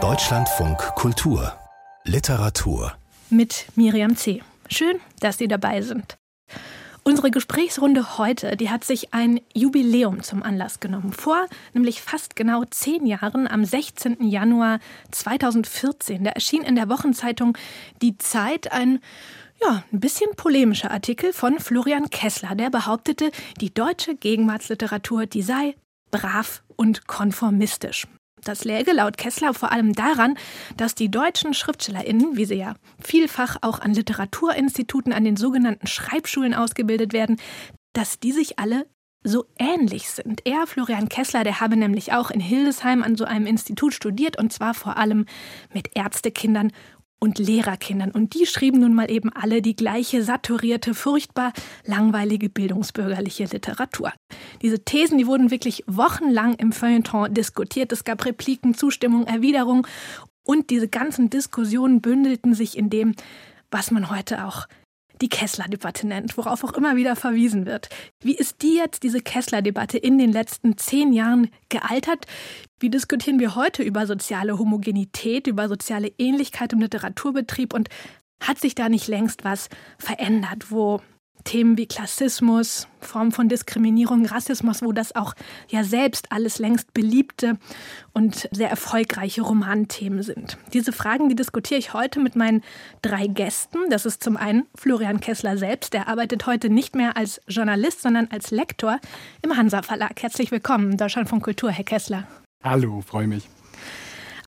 Deutschlandfunk 0.00 0.78
Kultur 0.94 1.52
Literatur 2.04 2.92
mit 3.28 3.66
Miriam 3.74 4.14
C. 4.14 4.40
Schön, 4.70 5.00
dass 5.18 5.38
Sie 5.38 5.48
dabei 5.48 5.82
sind. 5.82 6.16
Unsere 7.02 7.32
Gesprächsrunde 7.32 8.16
heute, 8.16 8.56
die 8.56 8.70
hat 8.70 8.84
sich 8.84 9.12
ein 9.14 9.40
Jubiläum 9.52 10.22
zum 10.22 10.44
Anlass 10.44 10.78
genommen. 10.78 11.12
Vor 11.12 11.44
nämlich 11.74 12.00
fast 12.00 12.36
genau 12.36 12.62
zehn 12.70 13.04
Jahren, 13.04 13.48
am 13.48 13.64
16. 13.64 14.22
Januar 14.28 14.78
2014, 15.10 16.22
da 16.22 16.30
erschien 16.30 16.62
in 16.62 16.76
der 16.76 16.88
Wochenzeitung 16.88 17.58
Die 18.00 18.16
Zeit 18.16 18.70
ein 18.70 19.00
ja, 19.60 19.82
ein 19.92 19.98
bisschen 19.98 20.30
polemischer 20.36 20.92
Artikel 20.92 21.32
von 21.32 21.58
Florian 21.58 22.10
Kessler, 22.10 22.54
der 22.54 22.70
behauptete, 22.70 23.32
die 23.60 23.74
deutsche 23.74 24.14
Gegenwartsliteratur, 24.14 25.26
die 25.26 25.42
sei 25.42 25.74
brav 26.10 26.62
und 26.76 27.06
konformistisch. 27.06 28.06
Das 28.44 28.64
läge 28.64 28.92
laut 28.92 29.16
Kessler 29.16 29.52
vor 29.52 29.72
allem 29.72 29.92
daran, 29.94 30.36
dass 30.76 30.94
die 30.94 31.10
deutschen 31.10 31.54
SchriftstellerInnen, 31.54 32.36
wie 32.36 32.44
sie 32.44 32.54
ja 32.54 32.74
vielfach 33.00 33.56
auch 33.62 33.80
an 33.80 33.94
Literaturinstituten, 33.94 35.12
an 35.12 35.24
den 35.24 35.36
sogenannten 35.36 35.86
Schreibschulen 35.86 36.54
ausgebildet 36.54 37.12
werden, 37.12 37.38
dass 37.92 38.20
die 38.20 38.32
sich 38.32 38.58
alle 38.58 38.86
so 39.24 39.46
ähnlich 39.58 40.10
sind. 40.10 40.42
Er, 40.44 40.66
Florian 40.66 41.08
Kessler, 41.08 41.42
der 41.42 41.60
habe 41.60 41.76
nämlich 41.76 42.12
auch 42.12 42.30
in 42.30 42.40
Hildesheim 42.40 43.02
an 43.02 43.16
so 43.16 43.24
einem 43.24 43.46
Institut 43.46 43.92
studiert 43.92 44.38
und 44.38 44.52
zwar 44.52 44.74
vor 44.74 44.96
allem 44.96 45.26
mit 45.74 45.96
Ärztekindern 45.96 46.72
und 47.18 47.38
Lehrerkindern. 47.38 48.10
Und 48.10 48.34
die 48.34 48.46
schrieben 48.46 48.80
nun 48.80 48.94
mal 48.94 49.10
eben 49.10 49.32
alle 49.32 49.62
die 49.62 49.76
gleiche 49.76 50.22
saturierte, 50.22 50.94
furchtbar 50.94 51.52
langweilige 51.84 52.48
bildungsbürgerliche 52.48 53.44
Literatur. 53.44 54.12
Diese 54.62 54.84
Thesen, 54.84 55.18
die 55.18 55.26
wurden 55.26 55.50
wirklich 55.50 55.84
wochenlang 55.86 56.54
im 56.54 56.72
Feuilleton 56.72 57.34
diskutiert. 57.34 57.92
Es 57.92 58.04
gab 58.04 58.24
Repliken, 58.24 58.74
Zustimmung, 58.74 59.26
Erwiderung. 59.26 59.86
Und 60.44 60.70
diese 60.70 60.88
ganzen 60.88 61.28
Diskussionen 61.30 62.00
bündelten 62.00 62.54
sich 62.54 62.78
in 62.78 62.88
dem, 62.88 63.14
was 63.70 63.90
man 63.90 64.10
heute 64.10 64.46
auch 64.46 64.66
die 65.20 65.28
Kessler-Debatte 65.28 66.06
nennt, 66.06 66.36
worauf 66.36 66.64
auch 66.64 66.72
immer 66.72 66.96
wieder 66.96 67.16
verwiesen 67.16 67.66
wird. 67.66 67.88
Wie 68.20 68.36
ist 68.36 68.62
die 68.62 68.76
jetzt, 68.76 69.02
diese 69.02 69.20
Kessler-Debatte, 69.20 69.98
in 69.98 70.18
den 70.18 70.32
letzten 70.32 70.76
zehn 70.76 71.12
Jahren 71.12 71.50
gealtert? 71.68 72.26
Wie 72.80 72.90
diskutieren 72.90 73.40
wir 73.40 73.54
heute 73.54 73.82
über 73.82 74.06
soziale 74.06 74.58
Homogenität, 74.58 75.46
über 75.46 75.68
soziale 75.68 76.12
Ähnlichkeit 76.18 76.72
im 76.72 76.80
Literaturbetrieb 76.80 77.74
und 77.74 77.88
hat 78.40 78.58
sich 78.58 78.74
da 78.74 78.88
nicht 78.88 79.08
längst 79.08 79.44
was 79.44 79.68
verändert, 79.98 80.70
wo 80.70 81.00
Themen 81.44 81.78
wie 81.78 81.86
Klassismus, 81.86 82.88
Formen 83.00 83.32
von 83.32 83.48
Diskriminierung, 83.48 84.26
Rassismus, 84.26 84.82
wo 84.82 84.92
das 84.92 85.14
auch 85.14 85.34
ja 85.68 85.84
selbst 85.84 86.32
alles 86.32 86.58
längst 86.58 86.92
beliebte 86.94 87.58
und 88.12 88.48
sehr 88.52 88.70
erfolgreiche 88.70 89.42
Romanthemen 89.42 90.22
sind. 90.22 90.58
Diese 90.72 90.92
Fragen, 90.92 91.28
die 91.28 91.34
diskutiere 91.34 91.78
ich 91.78 91.92
heute 91.92 92.20
mit 92.20 92.36
meinen 92.36 92.62
drei 93.02 93.26
Gästen. 93.26 93.78
Das 93.90 94.06
ist 94.06 94.22
zum 94.22 94.36
einen 94.36 94.66
Florian 94.74 95.20
Kessler 95.20 95.56
selbst, 95.56 95.92
der 95.92 96.08
arbeitet 96.08 96.46
heute 96.46 96.70
nicht 96.70 96.94
mehr 96.94 97.16
als 97.16 97.40
Journalist, 97.48 98.02
sondern 98.02 98.28
als 98.30 98.50
Lektor 98.50 98.98
im 99.42 99.56
Hansa 99.56 99.82
Verlag. 99.82 100.20
Herzlich 100.22 100.50
willkommen, 100.50 100.96
Deutschland 100.96 101.28
von 101.28 101.40
Kultur, 101.40 101.70
Herr 101.70 101.84
Kessler. 101.84 102.26
Hallo, 102.62 103.00
freue 103.00 103.26
mich. 103.26 103.48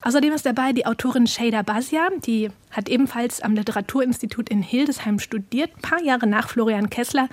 Außerdem 0.03 0.33
ist 0.33 0.47
dabei 0.47 0.73
die 0.73 0.87
Autorin 0.87 1.27
Shada 1.27 1.61
Basia, 1.61 2.09
die 2.25 2.51
hat 2.71 2.89
ebenfalls 2.89 3.41
am 3.41 3.55
Literaturinstitut 3.55 4.49
in 4.49 4.63
Hildesheim 4.63 5.19
studiert, 5.19 5.71
ein 5.77 5.83
paar 5.83 6.03
Jahre 6.03 6.27
nach 6.27 6.49
Florian 6.49 6.91
Kessler. 6.91 7.29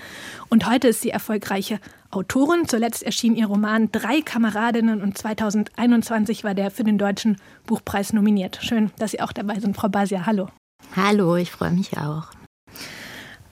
Und 0.50 0.70
heute 0.70 0.90
ist 0.90 1.02
sie 1.02 1.10
erfolgreiche 1.10 1.80
Autorin. 2.12 2.68
Zuletzt 2.68 3.04
erschien 3.04 3.36
ihr 3.36 3.48
Roman 3.48 3.92
Drei 3.92 4.22
Kameradinnen 4.22 5.02
und 5.02 5.18
2021 5.18 6.44
war 6.44 6.54
der 6.54 6.72
für 6.72 6.84
den 6.84 6.98
Deutschen 6.98 7.38
Buchpreis 7.66 8.14
nominiert. 8.14 8.60
Schön, 8.62 8.92
dass 8.98 9.12
Sie 9.12 9.22
auch 9.22 9.34
dabei 9.34 9.60
sind, 9.60 9.76
Frau 9.76 9.90
Basia. 9.90 10.26
Hallo. 10.26 10.48
Hallo, 10.96 11.36
ich 11.36 11.52
freue 11.52 11.72
mich 11.72 11.98
auch. 11.98 12.28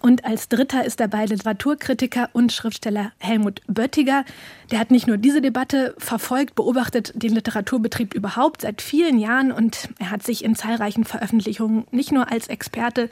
Und 0.05 0.23
als 0.23 0.49
dritter 0.49 0.85
ist 0.85 0.99
dabei 0.99 1.25
Literaturkritiker 1.25 2.29
und 2.31 2.53
Schriftsteller 2.53 3.11
Helmut 3.17 3.61
Böttiger. 3.65 4.23
Der 4.69 4.77
hat 4.77 4.91
nicht 4.91 5.07
nur 5.07 5.17
diese 5.17 5.41
Debatte 5.41 5.95
verfolgt, 5.97 6.53
beobachtet 6.53 7.11
den 7.15 7.33
Literaturbetrieb 7.33 8.13
überhaupt 8.13 8.61
seit 8.61 8.83
vielen 8.83 9.17
Jahren 9.17 9.51
und 9.51 9.89
er 9.97 10.11
hat 10.11 10.21
sich 10.21 10.43
in 10.43 10.53
zahlreichen 10.53 11.05
Veröffentlichungen 11.05 11.87
nicht 11.89 12.11
nur 12.11 12.31
als 12.31 12.49
Experte 12.49 13.09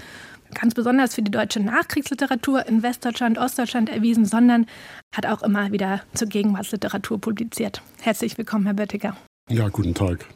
ganz 0.53 0.75
besonders 0.75 1.15
für 1.15 1.23
die 1.23 1.31
deutsche 1.31 1.61
Nachkriegsliteratur 1.61 2.67
in 2.67 2.83
Westdeutschland, 2.83 3.39
Ostdeutschland 3.39 3.89
erwiesen, 3.89 4.25
sondern 4.25 4.67
hat 5.15 5.25
auch 5.25 5.41
immer 5.41 5.71
wieder 5.71 6.03
zur 6.13 6.27
Gegenwartsliteratur 6.27 7.19
publiziert. 7.19 7.81
Herzlich 8.03 8.37
willkommen, 8.37 8.65
Herr 8.65 8.75
Böttiger. 8.75 9.17
Ja, 9.49 9.67
guten 9.69 9.95
Tag. 9.95 10.27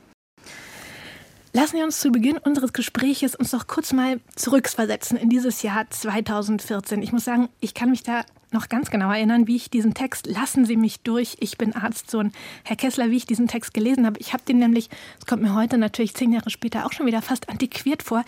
Lassen 1.58 1.78
wir 1.78 1.86
uns 1.86 2.00
zu 2.00 2.12
Beginn 2.12 2.38
unseres 2.38 2.72
Gespräches 2.72 3.34
uns 3.34 3.52
noch 3.52 3.66
kurz 3.66 3.92
mal 3.92 4.20
zurückversetzen 4.36 5.18
in 5.18 5.28
dieses 5.28 5.64
Jahr 5.64 5.90
2014. 5.90 7.02
Ich 7.02 7.12
muss 7.12 7.26
sagen, 7.26 7.50
ich 7.62 7.74
kann 7.74 7.90
mich 7.90 8.04
da 8.04 8.22
noch 8.52 8.70
ganz 8.70 8.92
genau 8.92 9.12
erinnern, 9.12 9.48
wie 9.48 9.56
ich 9.56 9.72
diesen 9.72 9.96
Text 9.96 10.28
Lassen 10.28 10.66
Sie 10.66 10.78
mich 10.78 11.00
durch, 11.00 11.38
ich 11.40 11.58
bin 11.58 11.74
Arztsohn. 11.74 12.32
Herr 12.64 12.76
Kessler, 12.76 13.10
wie 13.10 13.18
ich 13.18 13.26
diesen 13.26 13.48
Text 13.48 13.74
gelesen 13.74 14.06
habe. 14.06 14.20
Ich 14.20 14.34
habe 14.34 14.44
den 14.44 14.60
nämlich, 14.60 14.92
es 15.18 15.26
kommt 15.26 15.42
mir 15.42 15.56
heute 15.56 15.80
natürlich 15.80 16.14
zehn 16.14 16.32
Jahre 16.32 16.52
später 16.52 16.86
auch 16.86 16.94
schon 16.94 17.08
wieder 17.08 17.24
fast 17.24 17.50
antiquiert 17.50 18.04
vor. 18.04 18.24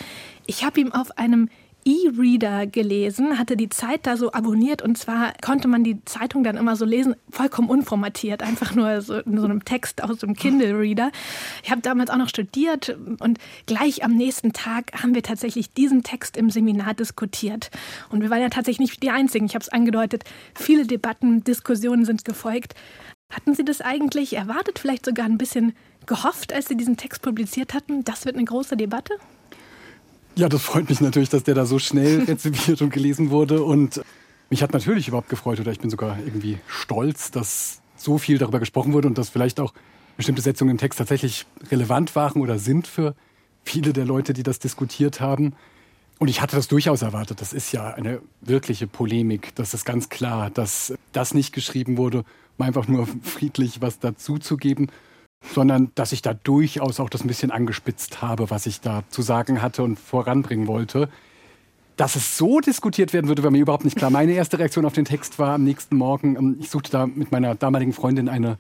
Ich 0.48 0.64
habe 0.64 0.80
ihm 0.80 0.92
auf 0.92 1.16
einem 1.20 1.50
E-Reader 1.90 2.68
gelesen, 2.68 3.40
hatte 3.40 3.58
die 3.58 3.70
Zeit 3.70 4.06
da 4.06 4.16
so 4.16 4.32
abonniert 4.32 4.82
und 4.84 4.98
zwar 4.98 5.34
konnte 5.44 5.68
man 5.68 5.84
die 5.84 6.04
Zeitung 6.06 6.44
dann 6.44 6.56
immer 6.56 6.76
so 6.76 6.86
lesen, 6.86 7.16
vollkommen 7.32 7.70
unformatiert, 7.70 8.44
einfach 8.44 8.76
nur 8.76 9.02
so 9.02 9.16
in 9.20 9.38
so 9.40 9.46
einem 9.46 9.66
Text 9.66 10.04
aus 10.04 10.20
dem 10.20 10.36
Kindle-Reader. 10.36 11.12
Ich 11.64 11.72
habe 11.72 11.82
damals 11.82 12.12
auch 12.12 12.18
noch 12.18 12.30
studiert 12.30 12.96
und 13.20 13.40
gleich 13.66 14.04
am 14.04 14.16
nächsten 14.16 14.54
Tag 14.54 15.02
haben 15.02 15.16
wir 15.16 15.24
tatsächlich 15.24 15.74
diesen 15.74 16.04
Text 16.04 16.38
im 16.38 16.52
Seminar 16.52 16.94
diskutiert. 16.94 17.72
Und 18.10 18.22
wir 18.22 18.30
waren 18.30 18.42
ja 18.42 18.50
tatsächlich 18.50 18.92
nicht 18.92 19.04
die 19.04 19.10
Einzigen. 19.10 19.46
Ich 19.46 19.56
habe 19.56 19.64
es 19.64 19.70
angedeutet, 19.70 20.24
viele 20.56 20.86
Debatten, 20.86 21.44
Diskussionen 21.44 22.06
sind 22.06 22.24
gefolgt. 22.24 22.76
Hatten 23.34 23.56
Sie 23.56 23.66
das 23.66 23.82
eigentlich 23.82 24.36
erwartet, 24.36 24.80
vielleicht 24.80 25.06
sogar 25.06 25.26
ein 25.26 25.38
bisschen 25.38 25.74
gehofft, 26.06 26.54
als 26.54 26.68
Sie 26.68 26.78
diesen 26.78 26.98
Text 26.98 27.22
publiziert 27.22 27.74
hatten? 27.74 28.04
Das 28.04 28.26
wird 28.26 28.36
eine 28.36 28.46
große 28.46 28.78
Debatte? 28.78 29.14
Ja, 30.40 30.48
das 30.48 30.62
freut 30.62 30.88
mich 30.88 31.02
natürlich, 31.02 31.28
dass 31.28 31.44
der 31.44 31.54
da 31.54 31.66
so 31.66 31.80
schnell 31.80 32.24
rezipiert 32.28 32.82
und 32.82 32.94
gelesen 32.94 33.30
wurde. 33.30 33.62
Und 33.62 34.00
mich 34.50 34.64
hat 34.64 34.72
natürlich 34.72 35.10
überhaupt 35.10 35.28
gefreut 35.28 35.60
oder 35.60 35.74
ich 35.74 35.82
bin 35.82 35.90
sogar 35.90 36.18
irgendwie 36.18 36.60
stolz, 36.66 37.30
dass 37.30 37.82
so 37.98 38.18
viel 38.18 38.38
darüber 38.38 38.60
gesprochen 38.60 38.94
wurde 38.94 39.10
und 39.10 39.18
dass 39.18 39.28
vielleicht 39.28 39.60
auch 39.60 39.74
bestimmte 40.16 40.42
Setzungen 40.42 40.72
im 40.72 40.78
Text 40.78 40.98
tatsächlich 40.98 41.46
relevant 41.70 42.16
waren 42.16 42.42
oder 42.42 42.58
sind 42.58 42.88
für 42.88 43.16
viele 43.66 43.92
der 43.92 44.06
Leute, 44.06 44.32
die 44.32 44.44
das 44.44 44.60
diskutiert 44.60 45.20
haben. 45.20 45.56
Und 46.20 46.30
ich 46.30 46.42
hatte 46.42 46.56
das 46.56 46.70
durchaus 46.70 47.02
erwartet. 47.02 47.42
Das 47.42 47.52
ist 47.52 47.74
ja 47.74 47.94
eine 47.94 48.22
wirkliche 48.40 48.88
Polemik. 48.88 49.54
Das 49.56 49.74
ist 49.74 49.84
ganz 49.84 50.08
klar, 50.08 50.50
dass 50.50 50.94
das 51.12 51.34
nicht 51.34 51.52
geschrieben 51.52 51.98
wurde, 51.98 52.24
um 52.58 52.66
einfach 52.66 52.88
nur 52.88 53.10
friedlich 53.24 53.82
was 53.82 54.00
dazuzugeben, 54.00 54.90
sondern 55.42 55.92
dass 55.96 56.12
ich 56.12 56.22
da 56.22 56.34
durchaus 56.34 57.00
auch 57.00 57.10
das 57.10 57.24
ein 57.24 57.28
bisschen 57.28 57.52
angespitzt 57.52 58.22
habe, 58.22 58.50
was 58.50 58.66
ich 58.66 58.82
da 58.82 59.04
zu 59.10 59.22
sagen 59.22 59.62
hatte 59.62 59.84
und 59.84 60.00
voranbringen 60.00 60.68
wollte. 60.68 61.10
Dass 61.98 62.16
es 62.16 62.38
so 62.38 62.60
diskutiert 62.60 63.12
werden 63.14 63.28
würde, 63.28 63.44
war 63.44 63.52
mir 63.52 63.62
überhaupt 63.62 63.84
nicht 63.84 63.98
klar. 63.98 64.10
Meine 64.10 64.32
erste 64.34 64.60
Reaktion 64.60 64.86
auf 64.86 64.94
den 64.94 65.06
Text 65.06 65.40
war 65.40 65.56
am 65.56 65.64
nächsten 65.64 65.98
Morgen, 65.98 66.36
ähm, 66.36 66.58
ich 66.60 66.70
suchte 66.70 66.92
da 66.92 67.08
mit 67.08 67.32
meiner 67.32 67.56
damaligen 67.56 67.94
Freundin 67.94 68.30
eine 68.30 68.58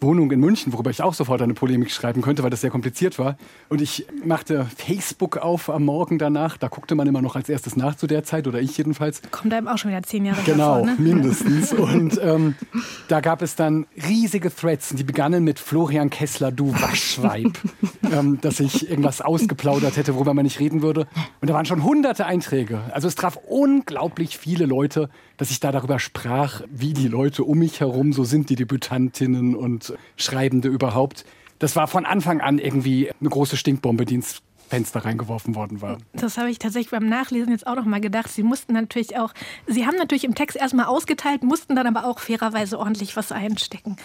Wohnung 0.00 0.30
in 0.30 0.40
München, 0.40 0.72
worüber 0.72 0.90
ich 0.90 1.02
auch 1.02 1.14
sofort 1.14 1.42
eine 1.42 1.54
Polemik 1.54 1.90
schreiben 1.90 2.22
könnte, 2.22 2.42
weil 2.42 2.50
das 2.50 2.60
sehr 2.62 2.70
kompliziert 2.70 3.18
war. 3.18 3.36
Und 3.68 3.80
ich 3.80 4.06
machte 4.24 4.66
Facebook 4.76 5.36
auf 5.36 5.68
am 5.68 5.84
Morgen 5.84 6.18
danach. 6.18 6.56
Da 6.56 6.68
guckte 6.68 6.94
man 6.94 7.06
immer 7.06 7.22
noch 7.22 7.36
als 7.36 7.48
erstes 7.48 7.76
nach 7.76 7.94
zu 7.96 8.06
der 8.06 8.24
Zeit, 8.24 8.46
oder 8.46 8.60
ich 8.60 8.76
jedenfalls. 8.78 9.20
Kommt 9.30 9.52
einem 9.52 9.68
auch 9.68 9.78
schon 9.78 9.90
wieder 9.90 10.02
zehn 10.02 10.24
Jahre 10.24 10.40
Genau, 10.44 10.80
davor, 10.80 10.86
ne? 10.86 10.96
mindestens. 10.98 11.72
Und 11.80 12.20
ähm, 12.22 12.54
da 13.08 13.20
gab 13.20 13.42
es 13.42 13.56
dann 13.56 13.86
riesige 14.08 14.54
Threads, 14.54 14.90
die 14.90 15.04
begannen 15.04 15.44
mit 15.44 15.58
Florian 15.58 16.10
Kessler, 16.10 16.50
du 16.50 16.72
Waschweib, 16.72 17.58
ähm, 18.12 18.40
dass 18.40 18.60
ich 18.60 18.88
irgendwas 18.88 19.20
ausgeplaudert 19.20 19.96
hätte, 19.96 20.14
worüber 20.14 20.34
man 20.34 20.44
nicht 20.44 20.60
reden 20.60 20.82
würde. 20.82 21.06
Und 21.40 21.50
da 21.50 21.54
waren 21.54 21.66
schon 21.66 21.84
hunderte 21.84 22.26
Einträge. 22.26 22.80
Also 22.92 23.08
es 23.08 23.14
traf 23.14 23.38
unglaublich 23.48 24.38
viele 24.38 24.66
Leute, 24.66 25.10
dass 25.40 25.50
ich 25.50 25.58
da 25.58 25.72
darüber 25.72 25.98
sprach, 25.98 26.60
wie 26.70 26.92
die 26.92 27.08
Leute 27.08 27.44
um 27.44 27.60
mich 27.60 27.80
herum 27.80 28.12
so 28.12 28.24
sind, 28.24 28.50
die 28.50 28.56
Debütantinnen 28.56 29.56
und 29.56 29.94
Schreibende 30.16 30.68
überhaupt. 30.68 31.24
Das 31.58 31.76
war 31.76 31.86
von 31.86 32.04
Anfang 32.04 32.42
an 32.42 32.58
irgendwie 32.58 33.10
eine 33.18 33.30
große 33.30 33.56
Stinkbombe, 33.56 34.04
die 34.04 34.16
ins 34.16 34.42
Fenster 34.70 35.04
reingeworfen 35.04 35.54
worden 35.56 35.82
war. 35.82 35.98
Das 36.12 36.38
habe 36.38 36.48
ich 36.48 36.58
tatsächlich 36.58 36.92
beim 36.92 37.08
Nachlesen 37.08 37.50
jetzt 37.50 37.66
auch 37.66 37.74
noch 37.74 37.84
mal 37.84 38.00
gedacht. 38.00 38.30
Sie 38.30 38.44
mussten 38.44 38.72
natürlich 38.72 39.18
auch, 39.18 39.34
Sie 39.66 39.84
haben 39.84 39.96
natürlich 39.96 40.24
im 40.24 40.36
Text 40.36 40.56
erstmal 40.56 40.86
ausgeteilt, 40.86 41.42
mussten 41.42 41.74
dann 41.74 41.86
aber 41.86 42.04
auch 42.04 42.20
fairerweise 42.20 42.78
ordentlich 42.78 43.16
was 43.16 43.32
einstecken. 43.32 43.96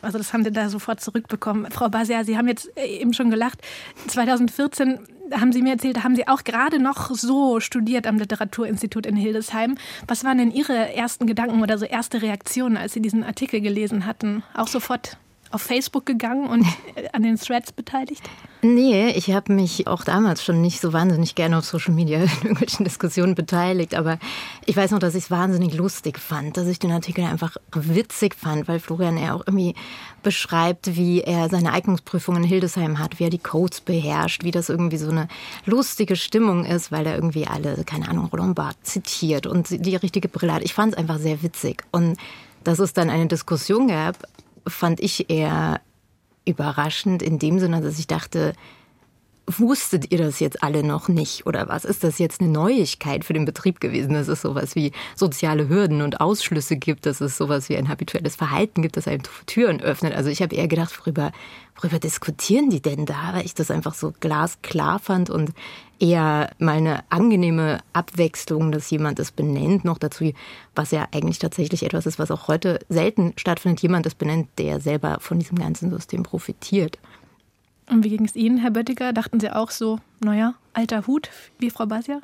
Also 0.00 0.18
das 0.18 0.32
haben 0.32 0.44
Sie 0.44 0.52
da 0.52 0.68
sofort 0.68 1.00
zurückbekommen. 1.00 1.70
Frau 1.70 1.88
Basia, 1.88 2.24
Sie 2.24 2.38
haben 2.38 2.46
jetzt 2.46 2.70
eben 2.78 3.12
schon 3.12 3.30
gelacht. 3.30 3.60
2014 4.06 5.00
haben 5.32 5.52
Sie 5.52 5.62
mir 5.62 5.72
erzählt, 5.72 6.04
haben 6.04 6.14
Sie 6.14 6.28
auch 6.28 6.44
gerade 6.44 6.78
noch 6.78 7.10
so 7.10 7.58
studiert 7.60 8.06
am 8.06 8.18
Literaturinstitut 8.18 9.06
in 9.06 9.16
Hildesheim. 9.16 9.76
Was 10.06 10.24
waren 10.24 10.38
denn 10.38 10.50
Ihre 10.50 10.94
ersten 10.94 11.26
Gedanken 11.26 11.62
oder 11.62 11.78
so 11.78 11.84
erste 11.84 12.22
Reaktionen, 12.22 12.76
als 12.76 12.92
Sie 12.92 13.00
diesen 13.00 13.24
Artikel 13.24 13.60
gelesen 13.60 14.06
hatten? 14.06 14.42
Auch 14.54 14.68
sofort 14.68 15.16
auf 15.52 15.62
Facebook 15.62 16.06
gegangen 16.06 16.48
und 16.48 16.66
äh, 16.94 17.08
an 17.12 17.22
den 17.22 17.36
Threads 17.36 17.72
beteiligt? 17.72 18.22
Nee, 18.64 19.10
ich 19.10 19.32
habe 19.32 19.52
mich 19.52 19.88
auch 19.88 20.04
damals 20.04 20.44
schon 20.44 20.60
nicht 20.60 20.80
so 20.80 20.92
wahnsinnig 20.92 21.34
gerne 21.34 21.58
auf 21.58 21.64
Social 21.64 21.92
Media 21.92 22.18
in 22.22 22.30
irgendwelchen 22.30 22.84
Diskussionen 22.84 23.34
beteiligt, 23.34 23.94
aber 23.94 24.18
ich 24.66 24.76
weiß 24.76 24.92
noch, 24.92 25.00
dass 25.00 25.16
ich 25.16 25.24
es 25.24 25.30
wahnsinnig 25.30 25.74
lustig 25.74 26.18
fand, 26.18 26.56
dass 26.56 26.68
ich 26.68 26.78
den 26.78 26.92
Artikel 26.92 27.24
einfach 27.24 27.56
witzig 27.72 28.36
fand, 28.36 28.68
weil 28.68 28.78
Florian 28.78 29.16
er 29.16 29.34
auch 29.34 29.42
irgendwie 29.46 29.74
beschreibt, 30.22 30.94
wie 30.96 31.22
er 31.22 31.48
seine 31.48 31.72
Eignungsprüfung 31.72 32.36
in 32.36 32.44
Hildesheim 32.44 33.00
hat, 33.00 33.18
wie 33.18 33.24
er 33.24 33.30
die 33.30 33.38
Codes 33.38 33.80
beherrscht, 33.80 34.44
wie 34.44 34.52
das 34.52 34.68
irgendwie 34.68 34.98
so 34.98 35.10
eine 35.10 35.26
lustige 35.64 36.14
Stimmung 36.14 36.64
ist, 36.64 36.92
weil 36.92 37.06
er 37.06 37.16
irgendwie 37.16 37.48
alle, 37.48 37.82
keine 37.84 38.08
Ahnung, 38.08 38.26
Roland 38.26 38.54
Barthes 38.54 38.92
zitiert 38.92 39.46
und 39.46 39.70
die 39.70 39.96
richtige 39.96 40.28
Brille 40.28 40.54
hat. 40.54 40.62
Ich 40.62 40.74
fand 40.74 40.92
es 40.92 40.98
einfach 40.98 41.18
sehr 41.18 41.42
witzig 41.42 41.82
und 41.90 42.16
dass 42.62 42.78
es 42.78 42.92
dann 42.92 43.10
eine 43.10 43.26
Diskussion 43.26 43.88
gab, 43.88 44.16
fand 44.66 45.00
ich 45.00 45.30
eher 45.30 45.80
überraschend 46.44 47.22
in 47.22 47.38
dem 47.38 47.58
Sinne, 47.58 47.80
dass 47.80 47.98
ich 47.98 48.06
dachte, 48.06 48.54
wusstet 49.46 50.12
ihr 50.12 50.18
das 50.18 50.40
jetzt 50.40 50.62
alle 50.62 50.84
noch 50.84 51.08
nicht 51.08 51.46
oder 51.46 51.68
was? 51.68 51.84
Ist 51.84 52.04
das 52.04 52.18
jetzt 52.18 52.40
eine 52.40 52.50
Neuigkeit 52.50 53.24
für 53.24 53.32
den 53.32 53.44
Betrieb 53.44 53.80
gewesen, 53.80 54.14
dass 54.14 54.28
es 54.28 54.42
sowas 54.42 54.76
wie 54.76 54.92
soziale 55.16 55.68
Hürden 55.68 56.00
und 56.02 56.20
Ausschlüsse 56.20 56.76
gibt, 56.76 57.06
dass 57.06 57.20
es 57.20 57.36
sowas 57.36 57.68
wie 57.68 57.76
ein 57.76 57.88
habituelles 57.88 58.36
Verhalten 58.36 58.82
gibt, 58.82 58.96
das 58.96 59.08
einem 59.08 59.22
Türen 59.46 59.80
öffnet? 59.80 60.14
Also 60.14 60.30
ich 60.30 60.42
habe 60.42 60.54
eher 60.54 60.68
gedacht, 60.68 60.96
worüber, 61.00 61.32
worüber 61.76 61.98
diskutieren 61.98 62.70
die 62.70 62.80
denn 62.80 63.04
da, 63.04 63.32
weil 63.32 63.44
ich 63.44 63.54
das 63.54 63.70
einfach 63.70 63.94
so 63.94 64.12
glasklar 64.20 65.00
fand 65.00 65.28
und 65.28 65.52
eher 65.98 66.50
mal 66.58 66.76
eine 66.76 67.04
angenehme 67.10 67.78
Abwechslung, 67.92 68.70
dass 68.72 68.90
jemand 68.90 69.18
es 69.18 69.32
benennt, 69.32 69.84
noch 69.84 69.98
dazu, 69.98 70.32
was 70.74 70.92
ja 70.92 71.08
eigentlich 71.12 71.38
tatsächlich 71.38 71.84
etwas 71.84 72.06
ist, 72.06 72.18
was 72.18 72.30
auch 72.30 72.48
heute 72.48 72.78
selten 72.88 73.34
stattfindet, 73.36 73.82
jemand 73.82 74.06
es 74.06 74.14
benennt, 74.14 74.48
der 74.58 74.80
selber 74.80 75.18
von 75.20 75.38
diesem 75.38 75.58
ganzen 75.58 75.90
System 75.90 76.22
profitiert. 76.22 76.98
Und 77.92 78.04
wie 78.04 78.08
ging 78.08 78.24
es 78.24 78.34
Ihnen, 78.34 78.56
Herr 78.56 78.70
Böttiger? 78.70 79.12
Dachten 79.12 79.38
Sie 79.38 79.54
auch 79.54 79.70
so, 79.70 80.00
naja, 80.20 80.54
alter 80.72 81.06
Hut 81.06 81.28
wie 81.58 81.68
Frau 81.68 81.84
Basia? 81.84 82.22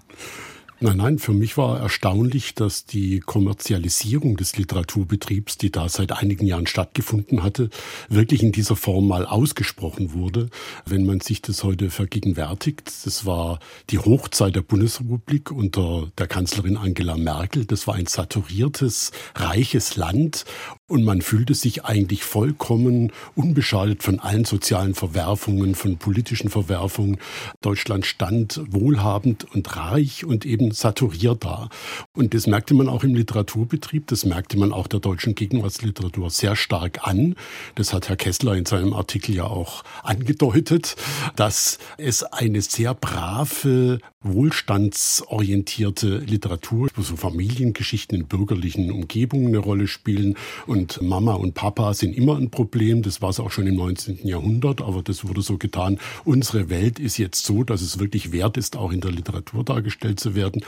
Nein, 0.80 0.96
nein, 0.96 1.18
für 1.18 1.32
mich 1.32 1.58
war 1.58 1.80
erstaunlich, 1.80 2.54
dass 2.54 2.86
die 2.86 3.18
Kommerzialisierung 3.18 4.36
des 4.36 4.56
Literaturbetriebs, 4.56 5.58
die 5.58 5.72
da 5.72 5.88
seit 5.88 6.12
einigen 6.12 6.46
Jahren 6.46 6.68
stattgefunden 6.68 7.42
hatte, 7.42 7.68
wirklich 8.08 8.44
in 8.44 8.52
dieser 8.52 8.76
Form 8.76 9.08
mal 9.08 9.26
ausgesprochen 9.26 10.14
wurde. 10.14 10.48
Wenn 10.86 11.04
man 11.04 11.18
sich 11.18 11.42
das 11.42 11.64
heute 11.64 11.90
vergegenwärtigt, 11.90 12.92
das 13.04 13.26
war 13.26 13.58
die 13.90 13.98
Hochzeit 13.98 14.54
der 14.54 14.62
Bundesrepublik 14.62 15.50
unter 15.50 16.12
der 16.16 16.28
Kanzlerin 16.28 16.76
Angela 16.76 17.16
Merkel. 17.16 17.66
Das 17.66 17.88
war 17.88 17.96
ein 17.96 18.06
saturiertes, 18.06 19.10
reiches 19.34 19.96
Land 19.96 20.44
und 20.88 21.04
man 21.04 21.20
fühlte 21.20 21.54
sich 21.54 21.84
eigentlich 21.84 22.24
vollkommen 22.24 23.12
unbeschadet 23.34 24.02
von 24.02 24.18
allen 24.18 24.44
sozialen 24.44 24.94
Verwerfungen, 24.94 25.74
von 25.74 25.98
politischen 25.98 26.48
Verwerfungen. 26.48 27.18
Deutschland 27.60 28.06
stand 28.06 28.60
wohlhabend 28.70 29.46
und 29.54 29.76
reich 29.76 30.24
und 30.24 30.46
eben 30.46 30.72
saturiert 30.72 31.44
da. 31.44 31.68
Und 32.14 32.32
das 32.34 32.46
merkte 32.46 32.74
man 32.74 32.88
auch 32.88 33.04
im 33.04 33.14
Literaturbetrieb, 33.14 34.06
das 34.06 34.24
merkte 34.24 34.58
man 34.58 34.72
auch 34.72 34.86
der 34.86 35.00
deutschen 35.00 35.34
Gegenwartsliteratur 35.34 36.30
sehr 36.30 36.56
stark 36.56 37.06
an. 37.06 37.36
Das 37.74 37.92
hat 37.92 38.08
Herr 38.08 38.16
Kessler 38.16 38.56
in 38.56 38.64
seinem 38.64 38.94
Artikel 38.94 39.34
ja 39.34 39.44
auch 39.44 39.84
angedeutet, 40.02 40.96
dass 41.36 41.78
es 41.98 42.22
eine 42.22 42.62
sehr 42.62 42.94
brave, 42.94 43.98
wohlstandsorientierte 44.22 46.18
Literatur, 46.18 46.88
wo 46.94 47.02
so 47.02 47.16
Familiengeschichten 47.16 48.18
in 48.18 48.26
bürgerlichen 48.26 48.90
Umgebungen 48.90 49.48
eine 49.48 49.58
Rolle 49.58 49.86
spielen. 49.86 50.36
Und 50.66 50.77
Mama 51.00 51.34
und 51.34 51.54
Papa 51.54 51.94
sind 51.94 52.14
immer 52.16 52.36
ein 52.36 52.50
Problem. 52.50 53.02
Das 53.02 53.20
war 53.22 53.30
es 53.30 53.40
auch 53.40 53.50
schon 53.50 53.66
im 53.66 53.76
19. 53.76 54.26
Jahrhundert, 54.26 54.80
aber 54.82 55.02
das 55.02 55.26
wurde 55.26 55.42
so 55.42 55.58
getan. 55.58 55.98
Unsere 56.24 56.70
Welt 56.70 56.98
ist 56.98 57.18
jetzt 57.18 57.44
so, 57.44 57.64
dass 57.64 57.80
es 57.80 57.98
wirklich 57.98 58.32
wert 58.32 58.56
ist, 58.56 58.76
auch 58.76 58.92
in 58.92 59.00
der 59.00 59.10
Literatur 59.10 59.64
dargestellt 59.64 60.20
zu 60.20 60.34
werden. 60.34 60.64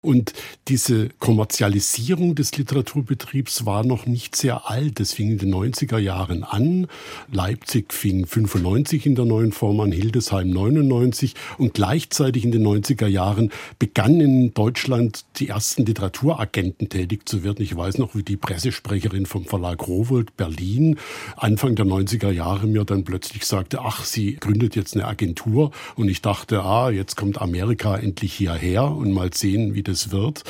Und 0.00 0.32
diese 0.68 1.08
Kommerzialisierung 1.18 2.34
des 2.34 2.56
Literaturbetriebs 2.56 3.66
war 3.66 3.84
noch 3.84 4.06
nicht 4.06 4.36
sehr 4.36 4.70
alt. 4.70 5.00
Das 5.00 5.12
fing 5.12 5.30
in 5.30 5.38
den 5.38 5.54
90er 5.54 5.98
Jahren 5.98 6.44
an. 6.44 6.86
Leipzig 7.32 7.92
fing 7.92 8.26
95 8.26 9.06
in 9.06 9.14
der 9.14 9.24
neuen 9.24 9.52
Form 9.52 9.80
an, 9.80 9.92
Hildesheim 9.92 10.50
99 10.50 11.34
und 11.58 11.74
gleichzeitig 11.74 12.44
in 12.44 12.52
den 12.52 12.64
90er 12.66 13.06
Jahren 13.06 13.50
begannen 13.78 14.20
in 14.20 14.54
Deutschland 14.54 15.24
die 15.36 15.48
ersten 15.48 15.84
Literaturagenten 15.84 16.88
tätig 16.88 17.28
zu 17.28 17.42
werden. 17.42 17.62
Ich 17.62 17.76
weiß 17.76 17.98
noch, 17.98 18.14
wie 18.14 18.22
die 18.22 18.36
Pressesprecherin 18.36 19.26
vom 19.36 19.44
Verlag 19.44 19.86
Rowold 19.86 20.34
Berlin 20.38 20.96
Anfang 21.36 21.74
der 21.74 21.84
90er 21.84 22.30
Jahre 22.30 22.66
mir 22.66 22.86
dann 22.86 23.04
plötzlich 23.04 23.44
sagte, 23.44 23.82
ach, 23.82 24.02
sie 24.02 24.36
gründet 24.36 24.76
jetzt 24.76 24.94
eine 24.94 25.04
Agentur 25.04 25.72
und 25.94 26.08
ich 26.08 26.22
dachte, 26.22 26.62
ah, 26.62 26.88
jetzt 26.88 27.16
kommt 27.16 27.42
Amerika 27.42 27.96
endlich 27.96 28.32
hierher 28.32 28.90
und 28.90 29.12
mal 29.12 29.34
sehen, 29.34 29.74
wie 29.74 29.82
das 29.82 30.10
wird. 30.10 30.44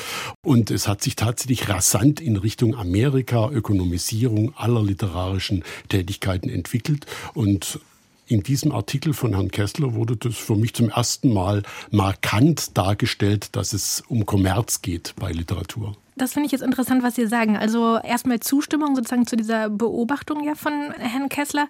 Und 0.44 0.70
es 0.70 0.86
hat 0.86 1.02
sich 1.02 1.16
tatsächlich 1.16 1.68
rasant 1.68 2.20
in 2.20 2.36
Richtung 2.36 2.76
Amerika, 2.76 3.50
Ökonomisierung 3.50 4.54
aller 4.54 4.84
literarischen 4.84 5.64
Tätigkeiten 5.88 6.48
entwickelt 6.48 7.06
und 7.34 7.80
in 8.28 8.44
diesem 8.44 8.70
Artikel 8.70 9.14
von 9.14 9.34
Herrn 9.34 9.50
Kessler 9.50 9.94
wurde 9.94 10.16
das 10.16 10.36
für 10.36 10.54
mich 10.54 10.74
zum 10.74 10.90
ersten 10.90 11.32
Mal 11.32 11.64
markant 11.90 12.76
dargestellt, 12.78 13.48
dass 13.56 13.72
es 13.72 14.04
um 14.06 14.26
Kommerz 14.26 14.80
geht 14.80 15.14
bei 15.16 15.32
Literatur. 15.32 15.96
Das 16.18 16.32
finde 16.32 16.46
ich 16.46 16.52
jetzt 16.52 16.62
interessant, 16.62 17.02
was 17.02 17.14
Sie 17.14 17.26
sagen. 17.26 17.58
Also 17.58 17.98
erstmal 18.02 18.40
Zustimmung 18.40 18.96
sozusagen 18.96 19.26
zu 19.26 19.36
dieser 19.36 19.68
Beobachtung 19.68 20.42
ja 20.44 20.54
von 20.54 20.72
Herrn 20.98 21.28
Kessler. 21.28 21.68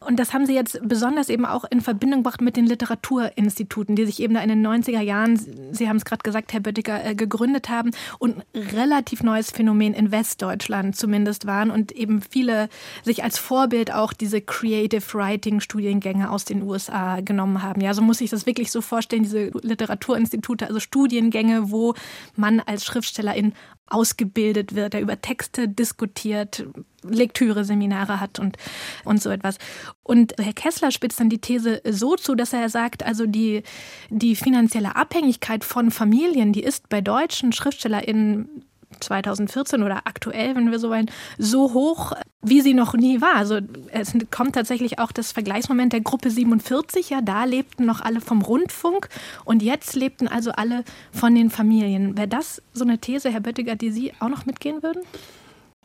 Und 0.00 0.18
das 0.18 0.34
haben 0.34 0.46
Sie 0.46 0.54
jetzt 0.54 0.80
besonders 0.82 1.28
eben 1.28 1.46
auch 1.46 1.64
in 1.70 1.80
Verbindung 1.80 2.24
gebracht 2.24 2.40
mit 2.40 2.56
den 2.56 2.66
Literaturinstituten, 2.66 3.94
die 3.94 4.04
sich 4.04 4.20
eben 4.20 4.34
da 4.34 4.40
in 4.40 4.48
den 4.48 4.66
90er 4.66 5.00
Jahren, 5.00 5.38
Sie 5.70 5.88
haben 5.88 5.98
es 5.98 6.04
gerade 6.04 6.24
gesagt, 6.24 6.52
Herr 6.52 6.58
Böttiger, 6.58 7.04
äh, 7.04 7.14
gegründet 7.14 7.68
haben 7.68 7.92
und 8.18 8.42
relativ 8.52 9.22
neues 9.22 9.52
Phänomen 9.52 9.94
in 9.94 10.10
Westdeutschland 10.10 10.96
zumindest 10.96 11.46
waren 11.46 11.70
und 11.70 11.92
eben 11.92 12.20
viele 12.20 12.68
sich 13.04 13.22
als 13.22 13.38
Vorbild 13.38 13.94
auch 13.94 14.12
diese 14.12 14.40
Creative 14.40 15.04
Writing 15.14 15.60
Studiengänge 15.60 16.30
aus 16.30 16.44
den 16.44 16.64
USA 16.64 17.20
genommen 17.20 17.62
haben. 17.62 17.80
Ja, 17.80 17.94
so 17.94 18.02
muss 18.02 18.20
ich 18.20 18.30
das 18.30 18.44
wirklich 18.44 18.72
so 18.72 18.80
vorstellen, 18.80 19.22
diese 19.22 19.52
Literaturinstitute, 19.62 20.66
also 20.66 20.80
Studiengänge, 20.80 21.70
wo 21.70 21.94
man 22.34 22.58
als 22.58 22.84
Schriftstellerin 22.84 23.52
ausgebildet 23.86 24.74
wird, 24.74 24.94
der 24.94 25.00
über 25.00 25.20
Texte 25.20 25.68
diskutiert, 25.68 26.66
Lektüre-Seminare 27.02 28.20
hat 28.20 28.38
und, 28.38 28.56
und 29.04 29.22
so 29.22 29.30
etwas. 29.30 29.58
Und 30.02 30.34
Herr 30.38 30.54
Kessler 30.54 30.90
spitzt 30.90 31.20
dann 31.20 31.28
die 31.28 31.40
These 31.40 31.82
so 31.88 32.16
zu, 32.16 32.34
dass 32.34 32.52
er 32.52 32.68
sagt, 32.68 33.04
also 33.04 33.26
die, 33.26 33.62
die 34.08 34.36
finanzielle 34.36 34.96
Abhängigkeit 34.96 35.64
von 35.64 35.90
Familien, 35.90 36.52
die 36.52 36.62
ist 36.62 36.88
bei 36.88 37.00
deutschen 37.00 37.52
SchriftstellerInnen 37.52 38.64
2014 39.00 39.82
oder 39.82 40.02
aktuell, 40.04 40.54
wenn 40.56 40.70
wir 40.70 40.78
so 40.78 40.90
wollen, 40.90 41.10
so 41.38 41.72
hoch, 41.72 42.12
wie 42.42 42.60
sie 42.60 42.74
noch 42.74 42.94
nie 42.94 43.20
war. 43.20 43.36
Also 43.36 43.58
es 43.92 44.12
kommt 44.30 44.54
tatsächlich 44.54 44.98
auch 44.98 45.12
das 45.12 45.32
Vergleichsmoment 45.32 45.92
der 45.92 46.00
Gruppe 46.00 46.30
47, 46.30 47.10
ja, 47.10 47.20
da 47.20 47.44
lebten 47.44 47.86
noch 47.86 48.00
alle 48.00 48.20
vom 48.20 48.42
Rundfunk 48.42 49.08
und 49.44 49.62
jetzt 49.62 49.94
lebten 49.94 50.28
also 50.28 50.52
alle 50.52 50.84
von 51.12 51.34
den 51.34 51.50
Familien. 51.50 52.16
Wäre 52.16 52.28
das 52.28 52.62
so 52.72 52.84
eine 52.84 52.98
These, 52.98 53.30
Herr 53.30 53.40
Böttiger, 53.40 53.76
die 53.76 53.90
Sie 53.90 54.12
auch 54.20 54.28
noch 54.28 54.46
mitgehen 54.46 54.82
würden? 54.82 55.02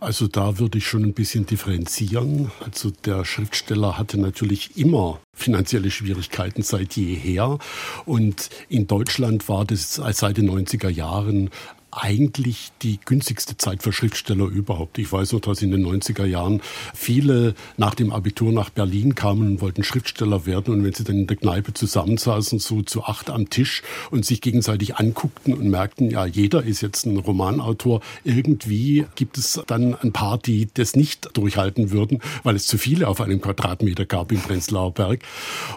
Also 0.02 0.28
da 0.28 0.60
würde 0.60 0.78
ich 0.78 0.88
schon 0.88 1.04
ein 1.04 1.14
bisschen 1.14 1.46
differenzieren. 1.46 2.52
Also 2.64 2.90
der 2.90 3.26
Schriftsteller 3.26 3.98
hatte 3.98 4.18
natürlich 4.18 4.78
immer 4.78 5.20
finanzielle 5.36 5.92
Schwierigkeiten 5.92 6.62
seit 6.62 6.96
jeher. 6.96 7.60
Und 8.06 8.50
in 8.70 8.88
Deutschland 8.88 9.50
war 9.50 9.66
das 9.66 9.96
seit 9.96 10.38
den 10.38 10.50
90er 10.50 10.88
Jahren 10.88 11.50
eigentlich 11.92 12.72
die 12.82 13.00
günstigste 13.04 13.58
Zeit 13.58 13.84
für 13.84 13.92
Schriftsteller 13.92 14.46
überhaupt. 14.46 14.98
Ich 14.98 15.12
weiß 15.12 15.34
noch, 15.34 15.40
dass 15.42 15.62
in 15.62 15.72
den 15.72 15.86
90er 15.86 16.26
Jahren 16.26 16.62
viele 16.94 17.56
nach 17.78 17.96
dem 17.96 18.12
Abitur 18.12 18.52
nach 18.52 18.70
Berlin 18.70 19.16
kamen 19.16 19.48
und 19.48 19.62
wollten 19.62 19.84
Schriftsteller 19.84 20.46
werden. 20.46 20.74
Und 20.74 20.84
wenn 20.84 20.94
sie 20.94 21.04
dann 21.04 21.18
in 21.18 21.28
der 21.28 21.38
Kneipe 21.38 21.74
zusammensaßen, 21.74 22.60
so 22.60 22.82
zu 22.82 23.04
acht 23.04 23.30
am 23.30 23.50
Tisch 23.50 23.82
und 24.12 24.26
sich 24.26 24.42
gegenseitig 24.42 24.98
anguckten 24.98 25.54
und 25.54 25.70
merkten, 25.70 26.10
ja, 26.10 26.26
jeder 26.26 26.64
ist 26.64 26.82
jetzt 26.82 27.06
ein 27.06 27.18
Romanautor, 27.18 28.02
irgendwie 28.24 29.06
gibt 29.16 29.38
es 29.38 29.62
dann 29.68 29.96
ein 29.96 30.12
paar, 30.12 30.38
die 30.38 30.68
das 30.74 30.96
nicht 30.96 31.30
durchhalten 31.36 31.92
würden, 31.92 32.20
weil 32.44 32.56
es 32.56 32.68
zu 32.68 32.78
viele 32.78 33.08
auf 33.08 33.22
einem 33.22 33.42
Quadratmeter 33.42 34.06
gab 34.06 34.32
im 34.32 34.40
Prenzlauer 34.40 34.94
Berg. 34.94 35.24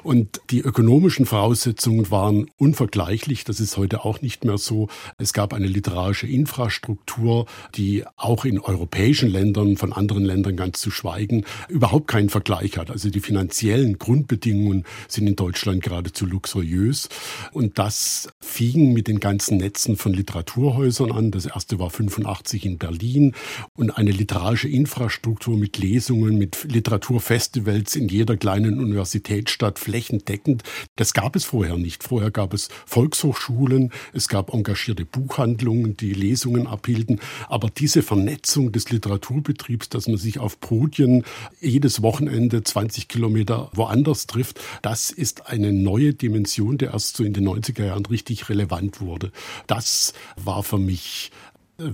Und 0.02 0.40
die 0.50 0.60
ökonomischen 0.60 1.26
Voraussetzungen 1.26 2.10
waren 2.10 2.50
unvergleichlich. 2.58 3.44
Das 3.44 3.60
ist 3.60 3.76
heute 3.76 4.04
auch 4.04 4.20
nicht 4.20 4.44
mehr 4.44 4.58
so. 4.58 4.88
Es 5.18 5.32
gab 5.32 5.54
eine 5.54 5.66
Literatur 5.66 6.01
literarische 6.02 6.26
Infrastruktur, 6.26 7.46
die 7.76 8.04
auch 8.16 8.44
in 8.44 8.58
europäischen 8.58 9.30
Ländern, 9.30 9.76
von 9.76 9.92
anderen 9.92 10.24
Ländern 10.24 10.56
ganz 10.56 10.80
zu 10.80 10.90
schweigen, 10.90 11.44
überhaupt 11.68 12.08
keinen 12.08 12.28
Vergleich 12.28 12.76
hat. 12.76 12.90
Also 12.90 13.08
die 13.08 13.20
finanziellen 13.20 13.98
Grundbedingungen 13.98 14.84
sind 15.06 15.28
in 15.28 15.36
Deutschland 15.36 15.82
geradezu 15.82 16.26
luxuriös. 16.26 17.08
Und 17.52 17.78
das 17.78 18.28
fing 18.40 18.92
mit 18.92 19.06
den 19.06 19.20
ganzen 19.20 19.58
Netzen 19.58 19.96
von 19.96 20.12
Literaturhäusern 20.12 21.12
an. 21.12 21.30
Das 21.30 21.46
erste 21.46 21.78
war 21.78 21.90
85 21.90 22.66
in 22.66 22.78
Berlin 22.78 23.34
und 23.74 23.90
eine 23.90 24.10
literarische 24.10 24.68
Infrastruktur 24.68 25.56
mit 25.56 25.78
Lesungen, 25.78 26.36
mit 26.36 26.64
Literaturfestivals 26.64 27.94
in 27.94 28.08
jeder 28.08 28.36
kleinen 28.36 28.80
Universitätsstadt 28.80 29.78
flächendeckend. 29.78 30.64
Das 30.96 31.12
gab 31.14 31.36
es 31.36 31.44
vorher 31.44 31.76
nicht. 31.76 32.02
Vorher 32.02 32.30
gab 32.30 32.54
es 32.54 32.68
Volkshochschulen, 32.86 33.92
es 34.12 34.26
gab 34.28 34.52
engagierte 34.52 35.04
Buchhandlungen, 35.04 35.91
die 35.92 36.12
Lesungen 36.12 36.66
abhielten. 36.66 37.20
Aber 37.48 37.68
diese 37.70 38.02
Vernetzung 38.02 38.72
des 38.72 38.90
Literaturbetriebs, 38.90 39.88
dass 39.88 40.08
man 40.08 40.16
sich 40.16 40.38
auf 40.38 40.60
Podien 40.60 41.24
jedes 41.60 42.02
Wochenende 42.02 42.62
20 42.62 43.08
Kilometer 43.08 43.70
woanders 43.74 44.26
trifft, 44.26 44.60
das 44.82 45.10
ist 45.10 45.46
eine 45.46 45.72
neue 45.72 46.14
Dimension, 46.14 46.78
der 46.78 46.92
erst 46.92 47.16
so 47.16 47.24
in 47.24 47.32
den 47.32 47.48
90er 47.48 47.84
Jahren 47.84 48.06
richtig 48.06 48.48
relevant 48.48 49.00
wurde. 49.00 49.32
Das 49.66 50.14
war 50.36 50.62
für 50.62 50.78
mich 50.78 51.30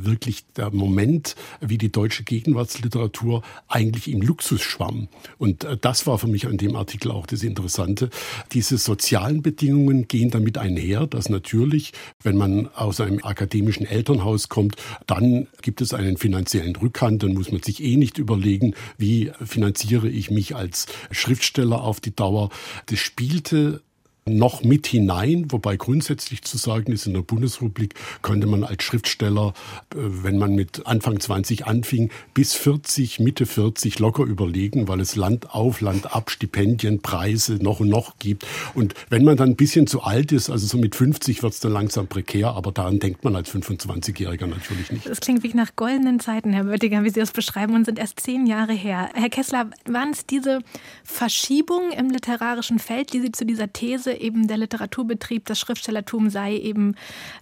wirklich 0.05 0.45
der 0.57 0.71
Moment, 0.71 1.37
wie 1.61 1.79
die 1.79 1.91
deutsche 1.91 2.25
Gegenwartsliteratur 2.25 3.43
eigentlich 3.69 4.09
im 4.11 4.21
Luxus 4.21 4.61
schwamm. 4.61 5.09
Und 5.39 5.65
äh, 5.65 5.77
das 5.77 6.07
war 6.07 6.19
für 6.19 6.27
mich 6.27 6.47
an 6.47 6.57
dem 6.57 6.77
Artikel 6.77 7.11
auch 7.11 7.27
das 7.27 7.43
Interessante. 7.43 8.11
Diese 8.53 8.79
sozialen 8.79 9.43
Bedingungen 9.43 10.09
gehen 10.09 10.31
damit 10.31 10.59
einher, 10.59 11.07
dass 11.07 11.29
natürlich, 11.29 11.93
wenn 12.23 12.37
man 12.37 12.69
aus 12.75 13.01
einem 13.01 13.23
akademischen 13.23 13.87
Elternhaus 13.87 14.49
kommt, 14.49 14.77
dann 15.07 15.47
gibt 15.63 15.81
es 15.81 15.95
einen 15.95 16.17
finanziellen 16.17 16.77
Rückhand, 16.77 17.23
dann 17.23 17.35
muss 17.35 17.53
man 17.53 17.63
sich 17.63 17.83
eh 17.83 17.97
nicht 17.97 18.19
überlegen, 18.19 18.75
wie 18.97 19.33
finanziere 19.45 20.09
ich 20.09 20.31
mich 20.31 20.55
als 20.55 20.87
Schriftsteller 21.11 21.83
auf 21.83 22.01
die 22.01 22.15
Dauer. 22.15 22.51
Das 22.87 22.99
spielte 22.99 23.83
noch 24.29 24.63
mit 24.63 24.87
hinein, 24.87 25.47
wobei 25.51 25.77
grundsätzlich 25.77 26.43
zu 26.43 26.59
sagen 26.59 26.93
ist, 26.93 27.07
in 27.07 27.15
der 27.15 27.23
Bundesrepublik 27.23 27.95
könnte 28.23 28.47
man 28.47 28.65
als 28.65 28.83
Schriftsteller, 28.83 29.55
äh, 29.95 29.97
wenn 29.99 30.39
man 30.39 30.55
mit 30.55 30.87
Anfang 30.87 31.21
20 31.21 31.67
anfing, 31.67 32.11
bis 32.35 32.55
40, 32.55 33.21
Mitte 33.21 33.47
40 33.47 33.99
locker 33.99 34.25
überlegen, 34.25 34.89
weil 34.89 35.01
es 35.01 35.17
Land 35.17 35.51
auf, 35.55 35.81
Land 35.81 36.15
ab, 36.15 36.31
Stipendien, 36.31 37.01
Preise 37.01 37.55
noch 37.55 37.81
und 37.81 37.89
noch 37.89 38.19
gibt. 38.19 38.47
Und 38.75 38.95
wenn 39.11 39.25
man 39.25 39.37
dann 39.37 39.51
ein 39.51 39.57
bisschen 39.57 39.87
zu 39.87 40.03
alt 40.03 40.33
ist, 40.33 40.51
also 40.51 40.67
so 40.67 40.79
mit 40.79 40.95
50 40.95 41.43
wird 41.43 41.53
es 41.53 41.61
dann 41.61 41.73
langsam 41.73 42.07
prekär, 42.07 42.49
aber 42.49 42.73
daran 42.73 42.99
denkt 42.99 43.25
man 43.25 43.37
als 43.37 43.53
25-Jähriger 43.55 44.47
natürlich 44.47 44.91
nicht. 44.93 45.09
Das 45.09 45.21
klingt 45.21 45.43
wie 45.43 45.55
nach 45.55 45.75
goldenen 45.77 46.21
Zeiten, 46.21 46.53
Herr 46.53 46.65
Böttiger, 46.65 47.05
wie 47.05 47.11
Sie 47.11 47.21
das 47.21 47.33
beschreiben 47.33 47.75
und 47.75 47.85
sind 47.85 47.99
erst 47.99 48.21
zehn 48.21 48.47
Jahre 48.47 48.73
her. 48.73 49.11
Herr 49.15 49.31
Kessler, 49.31 49.71
waren 49.87 50.11
es 50.11 50.27
diese 50.27 50.61
Verschiebungen 51.05 51.93
im 51.93 52.11
literarischen 52.11 52.79
Feld, 52.79 53.13
die 53.13 53.21
Sie 53.21 53.33
zu 53.33 53.45
dieser 53.45 53.73
These 53.73 54.13
eben 54.19 54.49
der 54.49 54.59
Literaturbetrieb, 54.59 55.47
das 55.47 55.59
Schriftstellertum 55.59 56.31
sei 56.31 56.57
eben 56.57 56.95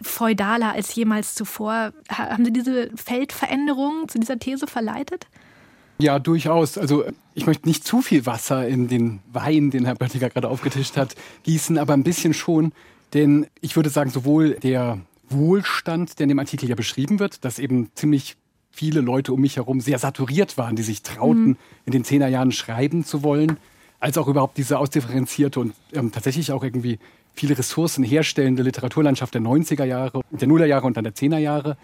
feudaler 0.02 0.72
als 0.72 0.94
jemals 0.94 1.34
zuvor. 1.34 1.92
Haben 2.08 2.44
Sie 2.44 2.52
diese 2.52 2.90
Feldveränderung 2.96 4.08
zu 4.08 4.18
dieser 4.18 4.38
These 4.38 4.66
verleitet? 4.66 5.26
Ja, 5.98 6.18
durchaus. 6.18 6.76
Also 6.76 7.04
ich 7.34 7.46
möchte 7.46 7.68
nicht 7.68 7.84
zu 7.84 8.02
viel 8.02 8.26
Wasser 8.26 8.68
in 8.68 8.88
den 8.88 9.20
Wein, 9.32 9.70
den 9.70 9.84
Herr 9.86 9.94
Böttiger 9.94 10.28
gerade 10.28 10.48
aufgetischt 10.48 10.96
hat, 10.96 11.14
gießen, 11.44 11.78
aber 11.78 11.94
ein 11.94 12.02
bisschen 12.02 12.34
schon. 12.34 12.72
Denn 13.14 13.46
ich 13.60 13.76
würde 13.76 13.88
sagen, 13.88 14.10
sowohl 14.10 14.54
der 14.54 14.98
Wohlstand, 15.28 16.18
der 16.18 16.24
in 16.24 16.28
dem 16.28 16.38
Artikel 16.38 16.68
ja 16.68 16.74
beschrieben 16.74 17.18
wird, 17.18 17.44
dass 17.44 17.58
eben 17.58 17.90
ziemlich 17.94 18.36
viele 18.70 19.00
Leute 19.00 19.32
um 19.32 19.40
mich 19.40 19.56
herum 19.56 19.80
sehr 19.80 19.98
saturiert 19.98 20.58
waren, 20.58 20.76
die 20.76 20.82
sich 20.82 21.02
trauten, 21.02 21.48
mhm. 21.48 21.56
in 21.86 21.92
den 21.92 22.04
Zehnerjahren 22.04 22.52
schreiben 22.52 23.04
zu 23.04 23.22
wollen, 23.22 23.56
als 24.06 24.16
auch 24.18 24.28
überhaupt 24.28 24.56
diese 24.56 24.78
ausdifferenzierte 24.78 25.58
und 25.58 25.74
ähm, 25.92 26.12
tatsächlich 26.12 26.52
auch 26.52 26.62
irgendwie 26.62 27.00
viele 27.34 27.58
Ressourcen 27.58 28.04
herstellende 28.04 28.62
Literaturlandschaft 28.62 29.34
der 29.34 29.40
90er 29.40 29.82
Jahre, 29.82 30.20
der 30.30 30.46
Nullerjahre 30.46 30.86
und 30.86 30.96
dann 30.96 31.02
der 31.02 31.12
10er 31.12 31.38
Jahre, 31.38 31.76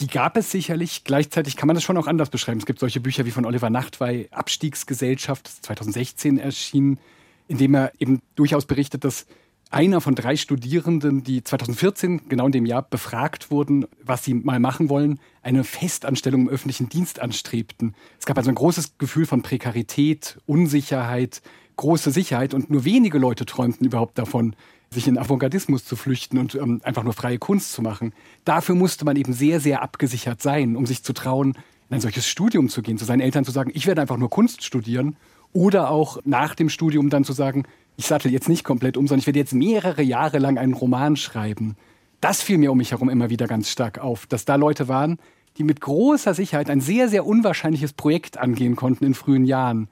die 0.00 0.08
gab 0.08 0.36
es 0.36 0.50
sicherlich. 0.50 1.04
Gleichzeitig 1.04 1.54
kann 1.54 1.68
man 1.68 1.76
das 1.76 1.84
schon 1.84 1.96
auch 1.98 2.08
anders 2.08 2.30
beschreiben. 2.30 2.58
Es 2.58 2.66
gibt 2.66 2.80
solche 2.80 2.98
Bücher 2.98 3.26
wie 3.26 3.30
von 3.30 3.44
Oliver 3.44 3.70
Nachtwey, 3.70 4.26
Abstiegsgesellschaft, 4.32 5.46
2016 5.64 6.38
erschienen, 6.38 6.98
in 7.46 7.58
dem 7.58 7.74
er 7.74 7.92
eben 8.00 8.18
durchaus 8.34 8.66
berichtet, 8.66 9.04
dass 9.04 9.24
einer 9.70 10.00
von 10.00 10.14
drei 10.14 10.36
Studierenden, 10.36 11.24
die 11.24 11.42
2014, 11.42 12.28
genau 12.28 12.46
in 12.46 12.52
dem 12.52 12.66
Jahr, 12.66 12.82
befragt 12.82 13.50
wurden, 13.50 13.86
was 14.02 14.24
sie 14.24 14.34
mal 14.34 14.60
machen 14.60 14.88
wollen, 14.88 15.18
eine 15.42 15.64
Festanstellung 15.64 16.42
im 16.42 16.48
öffentlichen 16.48 16.88
Dienst 16.88 17.20
anstrebten. 17.20 17.94
Es 18.18 18.26
gab 18.26 18.38
also 18.38 18.50
ein 18.50 18.54
großes 18.54 18.98
Gefühl 18.98 19.26
von 19.26 19.42
Prekarität, 19.42 20.38
Unsicherheit, 20.46 21.42
große 21.76 22.10
Sicherheit 22.10 22.54
und 22.54 22.70
nur 22.70 22.84
wenige 22.84 23.18
Leute 23.18 23.44
träumten 23.44 23.86
überhaupt 23.86 24.18
davon, 24.18 24.54
sich 24.90 25.08
in 25.08 25.18
Avantgardismus 25.18 25.84
zu 25.84 25.96
flüchten 25.96 26.38
und 26.38 26.54
ähm, 26.54 26.80
einfach 26.84 27.02
nur 27.02 27.12
freie 27.12 27.38
Kunst 27.38 27.72
zu 27.72 27.82
machen. 27.82 28.12
Dafür 28.44 28.76
musste 28.76 29.04
man 29.04 29.16
eben 29.16 29.32
sehr, 29.32 29.60
sehr 29.60 29.82
abgesichert 29.82 30.40
sein, 30.40 30.76
um 30.76 30.86
sich 30.86 31.02
zu 31.02 31.12
trauen, 31.12 31.54
in 31.88 31.96
ein 31.96 32.00
solches 32.00 32.26
Studium 32.26 32.68
zu 32.68 32.82
gehen, 32.82 32.98
zu 32.98 33.04
seinen 33.04 33.20
Eltern 33.20 33.44
zu 33.44 33.50
sagen, 33.50 33.70
ich 33.74 33.86
werde 33.86 34.00
einfach 34.00 34.16
nur 34.16 34.30
Kunst 34.30 34.64
studieren 34.64 35.16
oder 35.52 35.90
auch 35.90 36.18
nach 36.24 36.54
dem 36.54 36.68
Studium 36.68 37.10
dann 37.10 37.24
zu 37.24 37.32
sagen, 37.32 37.64
ich 37.96 38.06
sattel 38.06 38.32
jetzt 38.32 38.48
nicht 38.48 38.64
komplett 38.64 38.96
um, 38.96 39.06
sondern 39.06 39.20
ich 39.20 39.26
werde 39.26 39.38
jetzt 39.38 39.54
mehrere 39.54 40.02
Jahre 40.02 40.38
lang 40.38 40.58
einen 40.58 40.74
Roman 40.74 41.16
schreiben. 41.16 41.76
Das 42.20 42.42
fiel 42.42 42.58
mir 42.58 42.72
um 42.72 42.78
mich 42.78 42.92
herum 42.92 43.08
immer 43.08 43.30
wieder 43.30 43.46
ganz 43.46 43.70
stark 43.70 43.98
auf, 43.98 44.26
dass 44.26 44.44
da 44.44 44.56
Leute 44.56 44.88
waren, 44.88 45.18
die 45.56 45.64
mit 45.64 45.80
großer 45.80 46.34
Sicherheit 46.34 46.68
ein 46.70 46.80
sehr, 46.80 47.08
sehr 47.08 47.24
unwahrscheinliches 47.24 47.92
Projekt 47.92 48.36
angehen 48.36 48.76
konnten 48.76 49.04
in 49.04 49.14
frühen 49.14 49.44
Jahren. 49.44 49.88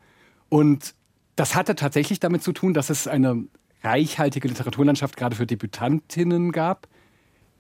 Und 0.49 0.95
das 1.37 1.55
hatte 1.55 1.75
tatsächlich 1.75 2.21
damit 2.21 2.43
zu 2.43 2.53
tun, 2.53 2.75
dass 2.75 2.91
es 2.91 3.09
eine 3.09 3.45
reichhaltige 3.83 4.49
Literaturlandschaft 4.49 5.17
gerade 5.17 5.37
für 5.37 5.47
Debütantinnen 5.47 6.53
gab. 6.53 6.87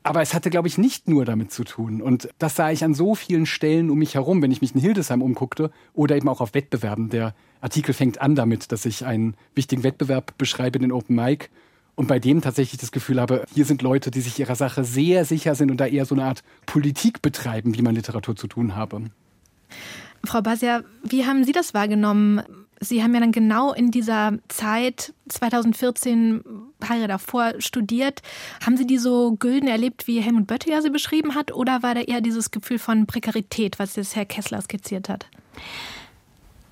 Aber 0.06 0.20
es 0.20 0.34
hatte, 0.34 0.50
glaube 0.50 0.68
ich, 0.68 0.76
nicht 0.76 1.08
nur 1.08 1.24
damit 1.24 1.50
zu 1.50 1.64
tun. 1.64 2.02
Und 2.02 2.28
das 2.38 2.54
sah 2.56 2.70
ich 2.70 2.84
an 2.84 2.92
so 2.92 3.14
vielen 3.14 3.46
Stellen 3.46 3.88
um 3.88 3.98
mich 3.98 4.14
herum, 4.14 4.42
wenn 4.42 4.50
ich 4.50 4.60
mich 4.60 4.74
in 4.74 4.80
Hildesheim 4.80 5.22
umguckte 5.22 5.70
oder 5.94 6.14
eben 6.14 6.28
auch 6.28 6.42
auf 6.42 6.52
Wettbewerben. 6.52 7.08
Der 7.08 7.34
Artikel 7.62 7.94
fängt 7.94 8.20
an 8.20 8.34
damit, 8.34 8.70
dass 8.70 8.84
ich 8.84 9.06
einen 9.06 9.34
wichtigen 9.54 9.82
Wettbewerb 9.82 10.36
beschreibe, 10.36 10.78
den 10.78 10.92
Open 10.92 11.16
Mic. 11.16 11.48
Und 11.94 12.06
bei 12.06 12.18
dem 12.18 12.42
tatsächlich 12.42 12.78
das 12.78 12.92
Gefühl 12.92 13.18
habe, 13.18 13.46
hier 13.54 13.64
sind 13.64 13.80
Leute, 13.80 14.10
die 14.10 14.20
sich 14.20 14.38
ihrer 14.38 14.56
Sache 14.56 14.84
sehr 14.84 15.24
sicher 15.24 15.54
sind 15.54 15.70
und 15.70 15.78
da 15.78 15.86
eher 15.86 16.04
so 16.04 16.14
eine 16.14 16.24
Art 16.24 16.44
Politik 16.66 17.22
betreiben, 17.22 17.74
wie 17.74 17.82
man 17.82 17.94
Literatur 17.94 18.36
zu 18.36 18.46
tun 18.46 18.76
habe. 18.76 19.04
Frau 20.22 20.42
Basia, 20.42 20.82
wie 21.02 21.24
haben 21.24 21.44
Sie 21.44 21.52
das 21.52 21.72
wahrgenommen? 21.72 22.42
Sie 22.80 23.02
haben 23.02 23.14
ja 23.14 23.20
dann 23.20 23.32
genau 23.32 23.72
in 23.72 23.90
dieser 23.90 24.32
Zeit 24.48 25.14
2014 25.28 26.44
Jahre 26.82 27.08
davor 27.08 27.54
studiert. 27.58 28.22
Haben 28.64 28.76
Sie 28.76 28.86
die 28.86 28.98
so 28.98 29.36
gülden 29.36 29.68
erlebt, 29.68 30.06
wie 30.06 30.20
Helmut 30.20 30.46
Böttiger 30.46 30.82
sie 30.82 30.90
beschrieben 30.90 31.34
hat, 31.34 31.52
oder 31.52 31.82
war 31.82 31.94
da 31.94 32.02
eher 32.02 32.20
dieses 32.20 32.50
Gefühl 32.50 32.78
von 32.78 33.06
Prekarität, 33.06 33.78
was 33.78 33.96
jetzt 33.96 34.16
Herr 34.16 34.26
Kessler 34.26 34.60
skizziert 34.60 35.08
hat? 35.08 35.26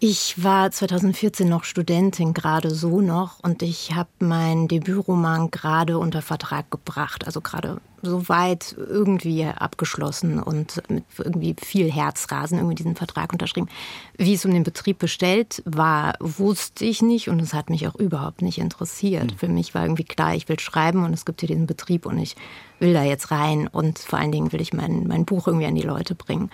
Ich 0.04 0.42
war 0.42 0.68
2014 0.68 1.48
noch 1.48 1.62
Studentin, 1.62 2.34
gerade 2.34 2.70
so 2.72 3.00
noch, 3.00 3.38
und 3.38 3.62
ich 3.62 3.94
habe 3.94 4.08
meinen 4.18 4.66
Debütroman 4.66 5.52
gerade 5.52 5.96
unter 5.96 6.22
Vertrag 6.22 6.72
gebracht, 6.72 7.24
also 7.24 7.40
gerade 7.40 7.80
so 8.02 8.28
weit 8.28 8.74
irgendwie 8.76 9.44
abgeschlossen 9.46 10.42
und 10.42 10.82
mit 10.90 11.04
irgendwie 11.18 11.54
viel 11.62 11.88
Herzrasen 11.88 12.58
irgendwie 12.58 12.74
diesen 12.74 12.96
Vertrag 12.96 13.32
unterschrieben. 13.32 13.68
Wie 14.16 14.34
es 14.34 14.44
um 14.44 14.52
den 14.52 14.64
Betrieb 14.64 14.98
bestellt 14.98 15.62
war, 15.66 16.14
wusste 16.18 16.84
ich 16.84 17.00
nicht 17.00 17.28
und 17.28 17.40
es 17.40 17.54
hat 17.54 17.70
mich 17.70 17.86
auch 17.86 17.94
überhaupt 17.94 18.42
nicht 18.42 18.58
interessiert. 18.58 19.30
Mhm. 19.30 19.38
Für 19.38 19.48
mich 19.48 19.72
war 19.72 19.82
irgendwie 19.82 20.02
klar, 20.02 20.34
ich 20.34 20.48
will 20.48 20.58
schreiben 20.58 21.04
und 21.04 21.12
es 21.12 21.24
gibt 21.24 21.42
hier 21.42 21.46
diesen 21.46 21.68
Betrieb 21.68 22.06
und 22.06 22.18
ich 22.18 22.34
will 22.80 22.92
da 22.92 23.04
jetzt 23.04 23.30
rein 23.30 23.68
und 23.68 24.00
vor 24.00 24.18
allen 24.18 24.32
Dingen 24.32 24.50
will 24.50 24.60
ich 24.60 24.72
mein, 24.72 25.06
mein 25.06 25.24
Buch 25.24 25.46
irgendwie 25.46 25.66
an 25.66 25.76
die 25.76 25.82
Leute 25.82 26.16
bringen. 26.16 26.50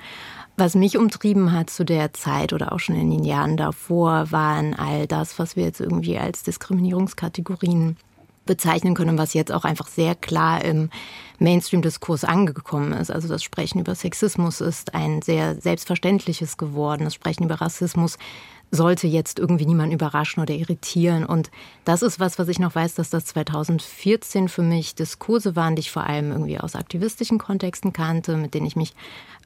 Was 0.60 0.74
mich 0.74 0.98
umtrieben 0.98 1.52
hat 1.52 1.70
zu 1.70 1.84
der 1.84 2.12
Zeit 2.14 2.52
oder 2.52 2.72
auch 2.72 2.80
schon 2.80 2.96
in 2.96 3.12
den 3.12 3.22
Jahren 3.22 3.56
davor, 3.56 4.32
waren 4.32 4.74
all 4.74 5.06
das, 5.06 5.38
was 5.38 5.54
wir 5.54 5.62
jetzt 5.62 5.80
irgendwie 5.80 6.18
als 6.18 6.42
Diskriminierungskategorien 6.42 7.96
bezeichnen 8.44 8.94
können, 8.94 9.18
was 9.18 9.34
jetzt 9.34 9.52
auch 9.52 9.62
einfach 9.62 9.86
sehr 9.86 10.16
klar 10.16 10.64
im 10.64 10.90
Mainstream-Diskurs 11.38 12.24
angekommen 12.24 12.92
ist. 12.92 13.12
Also 13.12 13.28
das 13.28 13.44
Sprechen 13.44 13.78
über 13.78 13.94
Sexismus 13.94 14.60
ist 14.60 14.96
ein 14.96 15.22
sehr 15.22 15.60
selbstverständliches 15.60 16.56
geworden. 16.56 17.04
Das 17.04 17.14
Sprechen 17.14 17.44
über 17.44 17.60
Rassismus 17.60 18.18
sollte 18.70 19.06
jetzt 19.06 19.38
irgendwie 19.38 19.66
niemand 19.66 19.92
überraschen 19.92 20.42
oder 20.42 20.54
irritieren. 20.54 21.24
Und 21.24 21.50
das 21.84 22.02
ist 22.02 22.20
was, 22.20 22.38
was 22.38 22.48
ich 22.48 22.58
noch 22.58 22.74
weiß, 22.74 22.94
dass 22.94 23.10
das 23.10 23.24
2014 23.26 24.48
für 24.48 24.62
mich 24.62 24.94
Diskurse 24.94 25.56
waren, 25.56 25.76
die 25.76 25.80
ich 25.80 25.90
vor 25.90 26.04
allem 26.04 26.30
irgendwie 26.30 26.58
aus 26.58 26.74
aktivistischen 26.74 27.38
Kontexten 27.38 27.92
kannte, 27.92 28.36
mit 28.36 28.54
denen 28.54 28.66
ich 28.66 28.76
mich 28.76 28.94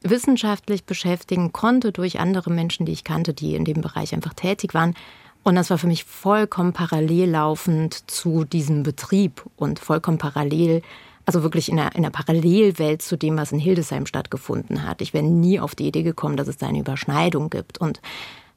wissenschaftlich 0.01 0.83
beschäftigen 0.83 1.53
konnte 1.53 1.91
durch 1.91 2.19
andere 2.19 2.51
Menschen, 2.51 2.85
die 2.85 2.91
ich 2.91 3.03
kannte, 3.03 3.33
die 3.33 3.55
in 3.55 3.65
dem 3.65 3.81
Bereich 3.81 4.13
einfach 4.13 4.33
tätig 4.33 4.73
waren. 4.73 4.95
Und 5.43 5.55
das 5.55 5.69
war 5.69 5.77
für 5.77 5.87
mich 5.87 6.03
vollkommen 6.03 6.73
parallel 6.73 7.29
laufend 7.29 8.09
zu 8.09 8.45
diesem 8.45 8.83
Betrieb 8.83 9.43
und 9.55 9.79
vollkommen 9.79 10.17
parallel 10.17 10.81
also 11.25 11.43
wirklich 11.43 11.69
in 11.69 11.79
einer, 11.79 11.95
in 11.95 11.99
einer 11.99 12.11
Parallelwelt 12.11 13.01
zu 13.01 13.17
dem, 13.17 13.37
was 13.37 13.53
in 13.53 13.59
Hildesheim 13.59 14.05
stattgefunden 14.05 14.85
hat. 14.85 15.01
Ich 15.01 15.13
wäre 15.13 15.23
nie 15.23 15.59
auf 15.59 15.73
die 15.73 15.87
Idee 15.87 16.03
gekommen, 16.03 16.35
dass 16.35 16.49
es 16.49 16.57
da 16.57 16.67
eine 16.67 16.79
Überschneidung 16.79 17.49
gibt. 17.49 17.77
Und 17.77 18.01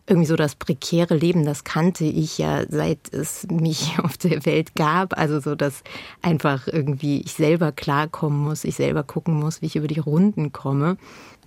irgendwie 0.07 0.27
so 0.27 0.37
das 0.37 0.55
prekäre 0.55 1.15
Leben, 1.15 1.45
das 1.45 1.65
kannte 1.65 2.05
ich 2.05 2.39
ja, 2.39 2.65
seit 2.69 3.13
es 3.13 3.47
mich 3.49 3.99
auf 4.03 4.17
der 4.17 4.47
Welt 4.47 4.75
gab. 4.75 5.19
Also 5.19 5.41
so, 5.41 5.55
dass 5.55 5.83
einfach 6.23 6.67
irgendwie 6.69 7.21
ich 7.21 7.33
selber 7.33 7.73
klarkommen 7.73 8.39
muss, 8.39 8.65
ich 8.65 8.77
selber 8.77 9.03
gucken 9.03 9.35
muss, 9.35 9.63
wie 9.63 9.67
ich 9.67 9.77
über 9.77 9.89
die 9.89 10.01
Runden 10.01 10.53
komme. 10.53 10.97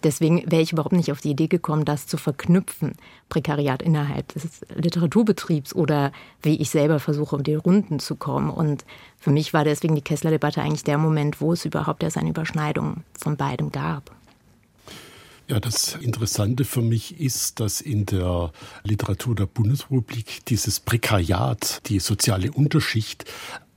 Deswegen 0.03 0.49
wäre 0.49 0.61
ich 0.61 0.71
überhaupt 0.71 0.93
nicht 0.93 1.11
auf 1.11 1.19
die 1.19 1.31
Idee 1.31 1.47
gekommen, 1.47 1.83
das 1.83 2.07
zu 2.07 2.15
verknüpfen, 2.15 2.93
Prekariat 3.27 3.81
innerhalb 3.81 4.29
des 4.29 4.61
Literaturbetriebs 4.73 5.75
oder 5.75 6.13
wie 6.41 6.55
ich 6.55 6.69
selber 6.69 6.99
versuche, 6.99 7.35
um 7.35 7.43
die 7.43 7.55
Runden 7.55 7.99
zu 7.99 8.15
kommen. 8.15 8.49
Und 8.49 8.85
für 9.17 9.31
mich 9.31 9.53
war 9.53 9.65
deswegen 9.65 9.95
die 9.95 10.01
Kessler-Debatte 10.01 10.61
eigentlich 10.61 10.85
der 10.85 10.97
Moment, 10.97 11.41
wo 11.41 11.51
es 11.51 11.65
überhaupt 11.65 12.03
erst 12.03 12.17
eine 12.17 12.29
Überschneidung 12.29 13.03
von 13.17 13.35
beidem 13.35 13.71
gab. 13.71 14.11
Ja, 15.49 15.59
das 15.59 15.95
Interessante 15.95 16.63
für 16.63 16.83
mich 16.83 17.19
ist, 17.19 17.59
dass 17.59 17.81
in 17.81 18.05
der 18.05 18.51
Literatur 18.83 19.33
der 19.33 19.47
Bundesrepublik 19.47 20.45
dieses 20.45 20.79
Prekariat, 20.79 21.81
die 21.87 21.99
soziale 21.99 22.51
Unterschicht, 22.51 23.25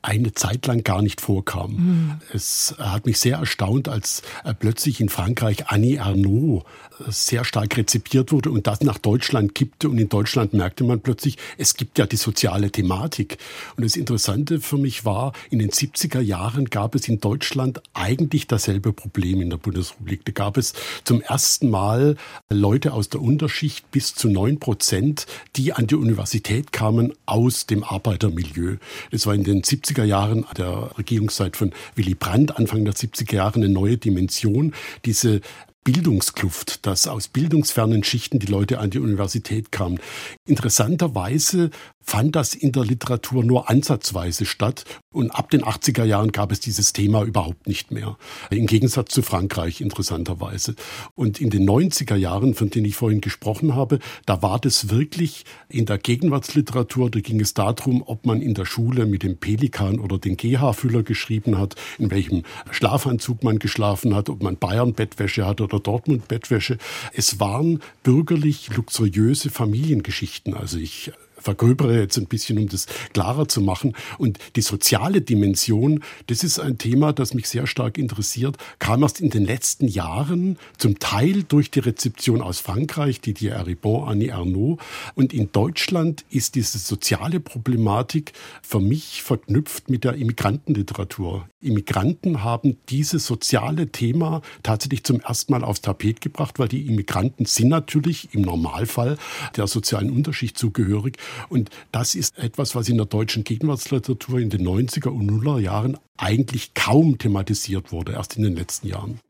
eine 0.02 0.34
Zeit 0.34 0.66
lang 0.66 0.84
gar 0.84 1.00
nicht 1.00 1.22
vorkam. 1.22 1.72
Mhm. 1.72 2.20
Es 2.30 2.74
hat 2.78 3.06
mich 3.06 3.20
sehr 3.20 3.38
erstaunt, 3.38 3.88
als 3.88 4.22
plötzlich 4.58 5.00
in 5.00 5.08
Frankreich 5.08 5.68
Annie 5.68 6.02
Arnaud 6.02 6.64
sehr 7.08 7.44
stark 7.44 7.76
rezipiert 7.76 8.32
wurde 8.32 8.50
und 8.50 8.66
das 8.66 8.80
nach 8.80 8.98
Deutschland 8.98 9.54
kippte. 9.54 9.88
Und 9.88 9.98
in 9.98 10.08
Deutschland 10.08 10.54
merkte 10.54 10.84
man 10.84 11.00
plötzlich, 11.00 11.36
es 11.58 11.74
gibt 11.74 11.98
ja 11.98 12.06
die 12.06 12.16
soziale 12.16 12.70
Thematik. 12.70 13.38
Und 13.76 13.84
das 13.84 13.96
Interessante 13.96 14.60
für 14.60 14.78
mich 14.78 15.04
war, 15.04 15.32
in 15.50 15.58
den 15.58 15.70
70er 15.70 16.20
Jahren 16.20 16.66
gab 16.66 16.94
es 16.94 17.08
in 17.08 17.20
Deutschland 17.20 17.82
eigentlich 17.94 18.46
dasselbe 18.46 18.92
Problem 18.92 19.40
in 19.40 19.50
der 19.50 19.58
Bundesrepublik. 19.58 20.24
Da 20.24 20.32
gab 20.32 20.56
es 20.56 20.72
zum 21.04 21.20
ersten 21.20 21.70
Mal 21.70 22.16
Leute 22.48 22.92
aus 22.92 23.08
der 23.08 23.20
Unterschicht 23.20 23.90
bis 23.90 24.14
zu 24.14 24.28
neun 24.28 24.58
Prozent, 24.58 25.26
die 25.56 25.72
an 25.72 25.86
die 25.86 25.96
Universität 25.96 26.72
kamen 26.72 27.12
aus 27.26 27.66
dem 27.66 27.84
Arbeitermilieu. 27.84 28.76
Das 29.10 29.26
war 29.26 29.34
in 29.34 29.44
den 29.44 29.62
70 29.62 29.92
70er 29.92 30.04
Jahren 30.04 30.46
der 30.56 30.90
Regierungszeit 30.98 31.56
von 31.56 31.72
Willy 31.94 32.14
Brandt, 32.14 32.56
Anfang 32.56 32.84
der 32.84 32.94
70er 32.94 33.34
Jahre 33.34 33.56
eine 33.56 33.68
neue 33.68 33.98
Dimension. 33.98 34.74
Diese 35.04 35.40
Bildungskluft, 35.84 36.86
dass 36.86 37.08
aus 37.08 37.28
bildungsfernen 37.28 38.04
Schichten 38.04 38.38
die 38.38 38.46
Leute 38.46 38.78
an 38.78 38.90
die 38.90 39.00
Universität 39.00 39.72
kamen. 39.72 39.98
Interessanterweise 40.46 41.70
fand 42.02 42.36
das 42.36 42.54
in 42.54 42.72
der 42.72 42.84
Literatur 42.84 43.44
nur 43.44 43.70
ansatzweise 43.70 44.44
statt 44.44 44.84
und 45.12 45.30
ab 45.30 45.50
den 45.50 45.62
80er 45.62 46.04
Jahren 46.04 46.32
gab 46.32 46.52
es 46.52 46.60
dieses 46.60 46.92
Thema 46.92 47.22
überhaupt 47.22 47.66
nicht 47.66 47.90
mehr. 47.90 48.16
Im 48.50 48.66
Gegensatz 48.66 49.12
zu 49.12 49.22
Frankreich 49.22 49.80
interessanterweise. 49.80 50.74
Und 51.14 51.40
in 51.40 51.50
den 51.50 51.68
90er 51.68 52.16
Jahren, 52.16 52.54
von 52.54 52.70
denen 52.70 52.86
ich 52.86 52.96
vorhin 52.96 53.20
gesprochen 53.20 53.74
habe, 53.74 53.98
da 54.26 54.42
war 54.42 54.58
das 54.58 54.90
wirklich 54.90 55.44
in 55.68 55.86
der 55.86 55.98
Gegenwartsliteratur, 55.98 57.10
da 57.10 57.20
ging 57.20 57.40
es 57.40 57.54
darum, 57.54 58.02
ob 58.06 58.26
man 58.26 58.40
in 58.40 58.54
der 58.54 58.64
Schule 58.64 59.06
mit 59.06 59.22
dem 59.22 59.36
Pelikan 59.36 59.98
oder 59.98 60.18
den 60.18 60.36
GH-Füller 60.36 61.02
geschrieben 61.02 61.58
hat, 61.58 61.76
in 61.98 62.10
welchem 62.10 62.42
Schlafanzug 62.70 63.44
man 63.44 63.58
geschlafen 63.58 64.14
hat, 64.14 64.28
ob 64.28 64.42
man 64.42 64.56
Bayern-Bettwäsche 64.56 65.46
hat 65.46 65.60
oder 65.60 65.78
Dortmund-Bettwäsche. 65.78 66.78
Es 67.12 67.38
waren 67.38 67.80
bürgerlich 68.02 68.74
luxuriöse 68.74 69.50
Familiengeschichten. 69.50 70.54
Also 70.54 70.78
ich 70.78 71.12
vergröbere 71.42 72.00
jetzt 72.00 72.16
ein 72.18 72.26
bisschen, 72.26 72.58
um 72.58 72.68
das 72.68 72.86
klarer 73.12 73.48
zu 73.48 73.60
machen. 73.60 73.94
Und 74.18 74.38
die 74.56 74.62
soziale 74.62 75.20
Dimension, 75.20 76.02
das 76.26 76.44
ist 76.44 76.58
ein 76.58 76.78
Thema, 76.78 77.12
das 77.12 77.34
mich 77.34 77.48
sehr 77.48 77.66
stark 77.66 77.98
interessiert, 77.98 78.56
kam 78.78 79.02
erst 79.02 79.20
in 79.20 79.30
den 79.30 79.44
letzten 79.44 79.88
Jahren, 79.88 80.58
zum 80.78 80.98
Teil 80.98 81.42
durch 81.42 81.70
die 81.70 81.80
Rezeption 81.80 82.40
aus 82.40 82.60
Frankreich, 82.60 83.20
die 83.20 83.34
die 83.34 83.48
Ribon, 83.48 84.08
Annie 84.08 84.34
Arnaud. 84.34 84.80
Und 85.14 85.32
in 85.32 85.50
Deutschland 85.52 86.24
ist 86.30 86.54
diese 86.54 86.78
soziale 86.78 87.40
Problematik 87.40 88.32
für 88.62 88.80
mich 88.80 89.22
verknüpft 89.22 89.90
mit 89.90 90.04
der 90.04 90.14
Immigrantenliteratur. 90.14 91.48
Immigranten 91.60 92.42
haben 92.42 92.76
dieses 92.88 93.26
soziale 93.26 93.88
Thema 93.88 94.42
tatsächlich 94.62 95.04
zum 95.04 95.20
ersten 95.20 95.52
Mal 95.52 95.64
aufs 95.64 95.80
Tapet 95.80 96.20
gebracht, 96.20 96.58
weil 96.58 96.68
die 96.68 96.86
Immigranten 96.86 97.44
sind 97.44 97.68
natürlich 97.68 98.34
im 98.34 98.42
Normalfall 98.42 99.16
der 99.56 99.66
sozialen 99.66 100.10
Unterschicht 100.10 100.58
zugehörig. 100.58 101.18
Und 101.48 101.70
das 101.90 102.14
ist 102.14 102.38
etwas, 102.38 102.74
was 102.74 102.88
in 102.88 102.96
der 102.96 103.06
deutschen 103.06 103.44
Gegenwartsliteratur 103.44 104.38
in 104.38 104.50
den 104.50 104.66
90er 104.66 105.08
und 105.08 105.30
0er 105.30 105.58
Jahren 105.60 105.98
eigentlich 106.16 106.74
kaum 106.74 107.18
thematisiert 107.18 107.92
wurde, 107.92 108.12
erst 108.12 108.36
in 108.36 108.42
den 108.42 108.56
letzten 108.56 108.88
Jahren. 108.88 109.20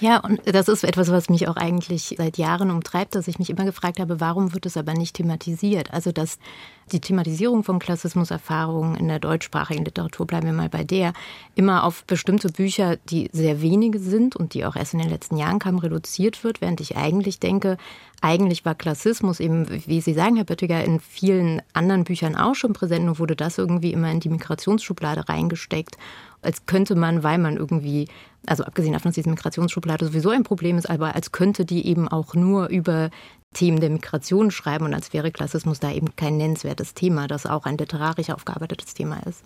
Ja, 0.00 0.18
und 0.18 0.40
das 0.44 0.68
ist 0.68 0.84
etwas, 0.84 1.10
was 1.10 1.28
mich 1.28 1.48
auch 1.48 1.56
eigentlich 1.56 2.14
seit 2.16 2.38
Jahren 2.38 2.70
umtreibt, 2.70 3.14
dass 3.14 3.28
ich 3.28 3.38
mich 3.38 3.50
immer 3.50 3.64
gefragt 3.64 4.00
habe, 4.00 4.20
warum 4.20 4.54
wird 4.54 4.66
es 4.66 4.76
aber 4.76 4.94
nicht 4.94 5.16
thematisiert? 5.16 5.92
Also, 5.92 6.12
dass 6.12 6.38
die 6.92 7.00
Thematisierung 7.00 7.62
von 7.64 7.78
Klassismuserfahrungen 7.78 8.96
in 8.96 9.08
der 9.08 9.18
deutschsprachigen 9.18 9.84
Literatur, 9.84 10.26
bleiben 10.26 10.46
wir 10.46 10.52
mal 10.52 10.68
bei 10.68 10.84
der, 10.84 11.12
immer 11.56 11.84
auf 11.84 12.04
bestimmte 12.04 12.48
Bücher, 12.48 12.96
die 12.96 13.28
sehr 13.32 13.60
wenige 13.60 13.98
sind 13.98 14.36
und 14.36 14.54
die 14.54 14.64
auch 14.64 14.76
erst 14.76 14.94
in 14.94 15.00
den 15.00 15.10
letzten 15.10 15.36
Jahren 15.36 15.58
kamen, 15.58 15.78
reduziert 15.78 16.44
wird, 16.44 16.60
während 16.60 16.80
ich 16.80 16.96
eigentlich 16.96 17.40
denke, 17.40 17.76
eigentlich 18.22 18.64
war 18.64 18.74
Klassismus 18.74 19.40
eben, 19.40 19.66
wie 19.86 20.00
Sie 20.00 20.14
sagen, 20.14 20.36
Herr 20.36 20.44
Böttiger, 20.44 20.82
in 20.84 21.00
vielen 21.00 21.60
anderen 21.74 22.04
Büchern 22.04 22.34
auch 22.34 22.54
schon 22.54 22.72
präsent, 22.72 23.04
nur 23.04 23.18
wurde 23.18 23.36
das 23.36 23.58
irgendwie 23.58 23.92
immer 23.92 24.10
in 24.10 24.20
die 24.20 24.30
Migrationsschublade 24.30 25.28
reingesteckt 25.28 25.96
als 26.46 26.64
könnte 26.66 26.94
man, 26.94 27.22
weil 27.22 27.38
man 27.38 27.56
irgendwie, 27.56 28.08
also 28.46 28.64
abgesehen 28.64 28.92
davon, 28.92 29.10
dass 29.10 29.16
diese 29.16 29.30
Migrationsschublade 29.30 30.06
sowieso 30.06 30.30
ein 30.30 30.42
Problem 30.42 30.78
ist, 30.78 30.88
aber 30.88 31.14
als 31.14 31.32
könnte 31.32 31.64
die 31.64 31.86
eben 31.86 32.08
auch 32.08 32.34
nur 32.34 32.68
über 32.68 33.10
Themen 33.54 33.80
der 33.80 33.90
Migration 33.90 34.50
schreiben 34.50 34.84
und 34.84 34.94
als 34.94 35.12
wäre 35.12 35.32
Klassismus 35.32 35.80
da 35.80 35.90
eben 35.90 36.14
kein 36.14 36.36
nennenswertes 36.36 36.94
Thema, 36.94 37.26
das 37.26 37.46
auch 37.46 37.64
ein 37.64 37.78
literarisch 37.78 38.30
aufgearbeitetes 38.30 38.92
Thema 38.94 39.20
ist. 39.26 39.42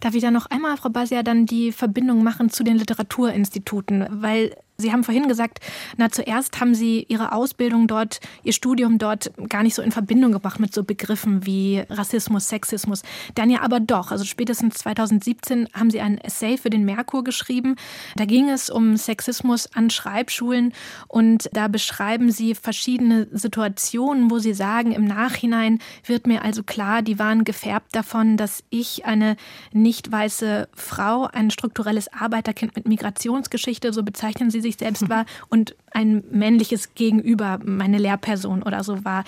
Darf 0.00 0.14
ich 0.14 0.22
da 0.22 0.30
noch 0.30 0.46
einmal, 0.46 0.76
Frau 0.76 0.88
Basia, 0.88 1.22
dann 1.22 1.46
die 1.46 1.70
Verbindung 1.70 2.22
machen 2.22 2.50
zu 2.50 2.64
den 2.64 2.78
Literaturinstituten? 2.78 4.06
Weil 4.10 4.56
Sie 4.82 4.92
haben 4.92 5.04
vorhin 5.04 5.28
gesagt, 5.28 5.60
na 5.96 6.10
zuerst 6.10 6.60
haben 6.60 6.74
Sie 6.74 7.06
Ihre 7.08 7.32
Ausbildung 7.32 7.86
dort, 7.86 8.20
Ihr 8.42 8.52
Studium 8.52 8.98
dort 8.98 9.32
gar 9.48 9.62
nicht 9.62 9.74
so 9.74 9.82
in 9.82 9.92
Verbindung 9.92 10.32
gebracht 10.32 10.60
mit 10.60 10.74
so 10.74 10.84
Begriffen 10.84 11.46
wie 11.46 11.82
Rassismus, 11.88 12.48
Sexismus. 12.48 13.02
Dann 13.34 13.48
ja 13.48 13.62
aber 13.62 13.80
doch. 13.80 14.10
Also 14.10 14.24
spätestens 14.24 14.74
2017 14.74 15.68
haben 15.72 15.90
Sie 15.90 16.00
ein 16.00 16.18
Essay 16.18 16.58
für 16.58 16.70
den 16.70 16.84
Merkur 16.84 17.24
geschrieben. 17.24 17.76
Da 18.16 18.24
ging 18.24 18.48
es 18.50 18.68
um 18.68 18.96
Sexismus 18.96 19.68
an 19.72 19.90
Schreibschulen 19.90 20.72
und 21.08 21.48
da 21.52 21.68
beschreiben 21.68 22.30
Sie 22.30 22.54
verschiedene 22.54 23.28
Situationen, 23.30 24.30
wo 24.30 24.38
Sie 24.38 24.54
sagen, 24.54 24.92
im 24.92 25.04
Nachhinein 25.04 25.78
wird 26.04 26.26
mir 26.26 26.42
also 26.42 26.62
klar, 26.62 27.02
die 27.02 27.18
waren 27.18 27.44
gefärbt 27.44 27.94
davon, 27.94 28.36
dass 28.36 28.64
ich 28.70 29.04
eine 29.04 29.36
nicht 29.72 30.10
weiße 30.10 30.68
Frau, 30.74 31.26
ein 31.26 31.50
strukturelles 31.50 32.12
Arbeiterkind 32.12 32.76
mit 32.76 32.88
Migrationsgeschichte, 32.88 33.92
so 33.92 34.02
bezeichnen 34.02 34.50
Sie 34.50 34.60
sich 34.60 34.71
sich 34.72 34.78
selbst 34.78 35.08
war 35.08 35.26
und 35.48 35.76
ein 35.92 36.24
männliches 36.30 36.94
Gegenüber, 36.94 37.58
meine 37.64 37.98
Lehrperson 37.98 38.62
oder 38.62 38.82
so 38.84 39.04
war. 39.04 39.24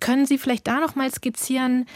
Können 0.00 0.26
Sie 0.26 0.38
vielleicht 0.38 0.66
da 0.66 0.80
noch 0.80 0.94
mal 0.94 1.10
skizzieren, 1.10 1.86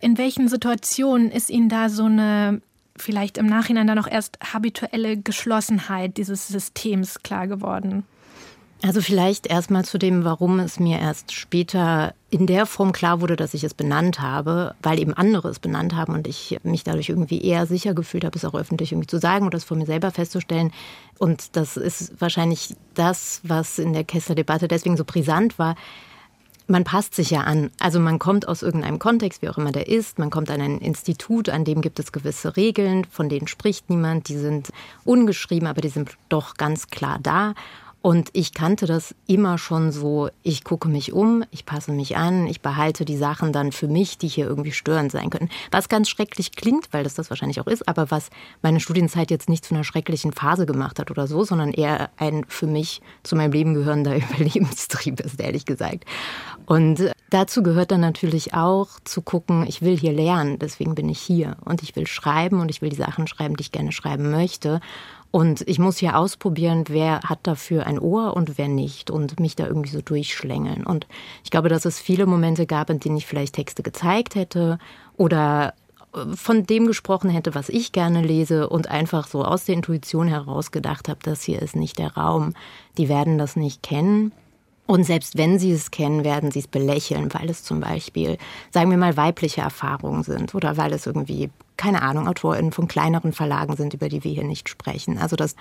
in 0.00 0.18
welchen 0.18 0.48
Situationen 0.48 1.30
ist 1.30 1.50
Ihnen 1.50 1.68
da 1.68 1.88
so 1.88 2.04
eine 2.04 2.60
vielleicht 2.96 3.38
im 3.38 3.46
Nachhinein 3.46 3.86
dann 3.86 3.98
auch 3.98 4.06
erst 4.06 4.38
habituelle 4.52 5.16
Geschlossenheit 5.16 6.16
dieses 6.16 6.46
Systems 6.48 7.22
klar 7.22 7.48
geworden? 7.48 8.04
Also 8.82 9.00
vielleicht 9.00 9.46
erstmal 9.46 9.84
zu 9.84 9.98
dem, 9.98 10.24
warum 10.24 10.60
es 10.60 10.78
mir 10.78 10.98
erst 11.00 11.32
später 11.32 12.14
in 12.34 12.48
der 12.48 12.66
Form 12.66 12.90
klar 12.90 13.20
wurde, 13.20 13.36
dass 13.36 13.54
ich 13.54 13.62
es 13.62 13.74
benannt 13.74 14.20
habe, 14.20 14.74
weil 14.82 14.98
eben 14.98 15.14
andere 15.14 15.48
es 15.50 15.60
benannt 15.60 15.94
haben 15.94 16.14
und 16.14 16.26
ich 16.26 16.58
mich 16.64 16.82
dadurch 16.82 17.08
irgendwie 17.08 17.40
eher 17.40 17.64
sicher 17.66 17.94
gefühlt 17.94 18.24
habe, 18.24 18.36
es 18.36 18.44
auch 18.44 18.56
öffentlich 18.56 18.90
irgendwie 18.90 19.06
zu 19.06 19.20
sagen 19.20 19.46
oder 19.46 19.56
es 19.56 19.62
vor 19.62 19.76
mir 19.76 19.86
selber 19.86 20.10
festzustellen. 20.10 20.72
Und 21.18 21.54
das 21.54 21.76
ist 21.76 22.20
wahrscheinlich 22.20 22.74
das, 22.94 23.40
was 23.44 23.78
in 23.78 23.92
der 23.92 24.02
Kessler-Debatte 24.02 24.66
deswegen 24.66 24.96
so 24.96 25.04
brisant 25.04 25.60
war. 25.60 25.76
Man 26.66 26.82
passt 26.82 27.14
sich 27.14 27.30
ja 27.30 27.42
an. 27.42 27.70
Also 27.78 28.00
man 28.00 28.18
kommt 28.18 28.48
aus 28.48 28.62
irgendeinem 28.62 28.98
Kontext, 28.98 29.40
wie 29.40 29.48
auch 29.48 29.58
immer 29.58 29.70
der 29.70 29.86
ist. 29.86 30.18
Man 30.18 30.30
kommt 30.30 30.50
an 30.50 30.60
ein 30.60 30.78
Institut, 30.78 31.48
an 31.48 31.64
dem 31.64 31.82
gibt 31.82 32.00
es 32.00 32.10
gewisse 32.10 32.56
Regeln, 32.56 33.04
von 33.04 33.28
denen 33.28 33.46
spricht 33.46 33.90
niemand. 33.90 34.28
Die 34.28 34.38
sind 34.38 34.72
ungeschrieben, 35.04 35.68
aber 35.68 35.82
die 35.82 35.88
sind 35.88 36.10
doch 36.30 36.56
ganz 36.56 36.88
klar 36.88 37.20
da. 37.22 37.54
Und 38.04 38.28
ich 38.34 38.52
kannte 38.52 38.84
das 38.84 39.14
immer 39.26 39.56
schon 39.56 39.90
so, 39.90 40.28
ich 40.42 40.62
gucke 40.62 40.90
mich 40.90 41.14
um, 41.14 41.42
ich 41.50 41.64
passe 41.64 41.90
mich 41.90 42.18
an, 42.18 42.46
ich 42.46 42.60
behalte 42.60 43.06
die 43.06 43.16
Sachen 43.16 43.50
dann 43.50 43.72
für 43.72 43.88
mich, 43.88 44.18
die 44.18 44.28
hier 44.28 44.44
irgendwie 44.44 44.72
störend 44.72 45.10
sein 45.10 45.30
könnten. 45.30 45.48
Was 45.70 45.88
ganz 45.88 46.10
schrecklich 46.10 46.54
klingt, 46.54 46.92
weil 46.92 47.02
das 47.02 47.14
das 47.14 47.30
wahrscheinlich 47.30 47.62
auch 47.62 47.66
ist, 47.66 47.88
aber 47.88 48.10
was 48.10 48.28
meine 48.60 48.80
Studienzeit 48.80 49.30
jetzt 49.30 49.48
nicht 49.48 49.64
zu 49.64 49.74
einer 49.74 49.84
schrecklichen 49.84 50.34
Phase 50.34 50.66
gemacht 50.66 50.98
hat 50.98 51.10
oder 51.10 51.26
so, 51.26 51.44
sondern 51.44 51.72
eher 51.72 52.10
ein 52.18 52.44
für 52.46 52.66
mich 52.66 53.00
zu 53.22 53.36
meinem 53.36 53.52
Leben 53.52 53.72
gehörender 53.72 54.16
Überlebenstrieb 54.18 55.20
ist, 55.20 55.40
ehrlich 55.40 55.64
gesagt. 55.64 56.04
Und 56.66 57.10
dazu 57.30 57.62
gehört 57.62 57.90
dann 57.90 58.02
natürlich 58.02 58.52
auch 58.52 58.88
zu 59.04 59.22
gucken, 59.22 59.64
ich 59.66 59.80
will 59.80 59.96
hier 59.96 60.12
lernen, 60.12 60.58
deswegen 60.58 60.94
bin 60.94 61.08
ich 61.08 61.20
hier 61.20 61.56
und 61.64 61.82
ich 61.82 61.96
will 61.96 62.06
schreiben 62.06 62.60
und 62.60 62.70
ich 62.70 62.82
will 62.82 62.90
die 62.90 62.96
Sachen 62.96 63.26
schreiben, 63.26 63.56
die 63.56 63.62
ich 63.62 63.72
gerne 63.72 63.92
schreiben 63.92 64.30
möchte. 64.30 64.82
Und 65.34 65.66
ich 65.66 65.80
muss 65.80 65.98
hier 65.98 66.16
ausprobieren, 66.16 66.84
wer 66.86 67.22
hat 67.22 67.40
dafür 67.42 67.88
ein 67.88 67.98
Ohr 67.98 68.36
und 68.36 68.56
wer 68.56 68.68
nicht 68.68 69.10
und 69.10 69.40
mich 69.40 69.56
da 69.56 69.66
irgendwie 69.66 69.90
so 69.90 70.00
durchschlängeln. 70.00 70.86
Und 70.86 71.08
ich 71.42 71.50
glaube, 71.50 71.68
dass 71.68 71.84
es 71.84 71.98
viele 71.98 72.26
Momente 72.26 72.66
gab, 72.66 72.88
in 72.88 73.00
denen 73.00 73.16
ich 73.16 73.26
vielleicht 73.26 73.56
Texte 73.56 73.82
gezeigt 73.82 74.36
hätte 74.36 74.78
oder 75.16 75.74
äh, 76.14 76.36
von 76.36 76.66
dem 76.66 76.86
gesprochen 76.86 77.30
hätte, 77.30 77.56
was 77.56 77.68
ich 77.68 77.90
gerne 77.90 78.22
lese 78.22 78.68
und 78.68 78.88
einfach 78.88 79.26
so 79.26 79.44
aus 79.44 79.64
der 79.64 79.74
Intuition 79.74 80.28
heraus 80.28 80.70
gedacht 80.70 81.08
habe, 81.08 81.18
das 81.24 81.42
hier 81.42 81.60
ist 81.60 81.74
nicht 81.74 81.98
der 81.98 82.14
Raum. 82.16 82.54
Die 82.96 83.08
werden 83.08 83.36
das 83.36 83.56
nicht 83.56 83.82
kennen. 83.82 84.30
Und 84.86 85.02
selbst 85.02 85.36
wenn 85.36 85.58
sie 85.58 85.72
es 85.72 85.90
kennen, 85.90 86.22
werden 86.22 86.52
sie 86.52 86.60
es 86.60 86.68
belächeln, 86.68 87.34
weil 87.34 87.50
es 87.50 87.64
zum 87.64 87.80
Beispiel, 87.80 88.38
sagen 88.70 88.88
wir 88.88 88.98
mal, 88.98 89.16
weibliche 89.16 89.62
Erfahrungen 89.62 90.22
sind 90.22 90.54
oder 90.54 90.76
weil 90.76 90.92
es 90.92 91.06
irgendwie, 91.06 91.50
keine 91.76 92.02
Ahnung, 92.02 92.28
AutorInnen 92.28 92.72
von 92.72 92.88
kleineren 92.88 93.32
Verlagen 93.32 93.76
sind, 93.76 93.94
über 93.94 94.08
die 94.08 94.24
wir 94.24 94.32
hier 94.32 94.44
nicht 94.44 94.68
sprechen. 94.68 95.18
Also 95.18 95.36
dass 95.36 95.56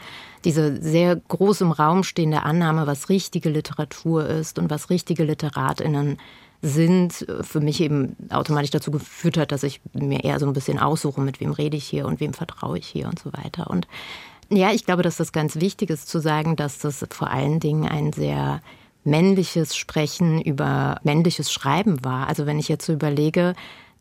diese 0.46 0.82
sehr 0.82 1.16
groß 1.16 1.62
im 1.62 1.72
Raum 1.72 2.04
stehende 2.04 2.44
Annahme, 2.44 2.88
was 2.88 3.10
richtige 3.10 3.50
Literatur 3.50 4.26
ist 4.28 4.60
und 4.60 4.70
was 4.70 4.90
richtige 4.90 5.24
LiteratInnen 5.24 6.18
sind, 6.62 7.26
für 7.42 7.60
mich 7.60 7.82
eben 7.82 8.16
automatisch 8.30 8.72
dazu 8.72 8.90
geführt 8.90 9.38
hat, 9.38 9.52
dass 9.52 9.64
ich 9.64 9.82
mir 9.94 10.24
eher 10.24 10.40
so 10.40 10.46
ein 10.46 10.54
bisschen 10.54 10.80
aussuche, 10.80 11.20
mit 11.20 11.42
wem 11.42 11.52
rede 11.52 11.76
ich 11.76 11.84
hier 11.84 12.06
und 12.06 12.22
wem 12.22 12.34
vertraue 12.34 12.78
ich 12.78 12.88
hier 12.88 13.08
und 13.08 13.20
so 13.20 13.34
weiter. 13.34 13.70
Und 13.70 13.88
ja, 14.50 14.72
ich 14.72 14.86
glaube, 14.86 15.04
dass 15.04 15.18
das 15.18 15.34
ganz 15.34 15.58
wichtig 15.58 15.90
ist 15.90 16.08
zu 16.08 16.20
sagen, 16.20 16.56
dass 16.56 16.80
das 16.80 17.06
vor 17.10 17.30
allen 17.30 17.60
Dingen 17.60 17.88
ein 17.88 18.14
sehr 18.14 18.62
männliches 19.04 19.76
Sprechen 19.76 20.42
über 20.42 21.02
männliches 21.04 21.52
Schreiben 21.52 22.06
war. 22.06 22.28
Also 22.28 22.46
wenn 22.46 22.60
ich 22.60 22.70
jetzt 22.70 22.86
so 22.86 22.94
überlege, 22.94 23.56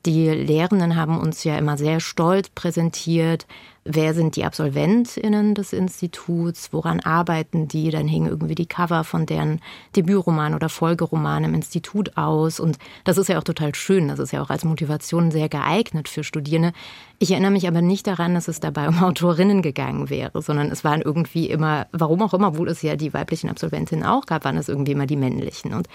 die 0.06 0.28
Lehrenden 0.28 0.96
haben 0.96 1.18
uns 1.18 1.44
ja 1.44 1.56
immer 1.56 1.76
sehr 1.76 2.00
stolz 2.00 2.48
präsentiert, 2.48 3.46
wer 3.84 4.14
sind 4.14 4.36
die 4.36 4.44
AbsolventInnen 4.44 5.54
des 5.54 5.72
Instituts, 5.72 6.72
woran 6.72 7.00
arbeiten 7.00 7.66
die, 7.66 7.90
dann 7.90 8.06
hingen 8.06 8.28
irgendwie 8.28 8.54
die 8.54 8.66
Cover 8.66 9.02
von 9.02 9.26
deren 9.26 9.60
Debütroman 9.96 10.54
oder 10.54 10.68
Folgeroman 10.68 11.44
im 11.44 11.54
Institut 11.54 12.16
aus. 12.16 12.60
Und 12.60 12.78
das 13.04 13.18
ist 13.18 13.28
ja 13.28 13.38
auch 13.38 13.44
total 13.44 13.74
schön, 13.74 14.08
das 14.08 14.18
ist 14.18 14.32
ja 14.32 14.42
auch 14.42 14.50
als 14.50 14.64
Motivation 14.64 15.30
sehr 15.30 15.48
geeignet 15.48 16.08
für 16.08 16.22
Studierende. 16.22 16.72
Ich 17.18 17.32
erinnere 17.32 17.50
mich 17.50 17.66
aber 17.66 17.82
nicht 17.82 18.06
daran, 18.06 18.34
dass 18.34 18.48
es 18.48 18.60
dabei 18.60 18.88
um 18.88 18.98
Autorinnen 19.02 19.62
gegangen 19.62 20.10
wäre, 20.10 20.42
sondern 20.42 20.70
es 20.70 20.84
waren 20.84 21.02
irgendwie 21.02 21.48
immer, 21.48 21.86
warum 21.92 22.22
auch 22.22 22.34
immer, 22.34 22.48
obwohl 22.48 22.68
es 22.68 22.82
ja 22.82 22.96
die 22.96 23.14
weiblichen 23.14 23.50
Absolventinnen 23.50 24.04
auch 24.04 24.26
gab, 24.26 24.44
waren 24.44 24.56
es 24.56 24.68
irgendwie 24.68 24.92
immer 24.92 25.06
die 25.06 25.16
männlichen. 25.16 25.74
Und 25.74 25.88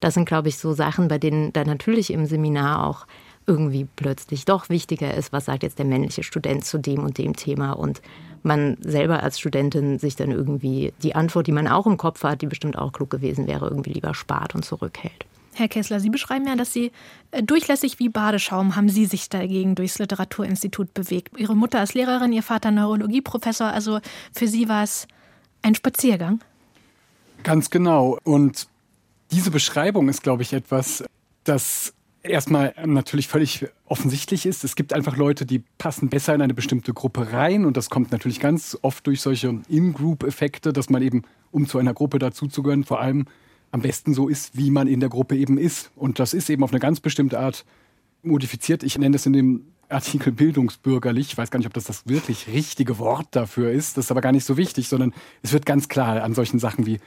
das 0.00 0.14
sind, 0.14 0.26
glaube 0.26 0.48
ich, 0.48 0.58
so 0.58 0.72
Sachen, 0.72 1.08
bei 1.08 1.18
denen 1.18 1.52
dann 1.52 1.66
natürlich 1.66 2.10
im 2.10 2.26
Seminar 2.26 2.86
auch 2.86 3.06
irgendwie 3.46 3.86
plötzlich 3.96 4.44
doch 4.44 4.68
wichtiger 4.68 5.14
ist, 5.14 5.32
was 5.32 5.46
sagt 5.46 5.62
jetzt 5.62 5.78
der 5.78 5.86
männliche 5.86 6.22
Student 6.22 6.64
zu 6.64 6.78
dem 6.78 7.04
und 7.04 7.18
dem 7.18 7.36
Thema 7.36 7.72
und 7.72 8.00
man 8.42 8.76
selber 8.80 9.22
als 9.22 9.38
Studentin 9.38 9.98
sich 9.98 10.16
dann 10.16 10.30
irgendwie 10.30 10.92
die 11.02 11.14
Antwort, 11.14 11.46
die 11.46 11.52
man 11.52 11.66
auch 11.66 11.86
im 11.86 11.96
Kopf 11.96 12.22
hat, 12.22 12.42
die 12.42 12.46
bestimmt 12.46 12.76
auch 12.76 12.92
klug 12.92 13.10
gewesen 13.10 13.46
wäre, 13.46 13.68
irgendwie 13.68 13.92
lieber 13.92 14.14
spart 14.14 14.54
und 14.54 14.64
zurückhält. 14.64 15.26
Herr 15.54 15.68
Kessler, 15.68 16.00
Sie 16.00 16.10
beschreiben 16.10 16.46
ja, 16.46 16.56
dass 16.56 16.72
Sie 16.72 16.90
äh, 17.30 17.42
durchlässig 17.42 17.98
wie 17.98 18.08
Badeschaum 18.08 18.76
haben 18.76 18.88
Sie 18.88 19.06
sich 19.06 19.28
dagegen 19.28 19.76
durchs 19.76 19.98
Literaturinstitut 19.98 20.92
bewegt. 20.94 21.38
Ihre 21.38 21.54
Mutter 21.54 21.82
ist 21.82 21.94
Lehrerin, 21.94 22.32
Ihr 22.32 22.42
Vater 22.42 22.70
Neurologieprofessor. 22.70 23.68
Also 23.68 24.00
für 24.32 24.48
Sie 24.48 24.68
war 24.68 24.82
es 24.82 25.06
ein 25.62 25.74
Spaziergang. 25.74 26.40
Ganz 27.44 27.70
genau. 27.70 28.18
Und 28.24 28.66
diese 29.30 29.50
Beschreibung 29.50 30.08
ist, 30.08 30.22
glaube 30.22 30.42
ich, 30.42 30.52
etwas, 30.52 31.04
das 31.44 31.94
erstmal 32.24 32.74
natürlich 32.84 33.28
völlig 33.28 33.66
offensichtlich 33.86 34.46
ist. 34.46 34.64
Es 34.64 34.76
gibt 34.76 34.92
einfach 34.92 35.16
Leute, 35.16 35.46
die 35.46 35.62
passen 35.78 36.08
besser 36.08 36.34
in 36.34 36.42
eine 36.42 36.54
bestimmte 36.54 36.92
Gruppe 36.92 37.32
rein 37.32 37.64
und 37.64 37.76
das 37.76 37.90
kommt 37.90 38.12
natürlich 38.12 38.40
ganz 38.40 38.76
oft 38.82 39.06
durch 39.06 39.20
solche 39.20 39.60
In-Group-Effekte, 39.68 40.72
dass 40.72 40.90
man 40.90 41.02
eben, 41.02 41.22
um 41.50 41.66
zu 41.66 41.78
einer 41.78 41.94
Gruppe 41.94 42.18
dazuzugehören, 42.18 42.84
vor 42.84 43.00
allem 43.00 43.26
am 43.70 43.82
besten 43.82 44.14
so 44.14 44.28
ist, 44.28 44.56
wie 44.56 44.70
man 44.70 44.86
in 44.86 45.00
der 45.00 45.08
Gruppe 45.08 45.36
eben 45.36 45.58
ist. 45.58 45.90
Und 45.96 46.18
das 46.18 46.32
ist 46.32 46.48
eben 46.48 46.62
auf 46.62 46.70
eine 46.70 46.80
ganz 46.80 47.00
bestimmte 47.00 47.38
Art 47.38 47.64
modifiziert. 48.22 48.82
Ich 48.82 48.96
nenne 48.98 49.12
das 49.12 49.26
in 49.26 49.32
dem 49.32 49.64
Artikel 49.88 50.32
bildungsbürgerlich. 50.32 51.28
Ich 51.28 51.38
weiß 51.38 51.50
gar 51.50 51.58
nicht, 51.58 51.66
ob 51.66 51.74
das 51.74 51.84
das 51.84 52.06
wirklich 52.06 52.46
richtige 52.48 52.98
Wort 52.98 53.26
dafür 53.32 53.70
ist. 53.70 53.96
Das 53.96 54.06
ist 54.06 54.10
aber 54.10 54.20
gar 54.20 54.32
nicht 54.32 54.44
so 54.44 54.56
wichtig, 54.56 54.88
sondern 54.88 55.12
es 55.42 55.52
wird 55.52 55.66
ganz 55.66 55.88
klar 55.88 56.22
an 56.22 56.34
solchen 56.34 56.58
Sachen 56.58 56.86
wie 56.86 57.00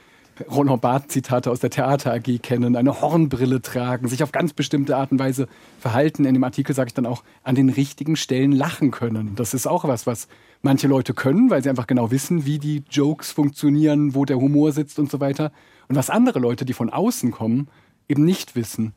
Roland 0.50 0.80
Barth-Zitate 0.80 1.50
aus 1.50 1.60
der 1.60 1.70
Theater 1.70 2.12
AG 2.12 2.38
kennen, 2.42 2.76
eine 2.76 3.00
Hornbrille 3.00 3.62
tragen, 3.62 4.08
sich 4.08 4.22
auf 4.22 4.32
ganz 4.32 4.52
bestimmte 4.52 4.96
Art 4.96 5.12
und 5.12 5.18
Weise 5.18 5.48
verhalten. 5.78 6.24
In 6.24 6.34
dem 6.34 6.44
Artikel 6.44 6.74
sage 6.74 6.88
ich 6.88 6.94
dann 6.94 7.06
auch, 7.06 7.22
an 7.42 7.54
den 7.54 7.68
richtigen 7.68 8.16
Stellen 8.16 8.52
lachen 8.52 8.90
können. 8.90 9.34
Das 9.36 9.54
ist 9.54 9.66
auch 9.66 9.84
was, 9.84 10.06
was 10.06 10.28
manche 10.62 10.88
Leute 10.88 11.14
können, 11.14 11.50
weil 11.50 11.62
sie 11.62 11.70
einfach 11.70 11.86
genau 11.86 12.10
wissen, 12.10 12.44
wie 12.44 12.58
die 12.58 12.84
Jokes 12.90 13.32
funktionieren, 13.32 14.14
wo 14.14 14.24
der 14.24 14.38
Humor 14.38 14.72
sitzt 14.72 14.98
und 14.98 15.10
so 15.10 15.20
weiter. 15.20 15.52
Und 15.88 15.96
was 15.96 16.10
andere 16.10 16.38
Leute, 16.38 16.64
die 16.64 16.72
von 16.72 16.90
außen 16.90 17.30
kommen, 17.30 17.68
eben 18.08 18.24
nicht 18.24 18.56
wissen. 18.56 18.92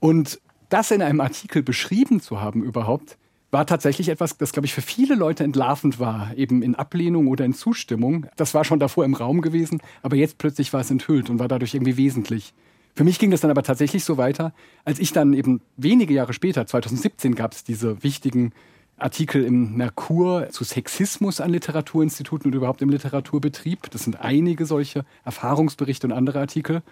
Und 0.00 0.40
das 0.68 0.90
in 0.90 1.02
einem 1.02 1.20
Artikel 1.20 1.62
beschrieben 1.62 2.20
zu 2.20 2.40
haben 2.40 2.62
überhaupt, 2.62 3.16
war 3.54 3.66
tatsächlich 3.66 4.08
etwas, 4.08 4.36
das, 4.36 4.52
glaube 4.52 4.66
ich, 4.66 4.74
für 4.74 4.82
viele 4.82 5.14
Leute 5.14 5.44
entlarvend 5.44 6.00
war, 6.00 6.36
eben 6.36 6.60
in 6.60 6.74
Ablehnung 6.74 7.28
oder 7.28 7.44
in 7.44 7.54
Zustimmung. 7.54 8.26
Das 8.34 8.52
war 8.52 8.64
schon 8.64 8.80
davor 8.80 9.04
im 9.04 9.14
Raum 9.14 9.42
gewesen, 9.42 9.80
aber 10.02 10.16
jetzt 10.16 10.38
plötzlich 10.38 10.72
war 10.72 10.80
es 10.80 10.90
enthüllt 10.90 11.30
und 11.30 11.38
war 11.38 11.46
dadurch 11.46 11.72
irgendwie 11.72 11.96
wesentlich. 11.96 12.52
Für 12.96 13.04
mich 13.04 13.20
ging 13.20 13.30
das 13.30 13.42
dann 13.42 13.52
aber 13.52 13.62
tatsächlich 13.62 14.02
so 14.02 14.16
weiter, 14.16 14.52
als 14.84 14.98
ich 14.98 15.12
dann 15.12 15.32
eben 15.34 15.60
wenige 15.76 16.12
Jahre 16.12 16.32
später, 16.32 16.66
2017, 16.66 17.36
gab 17.36 17.52
es 17.52 17.62
diese 17.62 18.02
wichtigen 18.02 18.52
Artikel 18.96 19.44
im 19.44 19.76
Merkur 19.76 20.48
zu 20.50 20.64
Sexismus 20.64 21.40
an 21.40 21.50
Literaturinstituten 21.50 22.50
und 22.50 22.56
überhaupt 22.56 22.82
im 22.82 22.90
Literaturbetrieb. 22.90 23.88
Das 23.92 24.02
sind 24.02 24.20
einige 24.20 24.66
solche 24.66 25.04
Erfahrungsberichte 25.24 26.08
und 26.08 26.12
andere 26.12 26.40
Artikel. 26.40 26.82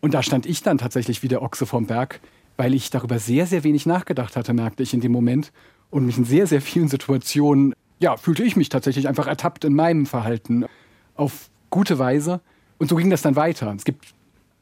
Und 0.00 0.14
da 0.14 0.22
stand 0.22 0.46
ich 0.46 0.62
dann 0.62 0.78
tatsächlich 0.78 1.22
wie 1.22 1.28
der 1.28 1.42
Ochse 1.42 1.66
vom 1.66 1.86
Berg, 1.86 2.20
weil 2.56 2.72
ich 2.72 2.88
darüber 2.88 3.18
sehr, 3.18 3.46
sehr 3.46 3.64
wenig 3.64 3.84
nachgedacht 3.84 4.34
hatte, 4.34 4.54
merkte 4.54 4.82
ich 4.82 4.94
in 4.94 5.02
dem 5.02 5.12
Moment 5.12 5.52
und 5.90 6.06
mich 6.06 6.18
in 6.18 6.24
sehr, 6.24 6.46
sehr 6.46 6.60
vielen 6.60 6.88
Situationen, 6.88 7.74
ja, 7.98 8.16
fühlte 8.16 8.42
ich 8.42 8.56
mich 8.56 8.68
tatsächlich 8.68 9.08
einfach 9.08 9.26
ertappt 9.26 9.64
in 9.64 9.74
meinem 9.74 10.06
Verhalten 10.06 10.66
auf 11.14 11.48
gute 11.70 11.98
Weise. 11.98 12.40
Und 12.78 12.88
so 12.88 12.96
ging 12.96 13.10
das 13.10 13.22
dann 13.22 13.36
weiter. 13.36 13.72
Es 13.76 13.84
gibt 13.84 14.06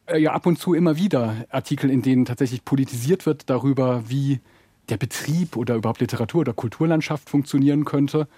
äh, 0.07 0.19
ja 0.19 0.33
ab 0.33 0.47
und 0.47 0.59
zu 0.59 0.75
immer 0.75 0.97
wieder 0.97 1.35
Artikel, 1.51 1.91
in 1.91 2.03
denen 2.03 2.25
tatsächlich 2.25 2.65
politisiert 2.65 3.27
wird 3.27 3.51
darüber, 3.51 4.05
wie 4.09 4.41
der 4.89 4.97
Betrieb 4.97 5.57
oder 5.57 5.77
überhaupt 5.77 6.01
Literatur 6.01 6.43
oder 6.43 6.53
Kulturlandschaft 6.53 7.29
funktionieren 7.29 7.85
könnte. 7.85 8.29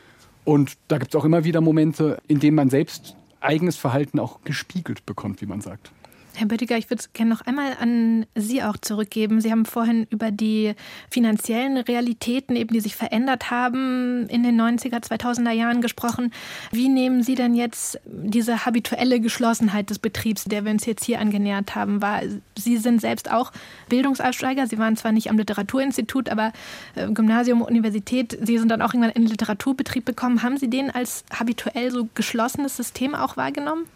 Und 0.44 0.74
da 0.88 0.98
gibt 0.98 1.12
es 1.14 1.20
auch 1.20 1.24
immer 1.24 1.44
wieder 1.44 1.60
Momente, 1.60 2.18
in 2.28 2.38
denen 2.38 2.54
man 2.54 2.70
selbst 2.70 3.16
eigenes 3.40 3.76
Verhalten 3.76 4.18
auch 4.20 4.42
gespiegelt 4.44 5.04
bekommt, 5.04 5.40
wie 5.40 5.46
man 5.46 5.60
sagt. 5.60 5.90
Herr 6.36 6.48
Böttiger, 6.48 6.76
ich 6.76 6.90
würde 6.90 7.00
es 7.00 7.14
gerne 7.14 7.30
noch 7.30 7.40
einmal 7.46 7.78
an 7.80 8.26
Sie 8.34 8.62
auch 8.62 8.76
zurückgeben. 8.76 9.40
Sie 9.40 9.50
haben 9.50 9.64
vorhin 9.64 10.06
über 10.10 10.30
die 10.30 10.74
finanziellen 11.10 11.78
Realitäten, 11.78 12.56
eben 12.56 12.74
die 12.74 12.80
sich 12.80 12.94
verändert 12.94 13.50
haben 13.50 14.28
in 14.28 14.42
den 14.42 14.60
90er, 14.60 15.02
2000er 15.02 15.52
Jahren 15.52 15.80
gesprochen. 15.80 16.32
Wie 16.72 16.90
nehmen 16.90 17.22
Sie 17.22 17.36
denn 17.36 17.54
jetzt 17.54 17.98
diese 18.04 18.66
habituelle 18.66 19.18
Geschlossenheit 19.18 19.88
des 19.88 19.98
Betriebs, 19.98 20.44
der 20.44 20.66
wir 20.66 20.72
uns 20.72 20.84
jetzt 20.84 21.04
hier 21.06 21.20
angenähert 21.20 21.74
haben, 21.74 22.02
wahr? 22.02 22.20
Sie 22.54 22.76
sind 22.76 23.00
selbst 23.00 23.30
auch 23.30 23.50
Bildungsaussteiger. 23.88 24.66
Sie 24.66 24.78
waren 24.78 24.96
zwar 24.96 25.12
nicht 25.12 25.30
am 25.30 25.38
Literaturinstitut, 25.38 26.28
aber 26.28 26.52
äh, 26.96 27.10
Gymnasium, 27.10 27.62
Universität. 27.62 28.36
Sie 28.42 28.58
sind 28.58 28.68
dann 28.68 28.82
auch 28.82 28.92
irgendwann 28.92 29.12
in 29.12 29.22
den 29.22 29.30
Literaturbetrieb 29.30 30.04
gekommen. 30.04 30.42
Haben 30.42 30.58
Sie 30.58 30.68
den 30.68 30.90
als 30.90 31.24
habituell 31.32 31.90
so 31.90 32.10
geschlossenes 32.14 32.76
System 32.76 33.14
auch 33.14 33.38
wahrgenommen? 33.38 33.86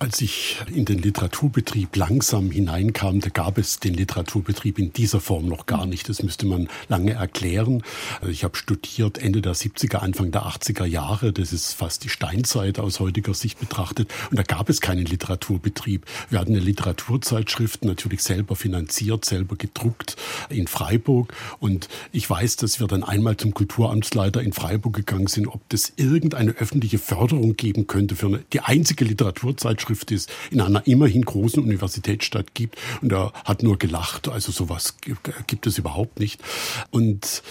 Als 0.00 0.20
ich 0.20 0.58
in 0.74 0.84
den 0.84 0.98
Literaturbetrieb 0.98 1.94
langsam 1.94 2.50
hineinkam, 2.50 3.20
da 3.20 3.28
gab 3.28 3.58
es 3.58 3.78
den 3.78 3.94
Literaturbetrieb 3.94 4.78
in 4.80 4.92
dieser 4.92 5.20
Form 5.20 5.46
noch 5.46 5.66
gar 5.66 5.86
nicht. 5.86 6.08
Das 6.08 6.22
müsste 6.22 6.46
man 6.46 6.68
lange 6.88 7.12
erklären. 7.12 7.82
Also 8.20 8.32
ich 8.32 8.42
habe 8.42 8.56
studiert 8.56 9.18
Ende 9.18 9.40
der 9.40 9.54
70er, 9.54 9.98
Anfang 9.98 10.32
der 10.32 10.42
80er 10.42 10.84
Jahre. 10.84 11.32
Das 11.32 11.52
ist 11.52 11.74
fast 11.74 12.02
die 12.02 12.08
Steinzeit 12.08 12.80
aus 12.80 12.98
heutiger 12.98 13.34
Sicht 13.34 13.60
betrachtet. 13.60 14.12
Und 14.30 14.36
da 14.36 14.42
gab 14.42 14.68
es 14.68 14.80
keinen 14.80 15.06
Literaturbetrieb. 15.06 16.04
Wir 16.28 16.40
hatten 16.40 16.54
eine 16.54 16.64
Literaturzeitschrift, 16.64 17.84
natürlich 17.84 18.22
selber 18.24 18.56
finanziert, 18.56 19.24
selber 19.24 19.54
gedruckt 19.54 20.16
in 20.48 20.66
Freiburg. 20.66 21.32
Und 21.60 21.88
ich 22.10 22.28
weiß, 22.28 22.56
dass 22.56 22.80
wir 22.80 22.88
dann 22.88 23.04
einmal 23.04 23.36
zum 23.36 23.54
Kulturamtsleiter 23.54 24.42
in 24.42 24.52
Freiburg 24.52 24.94
gegangen 24.94 25.28
sind, 25.28 25.46
ob 25.46 25.66
das 25.68 25.92
irgendeine 25.96 26.50
öffentliche 26.50 26.98
Förderung 26.98 27.54
geben 27.56 27.86
könnte 27.86 28.16
für 28.16 28.26
eine, 28.26 28.44
die 28.52 28.60
einzige 28.60 29.04
Literaturzeitschrift 29.04 29.83
Zeitschrift 29.84 30.10
ist, 30.10 30.32
in 30.50 30.60
einer 30.60 30.86
immerhin 30.86 31.22
großen 31.22 31.62
Universitätsstadt 31.62 32.54
gibt. 32.54 32.78
Und 33.02 33.12
er 33.12 33.32
hat 33.44 33.62
nur 33.62 33.78
gelacht. 33.78 34.28
Also 34.28 34.52
sowas 34.52 34.96
gibt 35.46 35.66
es 35.66 35.78
überhaupt 35.78 36.20
nicht. 36.20 36.40
Und 36.90 37.42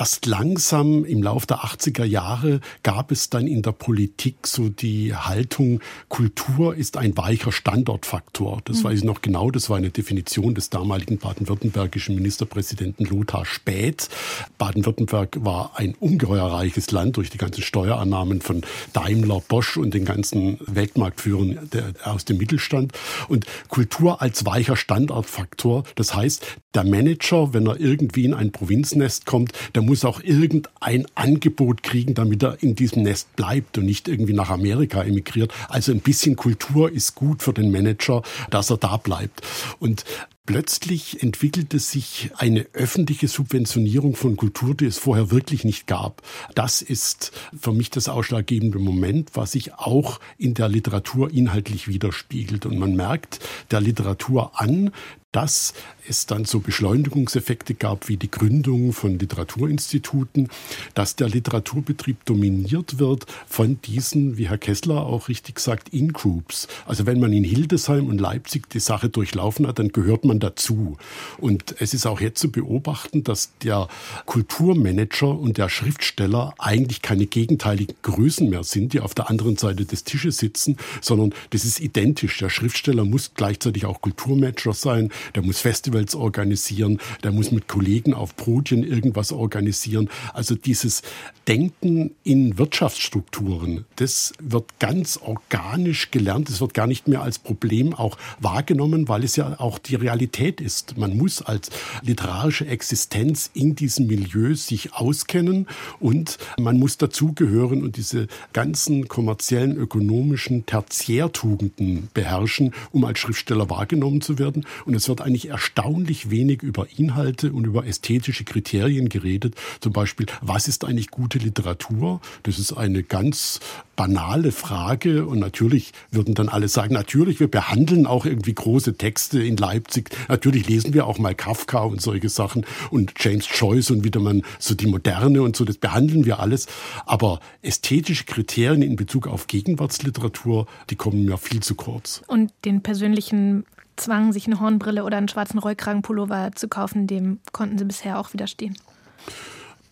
erst 0.00 0.24
langsam 0.24 1.04
im 1.04 1.22
Laufe 1.22 1.46
der 1.46 1.58
80er 1.58 2.04
Jahre 2.04 2.60
gab 2.82 3.12
es 3.12 3.28
dann 3.28 3.46
in 3.46 3.60
der 3.60 3.72
Politik 3.72 4.46
so 4.46 4.70
die 4.70 5.14
Haltung, 5.14 5.80
Kultur 6.08 6.74
ist 6.74 6.96
ein 6.96 7.18
weicher 7.18 7.52
Standortfaktor. 7.52 8.62
Das 8.64 8.78
mhm. 8.78 8.84
weiß 8.84 8.98
ich 9.00 9.04
noch 9.04 9.20
genau, 9.20 9.50
das 9.50 9.68
war 9.68 9.76
eine 9.76 9.90
Definition 9.90 10.54
des 10.54 10.70
damaligen 10.70 11.18
baden-württembergischen 11.18 12.14
Ministerpräsidenten 12.14 13.04
Lothar 13.04 13.44
Späth. 13.44 14.08
Baden-Württemberg 14.56 15.44
war 15.44 15.72
ein 15.74 15.94
ungeheuer 16.00 16.46
reiches 16.46 16.90
Land 16.92 17.18
durch 17.18 17.28
die 17.28 17.38
ganzen 17.38 17.62
Steuerannahmen 17.62 18.40
von 18.40 18.62
Daimler, 18.94 19.42
Bosch 19.46 19.76
und 19.76 19.92
den 19.92 20.06
ganzen 20.06 20.56
Weltmarktführern 20.60 21.68
aus 22.04 22.24
dem 22.24 22.38
Mittelstand. 22.38 22.92
Und 23.28 23.44
Kultur 23.68 24.22
als 24.22 24.46
weicher 24.46 24.76
Standortfaktor, 24.76 25.84
das 25.94 26.14
heißt, 26.14 26.42
der 26.74 26.84
Manager, 26.84 27.52
wenn 27.52 27.66
er 27.66 27.78
irgendwie 27.78 28.24
in 28.24 28.32
ein 28.32 28.52
Provinznest 28.52 29.26
kommt, 29.26 29.52
der 29.74 29.82
muss 29.82 29.89
auch 30.04 30.22
irgendein 30.22 31.06
Angebot 31.14 31.82
kriegen, 31.82 32.14
damit 32.14 32.42
er 32.42 32.62
in 32.62 32.74
diesem 32.74 33.02
Nest 33.02 33.34
bleibt 33.36 33.78
und 33.78 33.84
nicht 33.84 34.08
irgendwie 34.08 34.32
nach 34.32 34.50
Amerika 34.50 35.02
emigriert. 35.02 35.52
Also 35.68 35.92
ein 35.92 36.00
bisschen 36.00 36.36
Kultur 36.36 36.90
ist 36.90 37.14
gut 37.14 37.42
für 37.42 37.52
den 37.52 37.70
Manager, 37.70 38.22
dass 38.50 38.70
er 38.70 38.76
da 38.76 38.96
bleibt. 38.96 39.42
Und 39.78 40.04
Plötzlich 40.50 41.22
entwickelte 41.22 41.78
sich 41.78 42.32
eine 42.36 42.66
öffentliche 42.72 43.28
Subventionierung 43.28 44.16
von 44.16 44.36
Kultur, 44.36 44.74
die 44.74 44.86
es 44.86 44.98
vorher 44.98 45.30
wirklich 45.30 45.62
nicht 45.62 45.86
gab. 45.86 46.22
Das 46.56 46.82
ist 46.82 47.30
für 47.56 47.72
mich 47.72 47.88
das 47.90 48.08
ausschlaggebende 48.08 48.80
Moment, 48.80 49.30
was 49.34 49.52
sich 49.52 49.74
auch 49.74 50.18
in 50.38 50.54
der 50.54 50.68
Literatur 50.68 51.30
inhaltlich 51.30 51.86
widerspiegelt. 51.86 52.66
Und 52.66 52.80
man 52.80 52.96
merkt 52.96 53.38
der 53.70 53.80
Literatur 53.80 54.60
an, 54.60 54.90
dass 55.32 55.74
es 56.08 56.26
dann 56.26 56.44
so 56.44 56.58
Beschleunigungseffekte 56.58 57.74
gab 57.74 58.08
wie 58.08 58.16
die 58.16 58.30
Gründung 58.30 58.92
von 58.92 59.18
Literaturinstituten, 59.18 60.48
dass 60.94 61.14
der 61.14 61.28
Literaturbetrieb 61.28 62.24
dominiert 62.24 62.98
wird 62.98 63.26
von 63.46 63.80
diesen, 63.82 64.36
wie 64.36 64.48
Herr 64.48 64.58
Kessler 64.58 65.06
auch 65.06 65.28
richtig 65.28 65.60
sagt, 65.60 65.90
In-Groups. 65.90 66.66
Also 66.84 67.06
wenn 67.06 67.20
man 67.20 67.32
in 67.32 67.44
Hildesheim 67.44 68.08
und 68.08 68.20
Leipzig 68.20 68.68
die 68.70 68.80
Sache 68.80 69.08
durchlaufen 69.08 69.68
hat, 69.68 69.78
dann 69.78 69.92
gehört 69.92 70.24
man 70.24 70.40
dazu. 70.40 70.96
Und 71.38 71.76
es 71.78 71.94
ist 71.94 72.06
auch 72.06 72.20
jetzt 72.20 72.40
zu 72.40 72.50
beobachten, 72.50 73.22
dass 73.22 73.52
der 73.62 73.86
Kulturmanager 74.26 75.38
und 75.38 75.58
der 75.58 75.68
Schriftsteller 75.68 76.54
eigentlich 76.58 77.02
keine 77.02 77.26
gegenteiligen 77.26 77.94
Größen 78.02 78.50
mehr 78.50 78.64
sind, 78.64 78.94
die 78.94 79.00
auf 79.00 79.14
der 79.14 79.30
anderen 79.30 79.56
Seite 79.56 79.84
des 79.84 80.02
Tisches 80.02 80.38
sitzen, 80.38 80.76
sondern 81.00 81.32
das 81.50 81.64
ist 81.64 81.78
identisch. 81.78 82.38
Der 82.38 82.50
Schriftsteller 82.50 83.04
muss 83.04 83.32
gleichzeitig 83.34 83.86
auch 83.86 84.00
Kulturmanager 84.00 84.72
sein, 84.72 85.10
der 85.34 85.42
muss 85.42 85.60
Festivals 85.60 86.14
organisieren, 86.14 86.98
der 87.22 87.32
muss 87.32 87.50
mit 87.50 87.68
Kollegen 87.68 88.14
auf 88.14 88.36
Brotchen 88.36 88.84
irgendwas 88.84 89.32
organisieren. 89.32 90.08
Also 90.32 90.54
dieses 90.54 91.02
Denken 91.48 92.14
in 92.22 92.58
Wirtschaftsstrukturen, 92.58 93.84
das 93.96 94.32
wird 94.40 94.78
ganz 94.78 95.16
organisch 95.16 96.10
gelernt, 96.10 96.48
es 96.48 96.60
wird 96.60 96.74
gar 96.74 96.86
nicht 96.86 97.08
mehr 97.08 97.22
als 97.22 97.38
Problem 97.38 97.94
auch 97.94 98.18
wahrgenommen, 98.38 99.08
weil 99.08 99.24
es 99.24 99.36
ja 99.36 99.58
auch 99.58 99.78
die 99.78 99.96
Realität 99.96 100.60
ist. 100.60 100.96
Man 100.96 101.16
muss 101.16 101.42
als 101.42 101.70
literarische 102.02 102.66
Existenz 102.66 103.50
in 103.54 103.74
diesem 103.74 104.06
Milieu 104.06 104.54
sich 104.54 104.94
auskennen 104.94 105.66
und 105.98 106.38
man 106.58 106.78
muss 106.78 106.98
dazugehören 106.98 107.82
und 107.82 107.96
diese 107.96 108.28
ganzen 108.52 109.08
kommerziellen, 109.08 109.76
ökonomischen 109.76 110.66
Tertiärtugenden 110.66 112.08
beherrschen, 112.14 112.72
um 112.92 113.04
als 113.04 113.18
Schriftsteller 113.18 113.68
wahrgenommen 113.70 114.20
zu 114.20 114.38
werden. 114.38 114.66
Und 114.84 114.94
es 114.94 115.08
wird 115.10 115.20
eigentlich 115.20 115.48
erstaunlich 115.48 116.30
wenig 116.30 116.62
über 116.62 116.86
Inhalte 116.96 117.52
und 117.52 117.66
über 117.66 117.84
ästhetische 117.86 118.44
Kriterien 118.44 119.08
geredet. 119.08 119.54
Zum 119.80 119.92
Beispiel, 119.92 120.26
was 120.40 120.68
ist 120.68 120.84
eigentlich 120.84 121.10
gute 121.10 121.38
Literatur? 121.38 122.20
Das 122.44 122.58
ist 122.58 122.72
eine 122.72 123.02
ganz 123.02 123.60
banale 123.96 124.50
Frage 124.52 125.26
und 125.26 125.40
natürlich 125.40 125.92
würden 126.10 126.34
dann 126.34 126.48
alle 126.48 126.68
sagen, 126.68 126.94
natürlich, 126.94 127.38
wir 127.38 127.48
behandeln 127.48 128.06
auch 128.06 128.24
irgendwie 128.24 128.54
große 128.54 128.96
Texte 128.96 129.42
in 129.42 129.58
Leipzig. 129.58 130.08
Natürlich 130.28 130.66
lesen 130.66 130.94
wir 130.94 131.06
auch 131.06 131.18
mal 131.18 131.34
Kafka 131.34 131.80
und 131.80 132.00
solche 132.00 132.30
Sachen 132.30 132.64
und 132.90 133.12
James 133.18 133.46
Joyce 133.52 133.90
und 133.90 134.04
wieder 134.04 134.20
man 134.20 134.42
so 134.58 134.74
die 134.74 134.86
Moderne 134.86 135.42
und 135.42 135.54
so, 135.54 135.66
das 135.66 135.76
behandeln 135.76 136.24
wir 136.24 136.40
alles. 136.40 136.66
Aber 137.04 137.40
ästhetische 137.60 138.24
Kriterien 138.24 138.80
in 138.80 138.96
Bezug 138.96 139.26
auf 139.26 139.48
Gegenwartsliteratur, 139.48 140.66
die 140.88 140.96
kommen 140.96 141.26
mir 141.26 141.36
viel 141.36 141.60
zu 141.60 141.74
kurz. 141.74 142.22
Und 142.26 142.52
den 142.64 142.80
persönlichen 142.82 143.66
Zwang, 144.00 144.32
sich 144.32 144.46
eine 144.46 144.60
Hornbrille 144.60 145.04
oder 145.04 145.16
einen 145.16 145.28
schwarzen 145.28 145.58
Rollkragenpullover 145.58 146.50
zu 146.54 146.68
kaufen, 146.68 147.06
dem 147.06 147.40
konnten 147.52 147.78
sie 147.78 147.84
bisher 147.84 148.18
auch 148.18 148.32
widerstehen. 148.32 148.76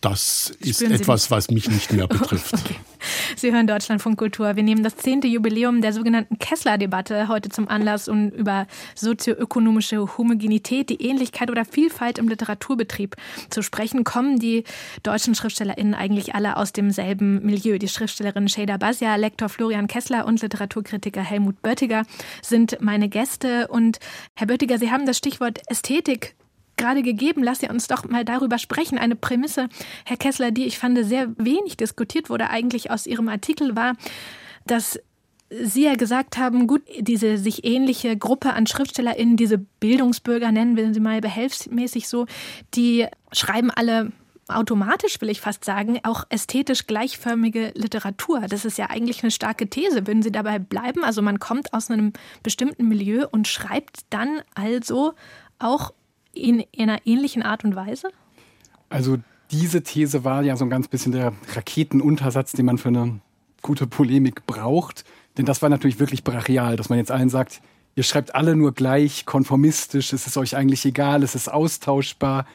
Das 0.01 0.53
ist 0.61 0.81
etwas, 0.81 1.31
was 1.31 1.51
mich 1.51 1.69
nicht 1.69 1.93
mehr 1.93 2.07
betrifft. 2.09 2.55
Okay. 2.55 2.77
Sie 3.37 3.53
hören 3.53 3.67
Deutschlandfunk 3.67 4.17
Kultur. 4.19 4.55
Wir 4.55 4.63
nehmen 4.63 4.83
das 4.85 4.97
zehnte 4.97 5.27
Jubiläum 5.27 5.81
der 5.83 5.93
sogenannten 5.93 6.39
Kessler-Debatte 6.39 7.29
heute 7.29 7.49
zum 7.49 7.69
Anlass, 7.69 8.09
um 8.09 8.31
über 8.31 8.67
sozioökonomische 8.95 10.17
Homogenität, 10.17 10.91
die 10.91 11.03
Ähnlichkeit 11.03 11.51
oder 11.51 11.65
Vielfalt 11.65 12.19
im 12.19 12.29
Literaturbetrieb 12.29 13.17
zu 13.51 13.63
sprechen. 13.63 14.05
Kommen 14.05 14.39
die 14.39 14.65
deutschen 15.03 15.35
SchriftstellerInnen 15.35 15.95
eigentlich 15.95 16.35
alle 16.35 16.57
aus 16.57 16.73
demselben 16.73 17.45
Milieu? 17.45 17.79
Die 17.79 17.89
Schriftstellerin 17.89 18.49
Shada 18.49 18.77
Basia, 18.77 19.17
Lektor 19.17 19.49
Florian 19.49 19.89
Kessler 19.89 20.27
und 20.27 20.41
Literaturkritiker 20.41 21.23
Helmut 21.23 21.61
Böttiger 21.63 22.05
sind 22.43 22.79
meine 22.81 23.09
Gäste. 23.09 23.67
Und 23.69 23.99
Herr 24.35 24.47
Böttiger, 24.47 24.79
Sie 24.79 24.91
haben 24.91 25.07
das 25.07 25.19
Stichwort 25.19 25.61
Ästhetik 25.69 26.37
gerade 26.79 27.03
gegeben. 27.03 27.43
Lass 27.43 27.61
Sie 27.61 27.69
uns 27.69 27.87
doch 27.87 28.09
mal 28.09 28.25
darüber 28.25 28.59
sprechen. 28.59 28.99
Eine 28.99 29.17
Prämisse, 29.17 29.69
Herr 30.05 30.17
Kessler, 30.17 30.51
die 30.51 30.67
ich 30.67 30.79
fand 30.79 30.99
sehr 31.05 31.29
wenig 31.37 31.77
diskutiert 31.77 32.31
wurde 32.31 32.51
eigentlich 32.51 32.91
aus 32.91 33.07
Ihrem 33.07 33.29
Artikel 33.29 33.77
war, 33.77 33.95
dass 34.67 34.99
Sie 35.51 35.85
ja 35.85 35.95
gesagt 35.95 36.37
haben, 36.37 36.67
gut, 36.67 36.83
diese 36.99 37.39
sich 37.39 37.65
ähnliche 37.65 38.17
Gruppe 38.17 38.53
an 38.53 38.67
SchriftstellerInnen, 38.67 39.37
diese 39.37 39.59
Bildungsbürger 39.59 40.53
nennen 40.53 40.77
wir 40.77 40.93
sie 40.93 41.01
mal 41.01 41.23
behelfsmäßig 41.23 42.07
so, 42.07 42.27
die 42.75 43.07
schreiben 43.33 43.71
alle 43.71 44.13
automatisch, 44.49 45.21
will 45.21 45.31
ich 45.31 45.41
fast 45.41 45.65
sagen, 45.65 46.01
auch 46.03 46.25
ästhetisch 46.29 46.87
gleichförmige 46.87 47.73
Literatur. 47.75 48.41
Das 48.49 48.65
ist 48.65 48.79
ja 48.79 48.91
eigentlich 48.91 49.23
eine 49.23 49.31
starke 49.31 49.69
These. 49.69 50.07
Würden 50.07 50.23
Sie 50.23 50.33
dabei 50.33 50.59
bleiben? 50.59 51.05
Also 51.05 51.23
man 51.23 51.39
kommt 51.39 51.73
aus 51.73 51.91
einem 51.91 52.13
bestimmten 52.43 52.89
Milieu 52.89 53.27
und 53.31 53.47
schreibt 53.47 54.01
dann 54.11 54.41
also 54.55 55.15
auch 55.59 55.93
in, 56.39 56.65
einer 56.79 57.07
ähnlichen 57.07 57.43
Art 57.43 57.65
und 57.65 57.77
Weise? 57.77 58.11
Also 58.89 59.19
diese 59.51 59.83
These 59.83 60.25
war 60.25 60.43
ja 60.43 60.57
so 60.57 60.65
ein 60.65 60.71
ganz 60.71 60.89
bisschen 60.89 61.13
der 61.13 61.33
Raketenuntersatz, 61.55 62.53
den 62.53 62.67
man 62.67 62.79
für 62.79 62.89
eine 62.89 63.21
gute 63.63 63.87
Polemik 63.87 64.47
braucht. 64.47 65.05
Denn 65.37 65.47
das 65.47 65.63
war 65.63 65.69
natürlich 65.69 66.01
wirklich 66.01 66.25
brachial, 66.25 66.77
dass 66.77 66.89
man 66.89 66.99
jetzt 66.99 67.11
allen 67.11 67.29
sagt, 67.29 67.61
ihr 67.97 68.03
schreibt 68.03 68.35
alle 68.35 68.57
nur 68.57 68.73
gleich, 68.73 69.27
konformistisch, 69.27 70.13
es 70.13 70.27
ist 70.27 70.37
euch 70.37 70.57
eigentlich 70.57 70.85
egal, 70.85 71.23
es 71.23 71.35
ist 71.35 71.49
austauschbar. 71.49 72.47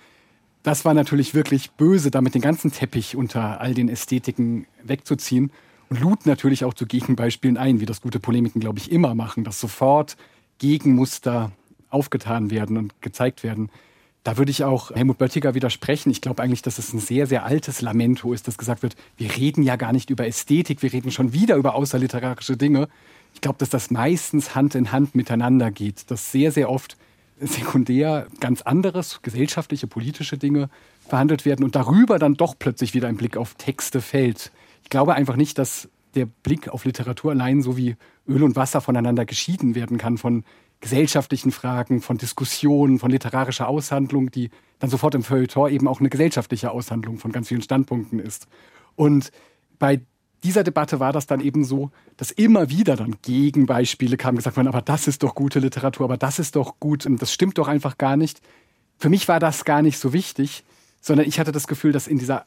Das 0.63 0.85
war 0.85 0.93
natürlich 0.93 1.33
wirklich 1.33 1.71
böse, 1.71 2.11
damit 2.11 2.35
den 2.35 2.41
ganzen 2.41 2.71
Teppich 2.71 3.15
unter 3.15 3.59
all 3.59 3.73
den 3.73 3.89
Ästhetiken 3.89 4.65
wegzuziehen 4.83 5.51
und 5.89 5.99
lud 5.99 6.25
natürlich 6.25 6.63
auch 6.65 6.73
zu 6.73 6.85
Gegenbeispielen 6.85 7.57
ein, 7.57 7.79
wie 7.79 7.85
das 7.85 8.01
gute 8.01 8.19
Polemiken, 8.19 8.61
glaube 8.61 8.79
ich, 8.79 8.91
immer 8.91 9.13
machen, 9.13 9.43
dass 9.43 9.59
sofort 9.59 10.17
Gegenmuster 10.57 11.51
aufgetan 11.93 12.49
werden 12.49 12.77
und 12.77 13.01
gezeigt 13.01 13.43
werden. 13.43 13.69
Da 14.23 14.37
würde 14.37 14.51
ich 14.51 14.63
auch 14.63 14.91
Helmut 14.91 15.17
Böttiger 15.17 15.53
widersprechen. 15.53 16.09
Ich 16.09 16.21
glaube 16.21 16.41
eigentlich, 16.41 16.61
dass 16.61 16.79
es 16.79 16.93
ein 16.93 16.99
sehr, 16.99 17.27
sehr 17.27 17.45
altes 17.45 17.81
Lamento 17.81 18.31
ist, 18.31 18.47
dass 18.47 18.57
gesagt 18.57 18.81
wird, 18.81 18.95
wir 19.17 19.35
reden 19.35 19.63
ja 19.63 19.75
gar 19.75 19.91
nicht 19.91 20.09
über 20.09 20.25
Ästhetik, 20.25 20.81
wir 20.81 20.93
reden 20.93 21.11
schon 21.11 21.33
wieder 21.33 21.55
über 21.57 21.75
außerliterarische 21.75 22.55
Dinge. 22.55 22.87
Ich 23.33 23.41
glaube, 23.41 23.57
dass 23.59 23.69
das 23.69 23.91
meistens 23.91 24.55
Hand 24.55 24.75
in 24.75 24.91
Hand 24.91 25.15
miteinander 25.15 25.71
geht, 25.71 26.09
dass 26.09 26.31
sehr, 26.31 26.51
sehr 26.51 26.69
oft 26.69 26.95
sekundär 27.39 28.27
ganz 28.39 28.61
anderes, 28.61 29.19
gesellschaftliche, 29.21 29.87
politische 29.87 30.37
Dinge 30.37 30.69
verhandelt 31.07 31.45
werden 31.45 31.65
und 31.65 31.75
darüber 31.75 32.19
dann 32.19 32.35
doch 32.35 32.55
plötzlich 32.57 32.93
wieder 32.93 33.09
ein 33.09 33.17
Blick 33.17 33.35
auf 33.35 33.55
Texte 33.55 34.01
fällt. 34.01 34.51
Ich 34.83 34.89
glaube 34.89 35.15
einfach 35.15 35.35
nicht, 35.35 35.57
dass 35.57 35.89
der 36.15 36.25
Blick 36.25 36.69
auf 36.69 36.85
Literatur 36.85 37.31
allein 37.31 37.61
so 37.61 37.75
wie 37.75 37.95
Öl 38.27 38.43
und 38.43 38.55
Wasser 38.55 38.81
voneinander 38.81 39.25
geschieden 39.25 39.75
werden 39.75 39.97
kann 39.97 40.17
von 40.17 40.43
gesellschaftlichen 40.83 41.51
Fragen, 41.51 42.01
von 42.01 42.17
Diskussionen, 42.17 42.99
von 42.99 43.09
literarischer 43.09 43.69
Aushandlung, 43.69 44.31
die 44.31 44.49
dann 44.79 44.89
sofort 44.89 45.15
im 45.15 45.23
Feuilleton 45.23 45.71
eben 45.71 45.87
auch 45.87 46.01
eine 46.01 46.09
gesellschaftliche 46.09 46.71
Aushandlung 46.71 47.19
von 47.19 47.31
ganz 47.31 47.47
vielen 47.47 47.61
Standpunkten 47.61 48.19
ist. 48.19 48.47
Und 48.97 49.31
bei 49.79 50.01
dieser 50.43 50.65
Debatte 50.65 50.99
war 50.99 51.13
das 51.13 51.25
dann 51.25 51.39
eben 51.39 51.63
so, 51.63 51.91
dass 52.17 52.31
immer 52.31 52.69
wieder 52.69 52.97
dann 52.97 53.15
Gegenbeispiele 53.21 54.17
kamen, 54.17 54.35
gesagt 54.35 54.57
wurden, 54.57 54.67
aber 54.67 54.81
das 54.81 55.07
ist 55.07 55.23
doch 55.23 55.35
gute 55.35 55.59
Literatur, 55.59 56.03
aber 56.03 56.17
das 56.17 56.37
ist 56.37 56.57
doch 56.57 56.81
gut 56.81 57.05
und 57.05 57.21
das 57.21 57.31
stimmt 57.31 57.57
doch 57.57 57.69
einfach 57.69 57.97
gar 57.97 58.17
nicht. 58.17 58.41
Für 58.97 59.07
mich 59.07 59.29
war 59.29 59.39
das 59.39 59.63
gar 59.63 59.81
nicht 59.81 59.97
so 59.97 60.11
wichtig, 60.11 60.65
sondern 60.99 61.25
ich 61.25 61.39
hatte 61.39 61.53
das 61.53 61.65
Gefühl, 61.65 61.93
dass 61.93 62.07
in 62.07 62.17
dieser 62.17 62.45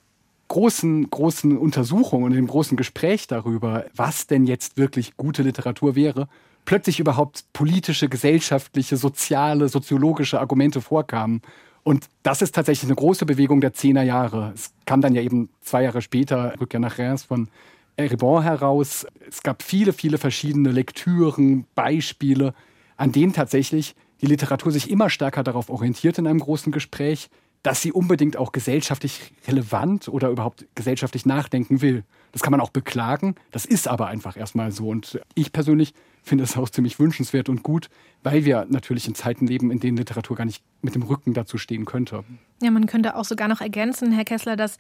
großen, 0.49 1.09
großen 1.09 1.57
Untersuchung 1.57 2.25
und 2.25 2.35
im 2.35 2.47
großen 2.47 2.77
Gespräch 2.77 3.29
darüber, 3.29 3.87
was 3.95 4.27
denn 4.27 4.45
jetzt 4.45 4.77
wirklich 4.77 5.17
gute 5.17 5.43
Literatur 5.43 5.95
wäre, 5.95 6.29
plötzlich 6.67 7.01
überhaupt 7.01 7.45
politische, 7.55 8.09
gesellschaftliche, 8.09 8.99
soziale, 8.99 9.69
soziologische 9.69 10.39
Argumente 10.39 10.83
vorkamen. 10.83 11.41
Und 11.83 12.09
das 12.23 12.43
ist 12.43 12.55
tatsächlich 12.55 12.91
eine 12.91 12.97
große 12.97 13.25
Bewegung 13.25 13.61
der 13.61 13.73
Zehner 13.73 14.03
Jahre. 14.03 14.53
Es 14.55 14.75
kam 14.85 15.01
dann 15.01 15.15
ja 15.15 15.23
eben 15.23 15.49
zwei 15.63 15.85
Jahre 15.85 16.03
später, 16.03 16.55
Rückkehr 16.61 16.81
nach 16.81 16.99
Reims 16.99 17.23
von 17.23 17.49
Eribon 17.97 18.43
heraus. 18.43 19.07
Es 19.27 19.43
gab 19.43 19.63
viele, 19.63 19.93
viele 19.93 20.19
verschiedene 20.19 20.71
Lektüren, 20.73 21.65
Beispiele, 21.75 22.53
an 22.97 23.13
denen 23.13 23.33
tatsächlich 23.33 23.95
die 24.21 24.27
Literatur 24.27 24.73
sich 24.73 24.91
immer 24.91 25.11
stärker 25.11 25.45
darauf 25.45 25.71
orientiert 25.71 26.19
in 26.19 26.27
einem 26.27 26.41
großen 26.41 26.73
Gespräch, 26.73 27.29
dass 27.63 27.83
sie 27.83 27.93
unbedingt 27.93 28.37
auch 28.37 28.53
gesellschaftlich 28.53 29.33
relevant 29.47 30.09
oder 30.09 30.31
überhaupt 30.31 30.67
gesellschaftlich 30.75 31.27
nachdenken 31.27 31.83
will. 31.83 32.05
Das 32.33 32.43
kann 32.43 32.51
man 32.51 32.61
auch 32.61 32.71
beklagen, 32.71 33.35
das 33.51 33.65
ist 33.65 33.89
aber 33.89 34.07
einfach 34.09 34.37
erstmal 34.37 34.73
so. 34.73 34.89
Und 34.89 35.21
ich 35.35 35.53
persönlich 35.53 35.95
finde 36.27 36.45
es 36.45 36.57
auch 36.57 36.69
ziemlich 36.69 36.99
wünschenswert 36.99 37.49
und 37.49 37.63
gut, 37.63 37.89
weil 38.23 38.45
wir 38.45 38.67
natürlich 38.69 39.07
in 39.07 39.15
Zeiten 39.15 39.47
leben, 39.47 39.71
in 39.71 39.79
denen 39.79 39.97
Literatur 39.97 40.37
gar 40.37 40.45
nicht 40.45 40.63
mit 40.83 40.95
dem 40.95 41.03
Rücken 41.03 41.35
dazu 41.35 41.57
stehen 41.57 41.85
könnte. 41.85 42.25
Ja, 42.63 42.71
man 42.71 42.87
könnte 42.87 43.17
auch 43.17 43.25
sogar 43.25 43.49
noch 43.49 43.61
ergänzen, 43.61 44.13
Herr 44.13 44.25
Kessler, 44.25 44.57
dass 44.57 44.79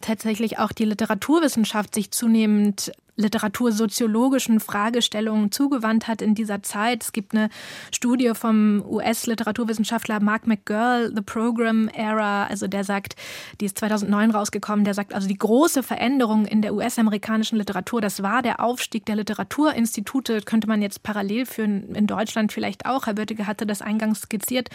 tatsächlich 0.00 0.58
auch 0.58 0.72
die 0.72 0.84
Literaturwissenschaft 0.84 1.94
sich 1.94 2.10
zunehmend 2.10 2.92
literatursoziologischen 3.16 4.60
Fragestellungen 4.60 5.50
zugewandt 5.50 6.06
hat 6.06 6.22
in 6.22 6.34
dieser 6.34 6.62
Zeit. 6.62 7.02
Es 7.02 7.12
gibt 7.12 7.34
eine 7.34 7.48
Studie 7.90 8.32
vom 8.34 8.84
US-Literaturwissenschaftler 8.86 10.20
Mark 10.20 10.46
McGurl, 10.46 11.12
The 11.14 11.22
Program 11.22 11.88
Era, 11.88 12.44
also 12.44 12.68
der 12.68 12.84
sagt, 12.84 13.16
die 13.60 13.64
ist 13.64 13.78
2009 13.78 14.30
rausgekommen, 14.30 14.84
der 14.84 14.94
sagt, 14.94 15.14
also 15.14 15.28
die 15.28 15.38
große 15.38 15.82
Veränderung 15.82 16.44
in 16.44 16.60
der 16.60 16.74
US-amerikanischen 16.74 17.56
Literatur, 17.56 18.00
das 18.00 18.22
war 18.22 18.42
der 18.42 18.60
Aufstieg 18.60 19.06
der 19.06 19.16
Literaturinstitute, 19.16 20.42
könnte 20.42 20.68
man 20.68 20.82
jetzt 20.82 21.02
parallel 21.02 21.46
führen, 21.46 21.94
in 21.94 22.06
Deutschland 22.06 22.52
vielleicht 22.52 22.84
auch. 22.84 23.06
Herr 23.06 23.16
Wörtige 23.16 23.46
hatte 23.46 23.66
das 23.66 23.80
eingangs 23.80 24.20
skizziert. 24.20 24.68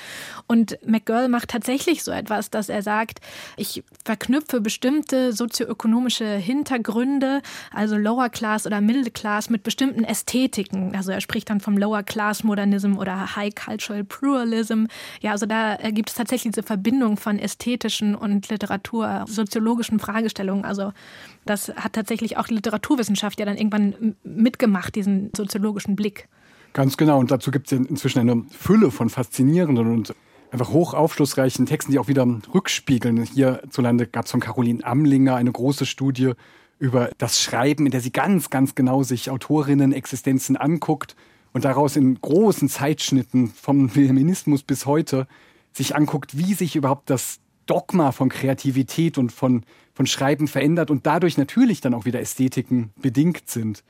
Und 0.47 0.79
McGurl 0.85 1.27
macht 1.27 1.49
tatsächlich 1.49 2.03
so 2.03 2.11
etwas, 2.11 2.40
dass 2.49 2.69
er 2.69 2.81
sagt, 2.81 3.19
ich 3.57 3.83
verknüpfe 4.03 4.61
bestimmte 4.61 5.33
sozioökonomische 5.33 6.25
Hintergründe, 6.25 7.41
also 7.73 7.95
Lower 7.97 8.29
Class 8.29 8.65
oder 8.65 8.81
Middle 8.81 9.11
Class 9.11 9.49
mit 9.49 9.63
bestimmten 9.63 10.03
Ästhetiken. 10.03 10.95
Also 10.95 11.11
er 11.11 11.21
spricht 11.21 11.49
dann 11.49 11.59
vom 11.59 11.77
Lower 11.77 12.03
Class 12.03 12.43
Modernism 12.43 12.97
oder 12.97 13.35
High 13.35 13.53
Cultural 13.53 14.03
Pluralism. 14.03 14.85
Ja, 15.21 15.31
also 15.31 15.45
da 15.45 15.75
äh, 15.75 15.91
gibt 15.91 16.09
es 16.09 16.15
tatsächlich 16.15 16.53
diese 16.53 16.63
Verbindung 16.63 17.17
von 17.17 17.39
ästhetischen 17.39 18.15
und 18.15 18.49
literatursoziologischen 18.49 19.99
Fragestellungen. 19.99 20.65
Also 20.65 20.93
das 21.45 21.69
hat 21.75 21.93
tatsächlich 21.93 22.37
auch 22.37 22.47
die 22.47 22.55
Literaturwissenschaft 22.55 23.39
ja 23.39 23.45
dann 23.45 23.57
irgendwann 23.57 24.15
mitgemacht, 24.23 24.95
diesen 24.95 25.31
soziologischen 25.35 25.95
Blick. 25.95 26.27
Ganz 26.73 26.97
genau. 26.97 27.19
Und 27.19 27.31
dazu 27.31 27.51
gibt 27.51 27.71
es 27.71 27.77
inzwischen 27.77 28.19
eine 28.19 28.45
Fülle 28.49 28.91
von 28.91 29.09
faszinierenden 29.09 29.87
und 29.87 30.15
einfach 30.51 30.69
hoch 30.69 30.93
aufschlussreichen 30.93 31.65
Texten, 31.65 31.91
die 31.91 31.99
auch 31.99 32.07
wieder 32.07 32.27
rückspiegeln. 32.53 33.23
Hierzulande 33.23 34.05
gab 34.05 34.25
es 34.25 34.31
von 34.31 34.41
Caroline 34.41 34.85
Amlinger 34.85 35.35
eine 35.35 35.51
große 35.51 35.85
Studie 35.85 36.33
über 36.77 37.11
das 37.17 37.41
Schreiben, 37.41 37.85
in 37.85 37.91
der 37.91 38.01
sie 38.01 38.11
ganz, 38.11 38.49
ganz 38.49 38.75
genau 38.75 39.03
sich 39.03 39.29
Autorinnen-Existenzen 39.29 40.57
anguckt 40.57 41.15
und 41.53 41.63
daraus 41.63 41.95
in 41.95 42.19
großen 42.19 42.69
Zeitschnitten 42.69 43.49
vom 43.49 43.89
Feminismus 43.89 44.63
bis 44.63 44.85
heute 44.85 45.27
sich 45.73 45.95
anguckt, 45.95 46.37
wie 46.37 46.53
sich 46.53 46.75
überhaupt 46.75 47.09
das 47.09 47.39
Dogma 47.65 48.11
von 48.11 48.29
Kreativität 48.29 49.17
und 49.17 49.31
von, 49.31 49.63
von 49.93 50.05
Schreiben 50.05 50.47
verändert 50.47 50.91
und 50.91 51.05
dadurch 51.05 51.37
natürlich 51.37 51.79
dann 51.79 51.93
auch 51.93 52.05
wieder 52.05 52.19
Ästhetiken 52.19 52.91
bedingt 52.97 53.49
sind. 53.49 53.83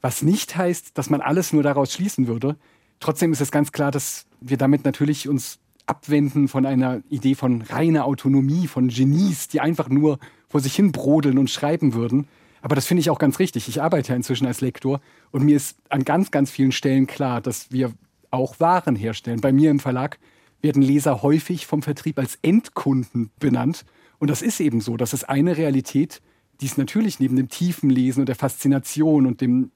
Was 0.00 0.22
nicht 0.22 0.56
heißt, 0.56 0.96
dass 0.96 1.10
man 1.10 1.20
alles 1.20 1.52
nur 1.52 1.62
daraus 1.62 1.92
schließen 1.92 2.26
würde. 2.26 2.56
Trotzdem 3.00 3.32
ist 3.32 3.40
es 3.40 3.50
ganz 3.50 3.72
klar, 3.72 3.90
dass 3.90 4.26
wir 4.40 4.58
damit 4.58 4.84
natürlich 4.84 5.28
uns 5.28 5.58
abwenden 5.86 6.48
von 6.48 6.66
einer 6.66 7.02
Idee 7.08 7.34
von 7.34 7.62
reiner 7.62 8.04
Autonomie, 8.04 8.66
von 8.66 8.88
Genies, 8.88 9.48
die 9.48 9.60
einfach 9.60 9.88
nur 9.88 10.18
vor 10.48 10.60
sich 10.60 10.74
hin 10.74 10.92
brodeln 10.92 11.38
und 11.38 11.50
schreiben 11.50 11.94
würden. 11.94 12.28
Aber 12.62 12.74
das 12.74 12.86
finde 12.86 13.00
ich 13.00 13.10
auch 13.10 13.18
ganz 13.18 13.38
richtig. 13.38 13.68
Ich 13.68 13.82
arbeite 13.82 14.10
ja 14.10 14.16
inzwischen 14.16 14.46
als 14.46 14.62
Lektor 14.62 15.00
und 15.30 15.44
mir 15.44 15.56
ist 15.56 15.76
an 15.90 16.04
ganz, 16.04 16.30
ganz 16.30 16.50
vielen 16.50 16.72
Stellen 16.72 17.06
klar, 17.06 17.40
dass 17.40 17.70
wir 17.70 17.92
auch 18.30 18.58
Waren 18.60 18.96
herstellen. 18.96 19.40
Bei 19.40 19.52
mir 19.52 19.70
im 19.70 19.80
Verlag 19.80 20.18
werden 20.62 20.82
Leser 20.82 21.22
häufig 21.22 21.66
vom 21.66 21.82
Vertrieb 21.82 22.18
als 22.18 22.38
Endkunden 22.40 23.30
benannt. 23.38 23.84
Und 24.18 24.30
das 24.30 24.40
ist 24.40 24.60
eben 24.60 24.80
so. 24.80 24.96
Das 24.96 25.12
ist 25.12 25.28
eine 25.28 25.58
Realität, 25.58 26.22
die 26.60 26.66
es 26.66 26.78
natürlich 26.78 27.20
neben 27.20 27.36
dem 27.36 27.50
tiefen 27.50 27.90
Lesen 27.90 28.20
und 28.20 28.28
der 28.28 28.36
Faszination 28.36 29.26
und 29.26 29.40
dem 29.42 29.70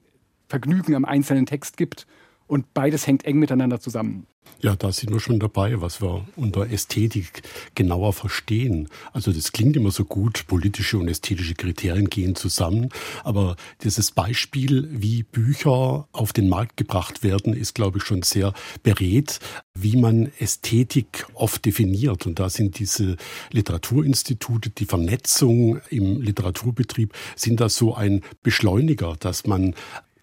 Vergnügen 0.47 0.95
am 0.95 1.05
einzelnen 1.05 1.45
Text 1.45 1.77
gibt. 1.77 2.07
Und 2.49 2.73
beides 2.73 3.05
hängt 3.05 3.25
eng 3.25 3.37
miteinander 3.37 3.79
zusammen. 3.79 4.25
Ja, 4.59 4.75
da 4.75 4.91
sind 4.91 5.13
wir 5.13 5.19
schon 5.19 5.39
dabei, 5.39 5.81
was 5.81 6.01
wir 6.01 6.25
unter 6.35 6.69
Ästhetik 6.69 7.43
genauer 7.75 8.11
verstehen. 8.11 8.89
Also 9.13 9.31
das 9.31 9.51
klingt 9.51 9.77
immer 9.77 9.91
so 9.91 10.03
gut, 10.03 10.47
politische 10.47 10.97
und 10.97 11.07
ästhetische 11.07 11.53
Kriterien 11.53 12.09
gehen 12.09 12.35
zusammen, 12.35 12.89
aber 13.23 13.55
dieses 13.83 14.11
Beispiel, 14.11 14.89
wie 14.91 15.21
Bücher 15.21 16.09
auf 16.11 16.33
den 16.33 16.49
Markt 16.49 16.75
gebracht 16.75 17.21
werden, 17.21 17.53
ist, 17.53 17.75
glaube 17.75 17.99
ich, 17.99 18.03
schon 18.03 18.23
sehr 18.23 18.53
berät, 18.81 19.39
wie 19.75 19.95
man 19.95 20.31
Ästhetik 20.39 21.27
oft 21.35 21.63
definiert. 21.63 22.25
Und 22.25 22.39
da 22.39 22.49
sind 22.49 22.79
diese 22.79 23.15
Literaturinstitute, 23.51 24.71
die 24.71 24.85
Vernetzung 24.85 25.79
im 25.89 26.21
Literaturbetrieb, 26.21 27.13
sind 27.35 27.61
da 27.61 27.69
so 27.69 27.93
ein 27.93 28.21
Beschleuniger, 28.41 29.15
dass 29.19 29.45
man 29.45 29.75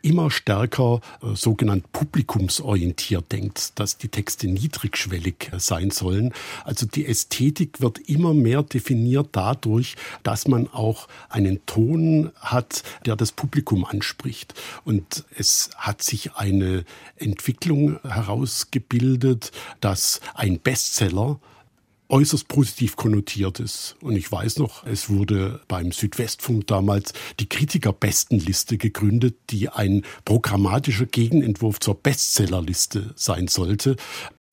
immer 0.07 0.31
stärker 0.31 1.01
äh, 1.21 1.35
sogenannt 1.35 1.91
publikumsorientiert 1.93 3.33
denkt, 3.33 3.79
dass 3.79 3.99
die 3.99 4.09
Texte 4.09 4.47
niedrigschwellig 4.47 5.51
äh, 5.53 5.59
sein 5.59 5.91
sollen. 5.91 6.33
Also 6.65 6.87
die 6.87 7.07
Ästhetik 7.07 7.81
wird 7.81 7.99
immer 8.09 8.33
mehr 8.33 8.63
definiert 8.63 9.31
dadurch, 9.33 9.97
dass 10.23 10.47
man 10.47 10.69
auch 10.69 11.09
einen 11.29 11.67
Ton 11.67 12.31
hat, 12.37 12.85
der 13.05 13.17
das 13.17 13.33
Publikum 13.33 13.85
anspricht. 13.85 14.55
Und 14.85 15.25
es 15.37 15.71
hat 15.77 16.03
sich 16.03 16.35
eine 16.35 16.85
Entwicklung 17.17 17.99
herausgebildet, 18.03 19.51
dass 19.81 20.21
ein 20.35 20.61
Bestseller 20.61 21.41
äußerst 22.09 22.49
positiv 22.49 22.97
konnotiert 22.97 23.61
ist. 23.61 23.97
Und 24.01 24.17
ich 24.17 24.31
weiß 24.31 24.59
noch, 24.59 24.87
es 24.87 25.09
wurde 25.09 25.61
beim 25.69 25.93
Südwestfunk 25.93 26.67
damals 26.67 27.13
die 27.41 27.49
Kritikerbestenliste 27.49 28.79
gegründet, 28.79 29.37
die 29.51 29.69
ein 29.69 30.03
programmatischer 30.25 31.07
Gegenentwurf 31.07 31.81
zur 31.81 31.95
Bestsellerliste 31.95 33.13
sein 33.17 33.49
sollte. 33.49 33.97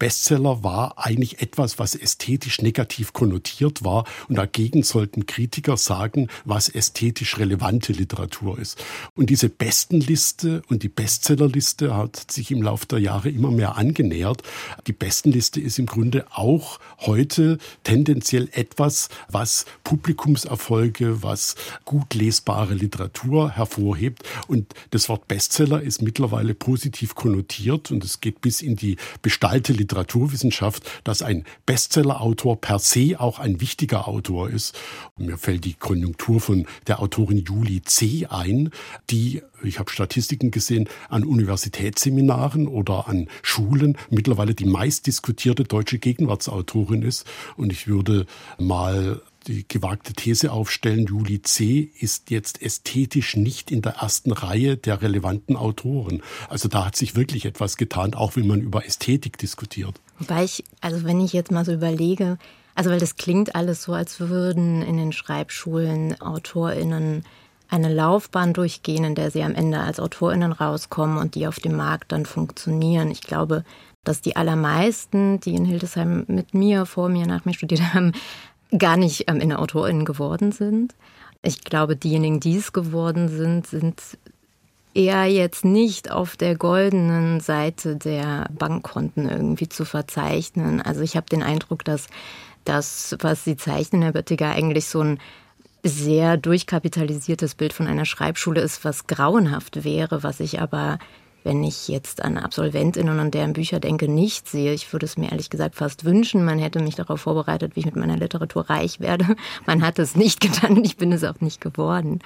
Bestseller 0.04 0.66
war 0.66 0.98
eigentlich 0.98 1.42
etwas, 1.42 1.80
was 1.80 1.96
ästhetisch 1.96 2.62
negativ 2.62 3.14
konnotiert 3.14 3.86
war 3.86 4.04
und 4.28 4.36
dagegen 4.36 4.84
sollten 4.84 5.28
Kritiker 5.28 5.78
sagen, 5.78 6.28
was 6.44 6.68
ästhetisch 6.68 7.38
relevante 7.38 7.94
Literatur 7.94 8.60
ist. 8.60 8.84
Und 9.16 9.30
diese 9.30 9.48
Bestenliste 9.48 10.62
und 10.68 10.84
die 10.84 10.90
Bestsellerliste 10.90 11.96
hat 11.96 12.30
sich 12.30 12.52
im 12.52 12.62
Laufe 12.62 12.86
der 12.86 13.00
Jahre 13.00 13.30
immer 13.30 13.50
mehr 13.50 13.78
angenähert. 13.78 14.44
Die 14.88 14.92
Bestenliste 14.92 15.62
ist 15.62 15.80
im 15.80 15.86
Grunde 15.86 16.26
auch 16.32 16.82
heute 17.00 17.58
tendenziell 17.86 18.50
etwas, 18.52 19.08
was 19.30 19.66
Publikumserfolge, 19.86 21.24
was 21.24 21.56
gut 21.86 22.14
lesbare 22.14 22.74
Literatur 22.74 23.52
hervorhebt. 23.52 24.24
Und 24.50 24.74
das 24.90 25.08
Wort 25.08 25.30
Bestseller 25.30 25.82
ist 25.82 26.02
mittlerweile 26.02 26.56
positiv 26.56 27.16
konnotiert 27.16 27.90
und 27.90 28.04
es 28.04 28.20
geht 28.20 28.42
bis 28.42 28.62
in 28.62 28.76
die 28.76 28.98
Bestalte 29.22 29.72
Literatur 29.72 29.93
Literaturwissenschaft, 29.94 30.84
dass 31.04 31.22
ein 31.22 31.46
Bestsellerautor 31.66 32.60
per 32.60 32.80
se 32.80 33.20
auch 33.20 33.40
ein 33.40 33.62
wichtiger 33.62 34.08
Autor 34.08 34.50
ist. 34.50 34.76
Mir 35.18 35.38
fällt 35.38 35.66
die 35.66 35.76
Konjunktur 35.76 36.40
von 36.42 36.66
der 36.88 37.00
Autorin 37.00 37.44
Julie 37.46 37.84
C. 37.84 38.26
ein, 38.30 38.72
die 39.10 39.44
ich 39.64 39.80
habe 39.80 39.90
Statistiken 39.92 40.52
gesehen, 40.52 40.90
an 41.10 41.24
Universitätsseminaren 41.24 42.68
oder 42.68 43.08
an 43.08 43.30
Schulen 43.44 43.98
mittlerweile 44.10 44.56
die 44.56 44.66
meistdiskutierte 44.66 45.64
deutsche 45.64 46.00
Gegenwartsautorin 46.00 47.02
ist. 47.02 47.26
Und 47.56 47.72
ich 47.72 47.88
würde 47.88 48.26
mal 48.58 49.22
die 49.48 49.68
gewagte 49.68 50.14
These 50.14 50.52
aufstellen, 50.52 51.06
Julie 51.06 51.42
C. 51.42 51.92
ist 52.00 52.32
jetzt 52.32 52.62
ästhetisch 52.62 53.36
nicht 53.36 53.72
in 53.72 53.82
der 53.82 53.96
ersten 53.96 54.32
Reihe 54.32 54.78
der 54.78 55.02
relevanten 55.02 55.56
Autoren. 55.56 56.22
Also 56.50 56.70
da 56.70 56.86
hat 56.86 56.96
sich 56.96 57.16
wirklich 57.16 57.46
etwas 57.46 57.78
getan, 57.78 58.14
auch 58.14 58.36
wenn 58.36 58.48
man 58.48 58.62
über 58.62 58.86
Ästhetik 58.86 59.38
diskutiert. 59.38 60.00
Wobei 60.20 60.44
ich, 60.44 60.64
also 60.82 61.04
wenn 61.04 61.20
ich 61.22 61.34
jetzt 61.34 61.52
mal 61.52 61.66
so 61.66 61.74
überlege, 61.74 62.38
also 62.76 62.90
weil 62.90 63.00
das 63.00 63.16
klingt 63.16 63.56
alles 63.56 63.84
so, 63.84 63.94
als 63.94 64.20
würden 64.20 64.82
in 64.82 64.98
den 64.98 65.12
Schreibschulen 65.12 66.20
AutorInnen 66.22 67.24
eine 67.70 67.94
Laufbahn 67.94 68.54
durchgehen, 68.54 69.04
in 69.04 69.16
der 69.16 69.32
sie 69.32 69.44
am 69.44 69.56
Ende 69.56 69.80
als 69.80 70.00
AutorInnen 70.00 70.52
rauskommen 70.52 71.18
und 71.18 71.36
die 71.36 71.48
auf 71.48 71.60
dem 71.60 71.76
Markt 71.76 72.12
dann 72.12 72.26
funktionieren. 72.26 73.10
Ich 73.10 73.22
glaube, 73.22 73.64
dass 74.04 74.22
die 74.22 74.36
allermeisten, 74.36 75.40
die 75.40 75.56
in 75.56 75.66
Hildesheim 75.66 76.26
mit 76.28 76.54
mir, 76.54 76.86
vor 76.86 77.10
mir, 77.10 77.26
nach 77.26 77.46
mir 77.46 77.54
studiert 77.54 77.94
haben, 77.94 78.12
gar 78.78 78.98
nicht 78.98 79.30
am 79.30 79.40
Ende 79.40 79.60
AutorInnen 79.60 80.06
geworden 80.06 80.52
sind. 80.52 80.94
Ich 81.42 81.64
glaube, 81.64 81.96
diejenigen, 81.96 82.40
die 82.40 82.58
es 82.58 82.74
geworden 82.74 83.28
sind, 83.28 83.68
sind 83.68 84.02
eher 84.94 85.26
jetzt 85.26 85.66
nicht 85.66 86.12
auf 86.12 86.38
der 86.38 86.56
goldenen 86.56 87.40
Seite 87.40 87.96
der 87.96 88.48
Bankkonten 88.52 89.28
irgendwie 89.28 89.68
zu 89.68 89.86
verzeichnen. 89.86 90.82
Also 90.82 91.02
ich 91.02 91.16
habe 91.16 91.26
den 91.30 91.44
Eindruck, 91.44 91.84
dass 91.84 92.08
das, 92.64 93.16
was 93.20 93.44
Sie 93.44 93.58
zeichnen, 93.58 94.04
Herr 94.04 94.14
Böttiger, 94.14 94.52
eigentlich 94.52 94.88
so 94.88 95.02
ein 95.02 95.20
sehr 95.84 96.38
durchkapitalisiertes 96.38 97.56
Bild 97.56 97.74
von 97.74 97.88
einer 97.88 98.06
Schreibschule 98.06 98.62
ist, 98.62 98.86
was 98.86 99.08
grauenhaft 99.08 99.84
wäre, 99.84 100.24
was 100.24 100.40
ich 100.40 100.62
aber 100.62 100.98
wenn 101.44 101.64
ich 101.64 101.88
jetzt 101.88 102.24
an 102.24 102.38
Absolventinnen 102.38 103.20
und 103.20 103.34
deren 103.34 103.54
Bücher 103.54 103.80
denke, 103.80 104.08
nicht 104.08 104.48
sehe. 104.48 104.74
Ich 104.74 104.92
würde 104.94 105.06
es 105.06 105.18
mir 105.18 105.32
ehrlich 105.32 105.50
gesagt 105.50 105.76
fast 105.76 106.06
wünschen, 106.06 106.46
man 106.46 106.60
hätte 106.60 106.82
mich 106.82 106.96
darauf 106.96 107.22
vorbereitet, 107.22 107.76
wie 107.76 107.82
ich 107.82 107.86
mit 107.86 107.96
meiner 107.96 108.18
Literatur 108.18 108.70
reich 108.70 109.00
werde. 109.00 109.36
Man 109.66 109.86
hat 109.86 110.00
es 110.00 110.16
nicht 110.16 110.40
getan 110.40 110.78
und 110.78 110.86
ich 110.86 110.98
bin 110.98 111.12
es 111.12 111.24
auch 111.24 111.40
nicht 111.40 111.62
geworden. 111.62 112.20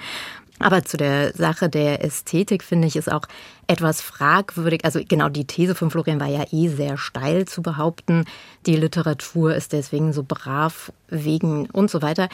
Aber 0.58 0.84
zu 0.84 0.96
der 0.96 1.32
Sache 1.34 1.68
der 1.68 2.04
Ästhetik 2.04 2.64
finde 2.64 2.88
ich 2.88 2.96
es 2.96 3.08
auch 3.08 3.22
etwas 3.68 4.00
fragwürdig. 4.00 4.84
Also 4.84 5.00
genau 5.06 5.28
die 5.28 5.44
These 5.44 5.74
von 5.74 5.90
Florian 5.90 6.20
war 6.20 6.26
ja 6.26 6.44
eh 6.50 6.68
sehr 6.68 6.96
steil 6.96 7.46
zu 7.46 7.62
behaupten, 7.62 8.24
die 8.66 8.74
Literatur 8.74 9.54
ist 9.54 9.72
deswegen 9.72 10.12
so 10.12 10.24
brav 10.24 10.92
wegen 11.08 11.70
und 11.70 11.90
so 11.90 12.02
weiter. 12.02 12.28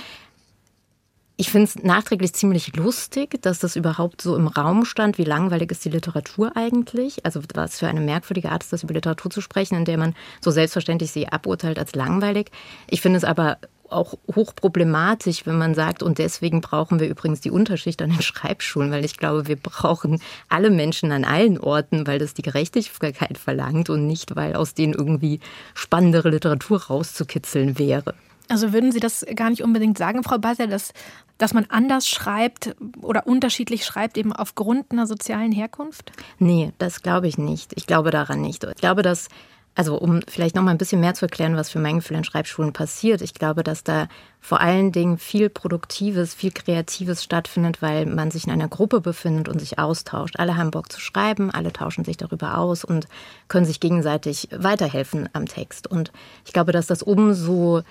Ich 1.36 1.50
finde 1.50 1.64
es 1.64 1.82
nachträglich 1.82 2.32
ziemlich 2.32 2.76
lustig, 2.76 3.42
dass 3.42 3.58
das 3.58 3.74
überhaupt 3.74 4.22
so 4.22 4.36
im 4.36 4.46
Raum 4.46 4.84
stand. 4.84 5.18
Wie 5.18 5.24
langweilig 5.24 5.72
ist 5.72 5.84
die 5.84 5.90
Literatur 5.90 6.52
eigentlich? 6.56 7.26
Also 7.26 7.40
was 7.54 7.80
für 7.80 7.88
eine 7.88 8.00
merkwürdige 8.00 8.52
Art 8.52 8.62
ist 8.62 8.72
das, 8.72 8.84
über 8.84 8.94
Literatur 8.94 9.32
zu 9.32 9.40
sprechen, 9.40 9.76
in 9.76 9.84
der 9.84 9.98
man 9.98 10.14
so 10.40 10.52
selbstverständlich 10.52 11.10
sie 11.10 11.26
aburteilt 11.26 11.80
als 11.80 11.96
langweilig. 11.96 12.52
Ich 12.88 13.00
finde 13.00 13.16
es 13.16 13.24
aber 13.24 13.58
auch 13.90 14.14
hochproblematisch, 14.32 15.44
wenn 15.44 15.58
man 15.58 15.74
sagt, 15.74 16.04
und 16.04 16.18
deswegen 16.18 16.60
brauchen 16.60 17.00
wir 17.00 17.08
übrigens 17.08 17.40
die 17.40 17.50
Unterschicht 17.50 18.00
an 18.00 18.10
den 18.10 18.22
Schreibschulen, 18.22 18.92
weil 18.92 19.04
ich 19.04 19.16
glaube, 19.16 19.48
wir 19.48 19.56
brauchen 19.56 20.20
alle 20.48 20.70
Menschen 20.70 21.10
an 21.10 21.24
allen 21.24 21.58
Orten, 21.58 22.06
weil 22.06 22.20
das 22.20 22.34
die 22.34 22.42
Gerechtigkeit 22.42 23.38
verlangt 23.38 23.90
und 23.90 24.06
nicht, 24.06 24.36
weil 24.36 24.54
aus 24.54 24.74
denen 24.74 24.94
irgendwie 24.94 25.40
spannendere 25.74 26.30
Literatur 26.30 26.80
rauszukitzeln 26.84 27.76
wäre. 27.76 28.14
Also 28.48 28.72
würden 28.72 28.92
Sie 28.92 29.00
das 29.00 29.24
gar 29.34 29.50
nicht 29.50 29.62
unbedingt 29.62 29.96
sagen, 29.96 30.22
Frau 30.22 30.38
Basser, 30.38 30.66
dass, 30.66 30.92
dass 31.38 31.54
man 31.54 31.66
anders 31.68 32.06
schreibt 32.06 32.76
oder 33.00 33.26
unterschiedlich 33.26 33.84
schreibt, 33.84 34.18
eben 34.18 34.32
aufgrund 34.32 34.92
einer 34.92 35.06
sozialen 35.06 35.52
Herkunft? 35.52 36.12
Nee, 36.38 36.72
das 36.78 37.02
glaube 37.02 37.26
ich 37.28 37.38
nicht. 37.38 37.72
Ich 37.76 37.86
glaube 37.86 38.10
daran 38.10 38.40
nicht. 38.40 38.64
Ich 38.64 38.76
glaube, 38.76 39.02
dass, 39.02 39.28
also 39.74 39.96
um 39.96 40.20
vielleicht 40.28 40.56
noch 40.56 40.62
mal 40.62 40.72
ein 40.72 40.78
bisschen 40.78 41.00
mehr 41.00 41.14
zu 41.14 41.24
erklären, 41.24 41.56
was 41.56 41.70
für 41.70 41.78
mein 41.78 41.96
Gefühl 41.96 42.18
in 42.18 42.24
Schreibschulen 42.24 42.74
passiert, 42.74 43.22
ich 43.22 43.32
glaube, 43.32 43.62
dass 43.62 43.82
da 43.82 44.08
vor 44.40 44.60
allen 44.60 44.92
Dingen 44.92 45.16
viel 45.16 45.48
Produktives, 45.48 46.34
viel 46.34 46.52
Kreatives 46.52 47.24
stattfindet, 47.24 47.80
weil 47.80 48.04
man 48.04 48.30
sich 48.30 48.44
in 48.44 48.52
einer 48.52 48.68
Gruppe 48.68 49.00
befindet 49.00 49.48
und 49.48 49.58
sich 49.58 49.78
austauscht. 49.78 50.38
Alle 50.38 50.58
haben 50.58 50.70
Bock 50.70 50.92
zu 50.92 51.00
schreiben, 51.00 51.50
alle 51.50 51.72
tauschen 51.72 52.04
sich 52.04 52.18
darüber 52.18 52.58
aus 52.58 52.84
und 52.84 53.08
können 53.48 53.64
sich 53.64 53.80
gegenseitig 53.80 54.48
weiterhelfen 54.52 55.30
am 55.32 55.46
Text. 55.46 55.86
Und 55.86 56.12
ich 56.44 56.52
glaube, 56.52 56.72
dass 56.72 56.86
das 56.86 57.02
umso 57.02 57.82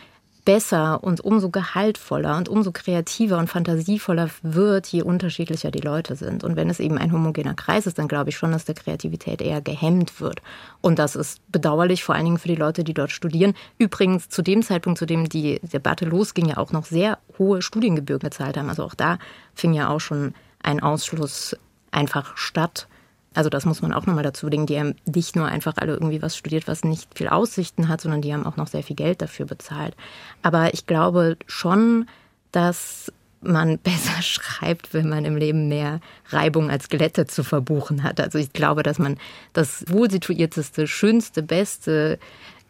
besser 0.45 1.03
und 1.03 1.21
umso 1.21 1.49
gehaltvoller 1.49 2.37
und 2.37 2.49
umso 2.49 2.71
kreativer 2.71 3.37
und 3.37 3.49
fantasievoller 3.49 4.29
wird, 4.41 4.87
je 4.87 5.01
unterschiedlicher 5.01 5.71
die 5.71 5.79
Leute 5.79 6.15
sind. 6.15 6.43
Und 6.43 6.55
wenn 6.55 6.69
es 6.69 6.79
eben 6.79 6.97
ein 6.97 7.11
homogener 7.11 7.53
Kreis 7.53 7.87
ist, 7.87 7.97
dann 7.97 8.07
glaube 8.07 8.29
ich 8.29 8.37
schon, 8.37 8.51
dass 8.51 8.65
der 8.65 8.75
Kreativität 8.75 9.41
eher 9.41 9.61
gehemmt 9.61 10.19
wird. 10.19 10.41
Und 10.81 10.99
das 10.99 11.15
ist 11.15 11.39
bedauerlich, 11.51 12.03
vor 12.03 12.15
allen 12.15 12.25
Dingen 12.25 12.37
für 12.37 12.47
die 12.47 12.55
Leute, 12.55 12.83
die 12.83 12.93
dort 12.93 13.11
studieren. 13.11 13.53
Übrigens, 13.77 14.29
zu 14.29 14.41
dem 14.41 14.63
Zeitpunkt, 14.63 14.99
zu 14.99 15.05
dem 15.05 15.29
die 15.29 15.59
Debatte 15.61 16.05
losging, 16.05 16.47
ja 16.47 16.57
auch 16.57 16.71
noch 16.71 16.85
sehr 16.85 17.19
hohe 17.37 17.61
Studiengebühren 17.61 18.21
gezahlt 18.21 18.57
haben. 18.57 18.69
Also 18.69 18.83
auch 18.83 18.95
da 18.95 19.17
fing 19.53 19.73
ja 19.73 19.89
auch 19.89 19.99
schon 19.99 20.33
ein 20.61 20.81
Ausschluss 20.81 21.55
einfach 21.91 22.35
statt. 22.37 22.87
Also 23.33 23.49
das 23.49 23.65
muss 23.65 23.81
man 23.81 23.93
auch 23.93 24.05
nochmal 24.05 24.23
dazu 24.23 24.47
legen. 24.47 24.65
Die 24.65 24.79
haben 24.79 24.95
nicht 25.05 25.35
nur 25.35 25.45
einfach 25.45 25.73
alle 25.77 25.93
irgendwie 25.93 26.21
was 26.21 26.37
studiert, 26.37 26.67
was 26.67 26.83
nicht 26.83 27.17
viel 27.17 27.27
Aussichten 27.27 27.87
hat, 27.87 28.01
sondern 28.01 28.21
die 28.21 28.33
haben 28.33 28.45
auch 28.45 28.57
noch 28.57 28.67
sehr 28.67 28.83
viel 28.83 28.95
Geld 28.95 29.21
dafür 29.21 29.45
bezahlt. 29.45 29.95
Aber 30.41 30.73
ich 30.73 30.85
glaube 30.85 31.37
schon, 31.47 32.07
dass 32.51 33.11
man 33.41 33.77
besser 33.83 34.21
schreibt, 34.21 34.93
wenn 34.93 35.09
man 35.09 35.25
im 35.25 35.35
Leben 35.35 35.67
mehr 35.67 35.99
Reibung 36.29 36.69
als 36.69 36.89
Glätte 36.89 37.25
zu 37.25 37.43
verbuchen 37.43 38.03
hat. 38.03 38.19
Also 38.19 38.37
ich 38.37 38.53
glaube, 38.53 38.83
dass 38.83 38.99
man 38.99 39.17
das 39.53 39.85
wohlsituierteste, 39.87 40.87
schönste, 40.87 41.43
beste 41.43 42.19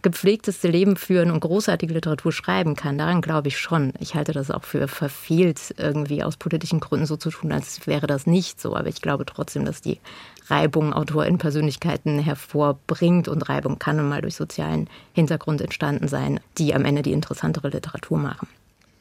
gepflegteste 0.03 0.67
Leben 0.67 0.97
führen 0.97 1.31
und 1.31 1.39
großartige 1.39 1.93
Literatur 1.93 2.31
schreiben 2.31 2.75
kann. 2.75 2.97
Daran 2.97 3.21
glaube 3.21 3.47
ich 3.47 3.57
schon. 3.57 3.93
Ich 3.99 4.15
halte 4.15 4.33
das 4.33 4.51
auch 4.51 4.63
für 4.63 4.87
verfehlt, 4.87 5.73
irgendwie 5.77 6.23
aus 6.23 6.37
politischen 6.37 6.81
Gründen 6.81 7.05
so 7.05 7.15
zu 7.15 7.29
tun, 7.29 7.51
als 7.51 7.87
wäre 7.87 8.05
das 8.05 8.27
nicht 8.27 8.61
so. 8.61 8.75
Aber 8.75 8.89
ich 8.89 9.01
glaube 9.01 9.25
trotzdem, 9.25 9.65
dass 9.65 9.81
die 9.81 9.99
Reibung 10.47 10.93
AutorInnen-Persönlichkeiten 10.93 12.19
hervorbringt 12.19 13.27
und 13.27 13.47
Reibung 13.49 13.79
kann 13.79 13.97
nun 13.97 14.09
mal 14.09 14.21
durch 14.21 14.35
sozialen 14.35 14.89
Hintergrund 15.13 15.61
entstanden 15.61 16.07
sein, 16.07 16.39
die 16.57 16.73
am 16.73 16.85
Ende 16.85 17.01
die 17.01 17.13
interessantere 17.13 17.69
Literatur 17.69 18.17
machen. 18.17 18.47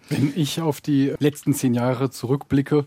Wenn 0.08 0.32
ich 0.36 0.60
auf 0.60 0.80
die 0.80 1.14
letzten 1.18 1.54
zehn 1.54 1.74
Jahre 1.74 2.10
zurückblicke, 2.10 2.86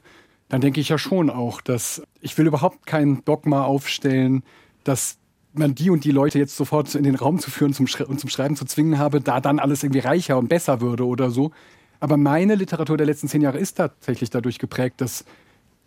dann 0.49 0.61
denke 0.61 0.79
ich 0.79 0.89
ja 0.89 0.97
schon 0.97 1.29
auch, 1.29 1.61
dass 1.61 2.03
ich 2.21 2.37
will 2.37 2.47
überhaupt 2.47 2.85
kein 2.85 3.23
Dogma 3.25 3.63
aufstellen, 3.63 4.43
dass 4.83 5.17
man 5.53 5.73
die 5.73 5.89
und 5.89 6.03
die 6.03 6.11
Leute 6.11 6.37
jetzt 6.37 6.55
sofort 6.55 6.93
in 6.95 7.03
den 7.03 7.15
Raum 7.15 7.39
zu 7.39 7.49
führen 7.49 7.73
zum 7.73 7.87
und 8.07 8.19
zum 8.19 8.29
Schreiben 8.29 8.55
zu 8.55 8.65
zwingen 8.65 8.99
habe, 8.99 9.21
da 9.21 9.39
dann 9.39 9.59
alles 9.59 9.83
irgendwie 9.83 9.99
reicher 9.99 10.37
und 10.37 10.49
besser 10.49 10.81
würde 10.81 11.05
oder 11.05 11.31
so. 11.31 11.51
Aber 11.99 12.17
meine 12.17 12.55
Literatur 12.55 12.97
der 12.97 13.05
letzten 13.07 13.27
zehn 13.27 13.41
Jahre 13.41 13.57
ist 13.57 13.75
tatsächlich 13.75 14.29
dadurch 14.29 14.59
geprägt, 14.59 15.01
dass 15.01 15.25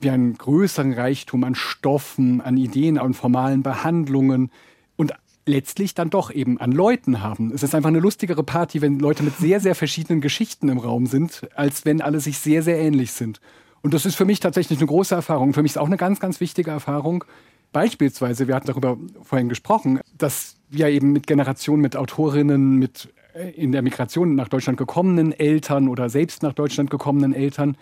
wir 0.00 0.12
einen 0.12 0.36
größeren 0.36 0.92
Reichtum 0.92 1.44
an 1.44 1.54
Stoffen, 1.54 2.40
an 2.40 2.56
Ideen, 2.56 2.98
an 2.98 3.14
formalen 3.14 3.62
Behandlungen 3.62 4.50
und 4.96 5.12
letztlich 5.46 5.94
dann 5.94 6.10
doch 6.10 6.30
eben 6.30 6.60
an 6.60 6.72
Leuten 6.72 7.22
haben. 7.22 7.52
Es 7.52 7.62
ist 7.62 7.74
einfach 7.74 7.88
eine 7.88 8.00
lustigere 8.00 8.42
Party, 8.42 8.82
wenn 8.82 8.98
Leute 8.98 9.22
mit 9.22 9.36
sehr, 9.36 9.60
sehr 9.60 9.74
verschiedenen 9.74 10.20
Geschichten 10.20 10.68
im 10.68 10.78
Raum 10.78 11.06
sind, 11.06 11.48
als 11.54 11.84
wenn 11.84 12.02
alle 12.02 12.20
sich 12.20 12.38
sehr, 12.38 12.62
sehr 12.62 12.78
ähnlich 12.78 13.12
sind. 13.12 13.40
Und 13.80 13.94
das 13.94 14.04
ist 14.04 14.16
für 14.16 14.24
mich 14.24 14.40
tatsächlich 14.40 14.78
eine 14.78 14.88
große 14.88 15.14
Erfahrung. 15.14 15.54
Für 15.54 15.62
mich 15.62 15.72
ist 15.72 15.78
auch 15.78 15.86
eine 15.86 15.96
ganz, 15.96 16.20
ganz 16.20 16.40
wichtige 16.40 16.70
Erfahrung, 16.70 17.24
Beispielsweise, 17.72 18.48
wir 18.48 18.54
hatten 18.54 18.66
darüber 18.66 18.96
vorhin 19.22 19.48
gesprochen, 19.48 20.00
dass 20.16 20.56
wir 20.70 20.88
eben 20.88 21.12
mit 21.12 21.26
Generationen, 21.26 21.82
mit 21.82 21.96
Autorinnen, 21.96 22.78
mit 22.78 23.12
äh, 23.34 23.50
in 23.50 23.72
der 23.72 23.82
Migration 23.82 24.34
nach 24.34 24.48
Deutschland 24.48 24.78
gekommenen 24.78 25.32
Eltern 25.32 25.88
oder 25.88 26.08
selbst 26.08 26.42
nach 26.42 26.54
Deutschland 26.54 26.90
gekommenen 26.90 27.34
Eltern, 27.34 27.76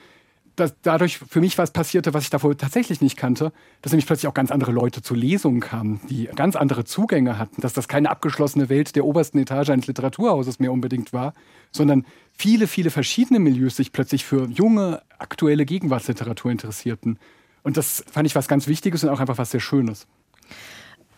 dass 0.57 0.75
dadurch 0.83 1.19
für 1.19 1.41
mich 1.41 1.59
was 1.59 1.71
passierte, 1.71 2.15
was 2.15 2.25
ich 2.25 2.31
davor 2.31 2.57
tatsächlich 2.57 3.01
nicht 3.01 3.17
kannte, 3.17 3.53
dass 3.83 3.93
nämlich 3.93 4.07
plötzlich 4.07 4.27
auch 4.29 4.35
ganz 4.35 4.51
andere 4.51 4.73
Leute 4.73 5.03
zu 5.03 5.15
Lesungen 5.15 5.61
kamen, 5.61 6.01
die 6.09 6.29
ganz 6.35 6.57
andere 6.57 6.85
Zugänge 6.85 7.39
hatten, 7.39 7.61
dass 7.61 7.75
das 7.75 7.89
keine 7.89 8.11
abgeschlossene 8.11 8.69
Welt 8.69 8.97
der 8.97 9.05
obersten 9.05 9.39
Etage 9.39 9.71
eines 9.71 9.87
Literaturhauses 9.87 10.59
mehr 10.59 10.73
unbedingt 10.73 11.13
war, 11.13 11.35
sondern 11.71 12.07
viele, 12.33 12.67
viele 12.67 12.91
verschiedene 12.91 13.39
Milieus 13.39 13.77
sich 13.77 13.93
plötzlich 13.93 14.25
für 14.25 14.49
junge, 14.49 15.03
aktuelle 15.19 15.67
Gegenwartsliteratur 15.67 16.51
interessierten. 16.51 17.19
Und 17.63 17.77
das 17.77 18.05
fand 18.11 18.27
ich 18.27 18.35
was 18.35 18.49
ganz 18.49 18.67
Wichtiges 18.67 19.05
und 19.05 19.11
auch 19.11 19.21
einfach 19.21 19.39
was 19.39 19.51
sehr 19.51 19.61
Schönes. 19.61 20.07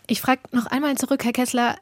Ich 0.07 0.21
frage 0.21 0.41
noch 0.51 0.65
einmal 0.65 0.97
zurück, 0.97 1.23
Herr 1.23 1.33
Kessler. 1.33 1.77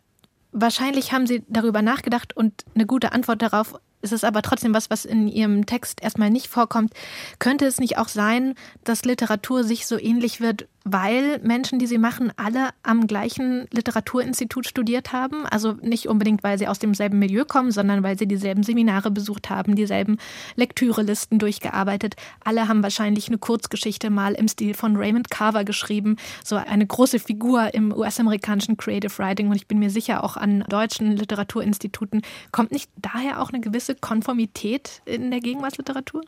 Wahrscheinlich 0.51 1.11
haben 1.11 1.25
Sie 1.25 1.43
darüber 1.47 1.81
nachgedacht 1.81 2.35
und 2.35 2.65
eine 2.75 2.85
gute 2.85 3.13
Antwort 3.13 3.41
darauf 3.41 3.75
ist 4.01 4.13
es 4.13 4.23
aber 4.23 4.41
trotzdem 4.41 4.73
was, 4.73 4.89
was 4.89 5.05
in 5.05 5.27
Ihrem 5.27 5.65
Text 5.65 6.01
erstmal 6.01 6.29
nicht 6.29 6.47
vorkommt. 6.47 6.93
Könnte 7.39 7.65
es 7.65 7.79
nicht 7.79 7.97
auch 7.97 8.07
sein, 8.07 8.55
dass 8.83 9.05
Literatur 9.05 9.63
sich 9.63 9.87
so 9.87 9.99
ähnlich 9.99 10.39
wird 10.39 10.67
weil 10.89 11.39
Menschen, 11.43 11.79
die 11.79 11.87
sie 11.87 11.97
machen, 11.97 12.31
alle 12.37 12.69
am 12.83 13.07
gleichen 13.07 13.67
Literaturinstitut 13.71 14.67
studiert 14.67 15.13
haben. 15.13 15.45
Also 15.45 15.73
nicht 15.81 16.07
unbedingt, 16.07 16.43
weil 16.43 16.57
sie 16.57 16.67
aus 16.67 16.79
demselben 16.79 17.19
Milieu 17.19 17.45
kommen, 17.45 17.71
sondern 17.71 18.03
weil 18.03 18.17
sie 18.17 18.27
dieselben 18.27 18.63
Seminare 18.63 19.11
besucht 19.11 19.49
haben, 19.49 19.75
dieselben 19.75 20.17
Lektürelisten 20.55 21.39
durchgearbeitet. 21.39 22.15
Alle 22.43 22.67
haben 22.67 22.83
wahrscheinlich 22.83 23.27
eine 23.27 23.37
Kurzgeschichte 23.37 24.09
mal 24.09 24.33
im 24.33 24.47
Stil 24.47 24.73
von 24.73 24.95
Raymond 24.95 25.29
Carver 25.29 25.63
geschrieben. 25.63 26.17
So 26.43 26.55
eine 26.55 26.85
große 26.85 27.19
Figur 27.19 27.73
im 27.73 27.91
US-amerikanischen 27.93 28.77
Creative 28.77 29.17
Writing. 29.17 29.49
Und 29.49 29.55
ich 29.55 29.67
bin 29.67 29.79
mir 29.79 29.89
sicher, 29.89 30.23
auch 30.23 30.37
an 30.37 30.63
deutschen 30.69 31.15
Literaturinstituten 31.15 32.21
kommt 32.51 32.71
nicht 32.71 32.89
daher 32.95 33.41
auch 33.41 33.49
eine 33.49 33.59
gewisse 33.59 33.95
Konformität 33.95 35.01
in 35.05 35.31
der 35.31 35.39
Gegenwartsliteratur? 35.39 36.23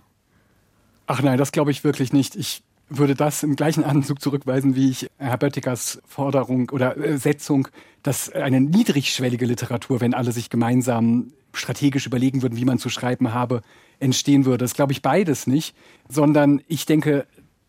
Ach 1.07 1.22
nein, 1.24 1.38
das 1.38 1.51
glaube 1.51 1.72
ich 1.72 1.84
wirklich 1.84 2.14
nicht. 2.14 2.36
Ich 2.36 2.62
würde 2.90 3.16
das 3.16 3.44
im 3.44 3.56
gleichen 3.56 3.84
Anzug 3.84 4.22
zurückweisen, 4.22 4.76
wie 4.76 4.90
ich 4.90 5.10
Herr 5.18 5.38
Böttigers 5.38 6.02
Forderung 6.06 6.70
oder 6.70 6.98
äh, 6.98 7.18
Setzung, 7.18 7.68
dass 8.04 8.32
eine 8.32 8.62
niedrigschwellige 8.62 9.46
Literatur, 9.46 10.02
wenn 10.02 10.14
alle 10.14 10.32
sich 10.32 10.50
gemeinsam 10.50 11.32
strategisch 11.54 12.06
überlegen 12.06 12.42
würden, 12.42 12.58
wie 12.58 12.66
man 12.66 12.80
zu 12.80 12.90
schreiben 12.90 13.34
habe, 13.34 13.62
entstehen 14.00 14.46
würde. 14.46 14.64
Das 14.64 14.74
glaube 14.74 14.92
ich 14.92 15.02
beides 15.02 15.48
nicht, 15.48 15.76
sondern 16.08 16.62
ich 16.68 16.86
denke, 16.86 17.26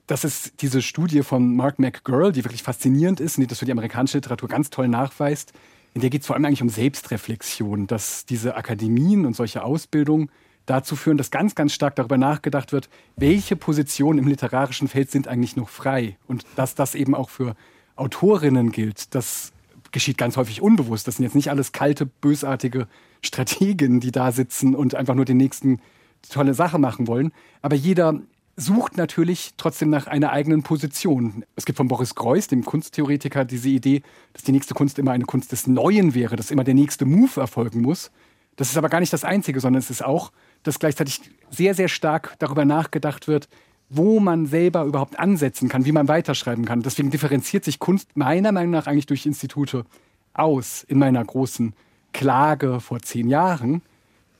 dass 0.07 0.25
es 0.25 0.53
diese 0.57 0.83
Studie 0.83 1.23
von 1.23 1.55
Mark 1.55 1.79
McGurl, 1.79 2.33
die 2.33 2.45
wirklich 2.45 2.63
faszinierend 2.63 3.21
ist 3.21 3.39
und 3.39 3.43
die 3.43 3.47
das 3.47 3.61
für 3.61 3.65
die 3.65 3.73
amerikanische 3.73 4.19
Literatur 4.19 4.49
ganz 4.49 4.71
toll 4.71 4.89
nachweist, 4.89 5.53
in 5.95 6.01
der 6.01 6.11
geht 6.11 6.23
es 6.23 6.27
vor 6.27 6.37
allem 6.37 6.45
eigentlich 6.45 6.63
um 6.63 6.69
Selbstreflexion, 6.69 7.87
dass 7.87 8.27
diese 8.27 8.57
Akademien 8.57 9.27
und 9.27 9.35
solche 9.35 9.65
Ausbildungen 9.65 10.31
dazu 10.71 10.97
führen, 10.97 11.19
dass 11.19 11.31
ganz, 11.31 11.55
ganz 11.55 11.73
stark 11.73 11.97
darüber 11.97 12.17
nachgedacht 12.17 12.73
wird, 12.73 12.89
welche 13.17 13.57
Positionen 13.57 14.19
im 14.19 14.29
literarischen 14.29 14.89
Feld 14.89 15.11
sind 15.11 15.29
eigentlich 15.29 15.57
noch 15.57 15.69
frei. 15.69 16.17
Und 16.27 16.45
dass 16.57 16.75
das 16.75 16.95
eben 16.95 17.15
auch 17.15 17.29
für 17.29 17.57
Autorinnen 17.97 18.71
gilt, 18.73 19.15
das 19.15 19.53
geschieht 19.93 20.17
ganz 20.17 20.37
häufig 20.37 20.63
unbewusst. 20.63 21.09
Das 21.09 21.17
sind 21.17 21.25
jetzt 21.25 21.35
nicht 21.35 21.51
alles 21.51 21.73
kalte, 21.73 22.07
bösartige 22.07 22.87
Strategen, 23.23 24.01
die 24.01 24.13
da 24.13 24.31
sitzen 24.31 24.75
und 24.75 24.95
einfach 24.95 25.15
nur 25.15 25.25
den 25.25 25.37
nächsten 25.37 25.81
tolle 26.29 26.55
Sache 26.55 26.79
machen 26.79 27.09
wollen. 27.09 27.33
Aber 27.63 27.75
jeder 27.75 28.21
sucht 28.57 28.97
natürlich 28.97 29.55
trotzdem 29.57 29.91
nach 29.91 30.07
einer 30.07 30.31
eigenen 30.31 30.63
Position. 30.63 31.45
Es 31.57 31.65
gibt 31.65 31.79
von 31.79 31.89
Boris 31.89 32.15
Greuß, 32.15 32.47
dem 32.47 32.65
Kunsttheoretiker, 32.65 33.45
diese 33.45 33.71
Idee, 33.71 34.03
dass 34.35 34.45
die 34.45 34.53
nächste 34.53 34.75
Kunst 34.75 34.99
immer 34.99 35.13
eine 35.13 35.25
Kunst 35.25 35.51
des 35.51 35.67
Neuen 35.67 36.15
wäre, 36.15 36.37
dass 36.37 36.51
immer 36.51 36.65
der 36.65 36.75
nächste 36.75 37.07
Move 37.07 37.41
erfolgen 37.41 37.81
muss. 37.81 38.11
Das 38.57 38.71
ist 38.71 38.77
aber 38.77 38.91
gar 38.91 39.01
nicht 39.01 39.13
das 39.13 39.25
Einzige, 39.25 39.61
sondern 39.61 39.81
es 39.81 39.91
ist 39.91 40.05
auch, 40.05 40.33
dass 40.63 40.79
gleichzeitig 40.79 41.21
sehr, 41.51 41.75
sehr 41.75 41.89
stark 41.89 42.35
darüber 42.39 42.65
nachgedacht 42.65 43.29
wird, 43.29 43.49
wo 43.89 44.21
man 44.21 44.47
selber 44.47 44.85
überhaupt 44.85 45.19
ansetzen 45.19 45.69
kann, 45.69 45.85
wie 45.85 45.93
man 45.93 46.09
weiterschreiben 46.09 46.65
kann. 46.65 46.83
Deswegen 46.83 47.11
differenziert 47.11 47.65
sich 47.65 47.81
Kunst 47.81 48.17
meiner 48.17 48.53
Meinung 48.53 48.71
nach 48.71 48.87
eigentlich 48.87 49.07
durch 49.07 49.27
Institute 49.27 49.85
aus. 50.33 50.85
In 50.85 50.99
meiner 50.99 51.25
großen 51.25 51.75
Klage 52.13 52.81
vor 52.81 53.01
zehn 53.01 53.29
Jahren 53.29 53.83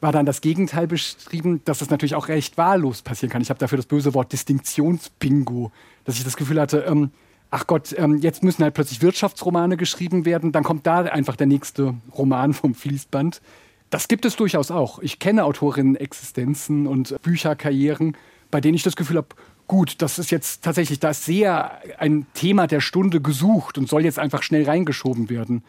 war 0.01 0.13
dann 0.13 0.25
das 0.25 0.41
Gegenteil 0.41 0.87
beschrieben, 0.87 1.61
dass 1.65 1.83
es 1.83 1.91
natürlich 1.91 2.15
auch 2.15 2.29
recht 2.29 2.57
wahllos 2.57 3.03
passieren 3.03 3.31
kann. 3.31 3.43
Ich 3.43 3.51
habe 3.51 3.59
dafür 3.59 3.77
das 3.77 3.87
böse 3.87 4.15
Wort 4.15 4.33
Distinktionsbingo, 4.33 5.73
dass 6.05 6.17
ich 6.17 6.25
das 6.25 6.37
Gefühl 6.37 6.61
hatte, 6.61 6.85
ähm, 6.89 7.11
ach 7.51 7.67
Gott, 7.67 7.95
ähm, 7.99 8.19
jetzt 8.19 8.43
müssen 8.43 8.63
halt 8.63 8.75
plötzlich 8.75 9.03
Wirtschaftsromane 9.03 9.77
geschrieben 9.77 10.25
werden, 10.25 10.53
dann 10.53 10.65
kommt 10.65 10.87
da 10.87 11.01
einfach 11.01 11.37
der 11.37 11.49
nächste 11.49 11.95
Roman 12.17 12.55
vom 12.55 12.75
Fließband. 12.75 13.43
Das 13.91 14.07
gibt 14.07 14.25
es 14.25 14.37
durchaus 14.37 14.71
auch. 14.71 15.01
Ich 15.01 15.19
kenne 15.19 15.45
Autorinnen-Existenzen 15.45 16.87
und 16.87 17.21
Bücherkarrieren, 17.23 18.17
bei 18.51 18.61
denen 18.61 18.75
ich 18.75 18.85
das 18.85 18.97
Gefühl 18.97 19.17
habe, 19.17 19.29
gut, 19.67 20.03
das 20.03 20.19
ist 20.19 20.31
jetzt 20.31 20.63
tatsächlich, 20.65 21.01
da 21.01 21.11
ist 21.11 21.25
sehr 21.25 21.81
ein 21.99 22.27
Thema 22.35 22.67
der 22.67 22.81
Stunde 22.81 23.21
gesucht 23.21 23.79
und 23.79 23.89
soll 23.89 24.05
jetzt 24.05 24.19
einfach 24.19 24.43
schnell 24.43 24.65
reingeschoben 24.65 25.29
werden. 25.29 25.63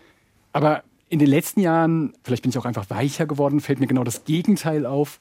Aber 0.53 0.83
in 1.09 1.19
den 1.19 1.27
letzten 1.27 1.59
Jahren, 1.59 2.13
vielleicht 2.23 2.43
bin 2.43 2.51
ich 2.51 2.57
auch 2.57 2.65
einfach 2.65 2.89
weicher 2.89 3.25
geworden, 3.25 3.59
fällt 3.59 3.79
mir 3.79 3.87
genau 3.87 4.03
das 4.03 4.23
Gegenteil 4.23 4.85
auf, 4.85 5.19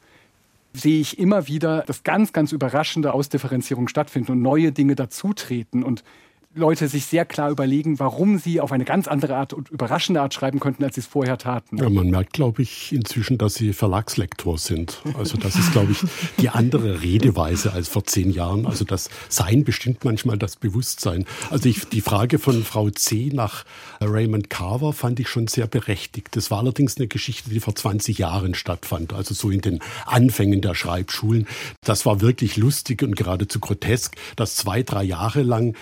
sehe 0.72 1.00
ich 1.00 1.18
immer 1.18 1.48
wieder, 1.48 1.82
dass 1.82 2.04
ganz, 2.04 2.32
ganz 2.32 2.52
überraschende 2.52 3.12
Ausdifferenzierungen 3.12 3.88
stattfinden 3.88 4.32
und 4.32 4.42
neue 4.42 4.72
Dinge 4.72 4.94
dazutreten 4.94 5.82
und 5.82 6.04
Leute 6.52 6.88
sich 6.88 7.06
sehr 7.06 7.24
klar 7.24 7.48
überlegen, 7.48 8.00
warum 8.00 8.38
sie 8.38 8.60
auf 8.60 8.72
eine 8.72 8.84
ganz 8.84 9.06
andere 9.06 9.36
Art 9.36 9.52
und 9.52 9.70
überraschende 9.70 10.20
Art 10.20 10.34
schreiben 10.34 10.58
könnten, 10.58 10.82
als 10.82 10.96
sie 10.96 11.00
es 11.00 11.06
vorher 11.06 11.38
taten. 11.38 11.76
Ja, 11.76 11.88
man 11.88 12.10
merkt, 12.10 12.32
glaube 12.32 12.62
ich, 12.62 12.92
inzwischen, 12.92 13.38
dass 13.38 13.54
sie 13.54 13.72
Verlagslektor 13.72 14.58
sind. 14.58 15.00
Also 15.16 15.38
das 15.38 15.54
ist, 15.54 15.70
glaube 15.70 15.92
ich, 15.92 16.02
die 16.38 16.48
andere 16.48 17.02
Redeweise 17.02 17.72
als 17.72 17.88
vor 17.88 18.04
zehn 18.04 18.32
Jahren. 18.32 18.66
Also 18.66 18.84
das 18.84 19.10
Sein 19.28 19.62
bestimmt 19.62 20.04
manchmal 20.04 20.38
das 20.38 20.56
Bewusstsein. 20.56 21.24
Also 21.50 21.68
ich, 21.68 21.84
die 21.88 22.00
Frage 22.00 22.40
von 22.40 22.64
Frau 22.64 22.90
C. 22.90 23.30
nach 23.32 23.64
Raymond 24.00 24.50
Carver 24.50 24.92
fand 24.92 25.20
ich 25.20 25.28
schon 25.28 25.46
sehr 25.46 25.68
berechtigt. 25.68 26.28
Das 26.32 26.50
war 26.50 26.58
allerdings 26.58 26.96
eine 26.96 27.06
Geschichte, 27.06 27.50
die 27.50 27.60
vor 27.60 27.76
20 27.76 28.18
Jahren 28.18 28.54
stattfand, 28.54 29.12
also 29.12 29.34
so 29.34 29.50
in 29.50 29.60
den 29.60 29.78
Anfängen 30.04 30.60
der 30.62 30.74
Schreibschulen. 30.74 31.46
Das 31.84 32.06
war 32.06 32.20
wirklich 32.20 32.56
lustig 32.56 33.04
und 33.04 33.14
geradezu 33.14 33.60
grotesk, 33.60 34.16
dass 34.34 34.56
zwei, 34.56 34.82
drei 34.82 35.04
Jahre 35.04 35.42
lang 35.42 35.76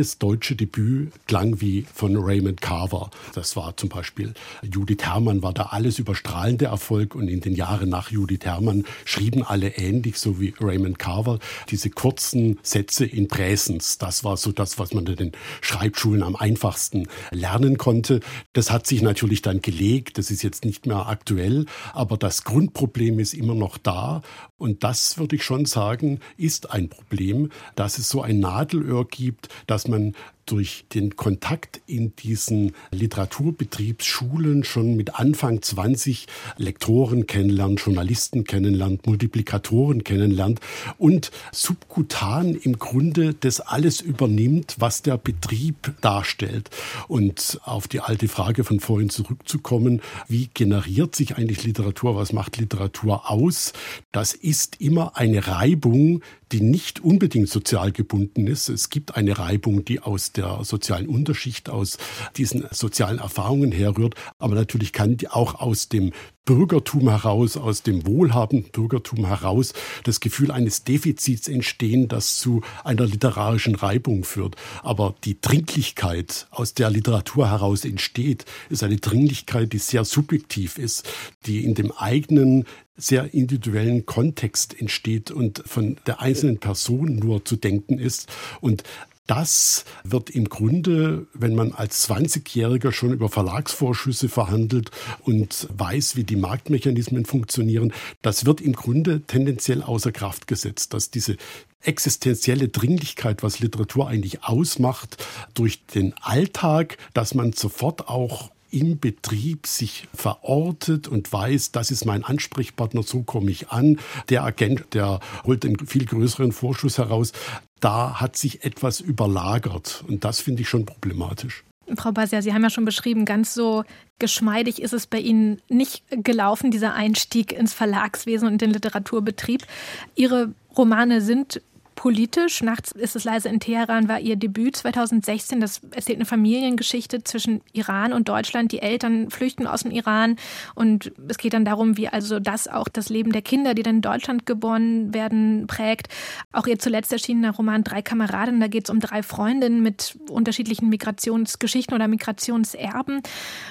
jedes 0.00 0.16
deutsche 0.16 0.56
Debüt 0.56 1.12
klang 1.26 1.60
wie 1.60 1.84
von 1.92 2.16
Raymond 2.16 2.62
Carver. 2.62 3.10
Das 3.34 3.54
war 3.54 3.76
zum 3.76 3.90
Beispiel 3.90 4.32
Judith 4.62 5.02
Herrmann 5.02 5.42
war 5.42 5.52
da 5.52 5.64
alles 5.64 5.98
überstrahlende 5.98 6.66
Erfolg 6.66 7.14
und 7.14 7.28
in 7.28 7.42
den 7.42 7.54
Jahren 7.54 7.90
nach 7.90 8.10
Judith 8.10 8.40
Herrmann 8.44 8.86
schrieben 9.04 9.42
alle 9.42 9.76
ähnlich, 9.76 10.16
so 10.16 10.40
wie 10.40 10.54
Raymond 10.58 10.98
Carver. 10.98 11.38
Diese 11.68 11.90
kurzen 11.90 12.58
Sätze 12.62 13.04
in 13.04 13.28
Präsens, 13.28 13.98
das 13.98 14.24
war 14.24 14.38
so 14.38 14.52
das, 14.52 14.78
was 14.78 14.94
man 14.94 15.04
in 15.04 15.16
den 15.16 15.32
Schreibschulen 15.60 16.22
am 16.22 16.34
einfachsten 16.34 17.06
lernen 17.30 17.76
konnte. 17.76 18.20
Das 18.54 18.70
hat 18.70 18.86
sich 18.86 19.02
natürlich 19.02 19.42
dann 19.42 19.60
gelegt, 19.60 20.16
das 20.16 20.30
ist 20.30 20.42
jetzt 20.42 20.64
nicht 20.64 20.86
mehr 20.86 21.08
aktuell, 21.08 21.66
aber 21.92 22.16
das 22.16 22.44
Grundproblem 22.44 23.18
ist 23.18 23.34
immer 23.34 23.54
noch 23.54 23.76
da 23.76 24.22
und 24.60 24.84
das 24.84 25.16
würde 25.16 25.36
ich 25.36 25.42
schon 25.42 25.64
sagen, 25.64 26.20
ist 26.36 26.70
ein 26.70 26.90
Problem, 26.90 27.50
dass 27.76 27.96
es 27.96 28.10
so 28.10 28.20
ein 28.20 28.40
Nadelöhr 28.40 29.06
gibt, 29.06 29.48
dass 29.66 29.88
man 29.90 30.14
durch 30.50 30.84
den 30.94 31.14
Kontakt 31.14 31.80
in 31.86 32.14
diesen 32.16 32.72
Literaturbetriebsschulen 32.90 34.64
schon 34.64 34.96
mit 34.96 35.14
Anfang 35.14 35.62
20 35.62 36.26
Lektoren 36.56 37.26
kennenlernt, 37.26 37.80
Journalisten 37.80 38.44
kennenlernt, 38.44 39.06
Multiplikatoren 39.06 40.02
kennenlernt 40.02 40.60
und 40.98 41.30
subkutan 41.52 42.56
im 42.56 42.78
Grunde 42.78 43.34
das 43.34 43.60
alles 43.60 44.00
übernimmt, 44.00 44.76
was 44.78 45.02
der 45.02 45.18
Betrieb 45.18 45.92
darstellt. 46.00 46.70
Und 47.06 47.60
auf 47.64 47.86
die 47.86 48.00
alte 48.00 48.26
Frage 48.26 48.64
von 48.64 48.80
vorhin 48.80 49.10
zurückzukommen, 49.10 50.02
wie 50.26 50.48
generiert 50.52 51.14
sich 51.14 51.36
eigentlich 51.36 51.62
Literatur, 51.62 52.16
was 52.16 52.32
macht 52.32 52.56
Literatur 52.56 53.30
aus? 53.30 53.72
Das 54.10 54.32
ist 54.32 54.80
immer 54.80 55.16
eine 55.16 55.46
Reibung, 55.46 56.22
die 56.52 56.60
nicht 56.60 57.00
unbedingt 57.00 57.48
sozial 57.48 57.92
gebunden 57.92 58.46
ist. 58.46 58.68
Es 58.68 58.90
gibt 58.90 59.14
eine 59.14 59.38
Reibung, 59.38 59.84
die 59.84 60.00
aus 60.00 60.32
der 60.32 60.39
sozialen 60.62 61.08
Unterschicht, 61.08 61.68
aus 61.70 61.98
diesen 62.36 62.66
sozialen 62.70 63.18
Erfahrungen 63.18 63.72
herrührt, 63.72 64.14
aber 64.38 64.54
natürlich 64.54 64.92
kann 64.92 65.16
die 65.16 65.28
auch 65.28 65.54
aus 65.54 65.88
dem 65.88 66.12
Bürgertum 66.44 67.08
heraus, 67.08 67.56
aus 67.56 67.82
dem 67.82 68.06
wohlhabenden 68.06 68.72
Bürgertum 68.72 69.26
heraus 69.26 69.72
das 70.02 70.18
Gefühl 70.18 70.50
eines 70.50 70.82
Defizits 70.82 71.46
entstehen, 71.46 72.08
das 72.08 72.38
zu 72.38 72.62
einer 72.82 73.06
literarischen 73.06 73.76
Reibung 73.76 74.24
führt. 74.24 74.56
Aber 74.82 75.14
die 75.24 75.40
Dringlichkeit, 75.40 76.48
aus 76.50 76.74
der 76.74 76.90
Literatur 76.90 77.48
heraus 77.48 77.84
entsteht, 77.84 78.46
ist 78.68 78.82
eine 78.82 78.96
Dringlichkeit, 78.96 79.72
die 79.72 79.78
sehr 79.78 80.04
subjektiv 80.04 80.78
ist, 80.78 81.08
die 81.46 81.64
in 81.64 81.74
dem 81.74 81.92
eigenen 81.92 82.64
sehr 82.96 83.32
individuellen 83.32 84.04
Kontext 84.04 84.78
entsteht 84.78 85.30
und 85.30 85.62
von 85.66 85.96
der 86.06 86.20
einzelnen 86.20 86.58
Person 86.58 87.16
nur 87.16 87.44
zu 87.44 87.56
denken 87.56 87.98
ist. 87.98 88.28
Und 88.60 88.82
das 89.26 89.84
wird 90.02 90.30
im 90.30 90.48
Grunde, 90.48 91.26
wenn 91.34 91.54
man 91.54 91.72
als 91.72 92.08
20-Jähriger 92.08 92.92
schon 92.92 93.12
über 93.12 93.28
Verlagsvorschüsse 93.28 94.28
verhandelt 94.28 94.90
und 95.22 95.68
weiß, 95.76 96.16
wie 96.16 96.24
die 96.24 96.36
Marktmechanismen 96.36 97.24
funktionieren, 97.24 97.92
das 98.22 98.44
wird 98.44 98.60
im 98.60 98.72
Grunde 98.72 99.22
tendenziell 99.22 99.82
außer 99.82 100.10
Kraft 100.10 100.46
gesetzt, 100.46 100.94
dass 100.94 101.10
diese 101.10 101.36
existenzielle 101.82 102.68
Dringlichkeit, 102.68 103.42
was 103.42 103.60
Literatur 103.60 104.08
eigentlich 104.08 104.44
ausmacht, 104.44 105.24
durch 105.54 105.86
den 105.86 106.14
Alltag, 106.20 106.98
dass 107.14 107.34
man 107.34 107.52
sofort 107.52 108.08
auch 108.08 108.50
im 108.70 108.98
Betrieb 108.98 109.66
sich 109.66 110.08
verortet 110.14 111.08
und 111.08 111.32
weiß, 111.32 111.72
das 111.72 111.90
ist 111.90 112.04
mein 112.04 112.24
Ansprechpartner, 112.24 113.02
so 113.02 113.22
komme 113.22 113.50
ich 113.50 113.70
an. 113.70 113.98
Der 114.28 114.44
Agent, 114.44 114.94
der 114.94 115.20
holt 115.44 115.64
einen 115.64 115.86
viel 115.86 116.06
größeren 116.06 116.52
Vorschuss 116.52 116.98
heraus. 116.98 117.32
Da 117.80 118.20
hat 118.20 118.36
sich 118.36 118.64
etwas 118.64 119.00
überlagert 119.00 120.04
und 120.06 120.24
das 120.24 120.40
finde 120.40 120.62
ich 120.62 120.68
schon 120.68 120.84
problematisch. 120.84 121.64
Frau 121.96 122.12
Basia, 122.12 122.42
Sie 122.42 122.52
haben 122.52 122.62
ja 122.62 122.70
schon 122.70 122.84
beschrieben, 122.84 123.24
ganz 123.24 123.54
so 123.54 123.84
geschmeidig 124.18 124.80
ist 124.80 124.92
es 124.92 125.06
bei 125.06 125.18
Ihnen 125.18 125.60
nicht 125.68 126.04
gelaufen, 126.10 126.70
dieser 126.70 126.94
Einstieg 126.94 127.52
ins 127.52 127.72
Verlagswesen 127.72 128.46
und 128.46 128.60
den 128.60 128.70
Literaturbetrieb. 128.70 129.66
Ihre 130.14 130.52
Romane 130.76 131.20
sind 131.20 131.60
politisch. 132.00 132.62
Nachts 132.62 132.92
ist 132.92 133.14
es 133.14 133.24
leise 133.24 133.50
in 133.50 133.60
Teheran 133.60 134.08
war 134.08 134.20
ihr 134.20 134.36
Debüt 134.36 134.74
2016. 134.74 135.60
Das 135.60 135.82
erzählt 135.90 136.16
eine 136.16 136.24
Familiengeschichte 136.24 137.22
zwischen 137.24 137.60
Iran 137.74 138.14
und 138.14 138.26
Deutschland. 138.30 138.72
Die 138.72 138.80
Eltern 138.80 139.28
flüchten 139.28 139.66
aus 139.66 139.82
dem 139.82 139.90
Iran 139.90 140.36
und 140.74 141.12
es 141.28 141.36
geht 141.36 141.52
dann 141.52 141.66
darum, 141.66 141.98
wie 141.98 142.08
also 142.08 142.40
das 142.40 142.68
auch 142.68 142.88
das 142.88 143.10
Leben 143.10 143.32
der 143.32 143.42
Kinder, 143.42 143.74
die 143.74 143.82
dann 143.82 143.96
in 143.96 144.00
Deutschland 144.00 144.46
geboren 144.46 145.12
werden, 145.12 145.66
prägt. 145.66 146.08
Auch 146.52 146.66
ihr 146.66 146.78
zuletzt 146.78 147.12
erschienener 147.12 147.50
Roman 147.50 147.84
Drei 147.84 148.00
Kameraden, 148.00 148.60
da 148.60 148.68
geht 148.68 148.84
es 148.84 148.90
um 148.90 149.00
drei 149.00 149.22
Freundinnen 149.22 149.82
mit 149.82 150.16
unterschiedlichen 150.30 150.88
Migrationsgeschichten 150.88 151.94
oder 151.94 152.08
Migrationserben. 152.08 153.20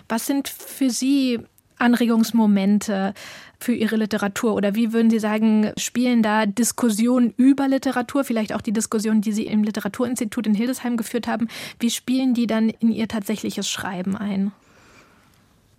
Was 0.08 0.28
sind 0.28 0.50
für 0.50 0.92
Sie 0.92 1.40
Anregungsmomente 1.80 3.14
für 3.60 3.74
Ihre 3.74 3.98
Literatur? 3.98 4.54
Oder 4.54 4.76
wie 4.76 4.94
würden 4.94 5.10
Sie 5.10 5.20
sagen, 5.20 5.72
spielen 5.78 6.24
da 6.24 6.46
Diskussionen 6.46 7.34
über 7.38 7.68
Literatur, 7.68 8.24
vielleicht 8.24 8.54
auch 8.54 8.62
die 8.62 8.72
Diskussionen, 8.72 9.22
die 9.22 9.34
Sie 9.34 9.46
im 9.46 9.64
Literaturinstitut 9.64 10.48
in 10.48 10.54
Hildesheim 10.54 10.98
geführt 10.98 11.28
haben, 11.28 11.48
wie 11.80 11.90
spielen 11.90 12.34
die 12.34 12.48
dann 12.48 12.70
in 12.70 12.92
Ihr 12.92 13.08
tatsächliches 13.08 13.70
Schreiben 13.70 14.16
ein? 14.16 14.52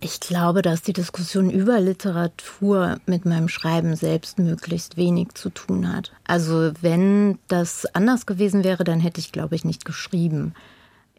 Ich 0.03 0.19
glaube, 0.19 0.63
dass 0.63 0.81
die 0.81 0.93
Diskussion 0.93 1.51
über 1.51 1.79
Literatur 1.79 2.97
mit 3.05 3.25
meinem 3.25 3.47
Schreiben 3.47 3.95
selbst 3.95 4.39
möglichst 4.39 4.97
wenig 4.97 5.35
zu 5.35 5.51
tun 5.51 5.93
hat. 5.93 6.11
Also 6.25 6.71
wenn 6.81 7.37
das 7.47 7.85
anders 7.93 8.25
gewesen 8.25 8.63
wäre, 8.63 8.83
dann 8.83 8.99
hätte 8.99 9.19
ich, 9.19 9.31
glaube 9.31 9.53
ich, 9.53 9.63
nicht 9.63 9.85
geschrieben. 9.85 10.55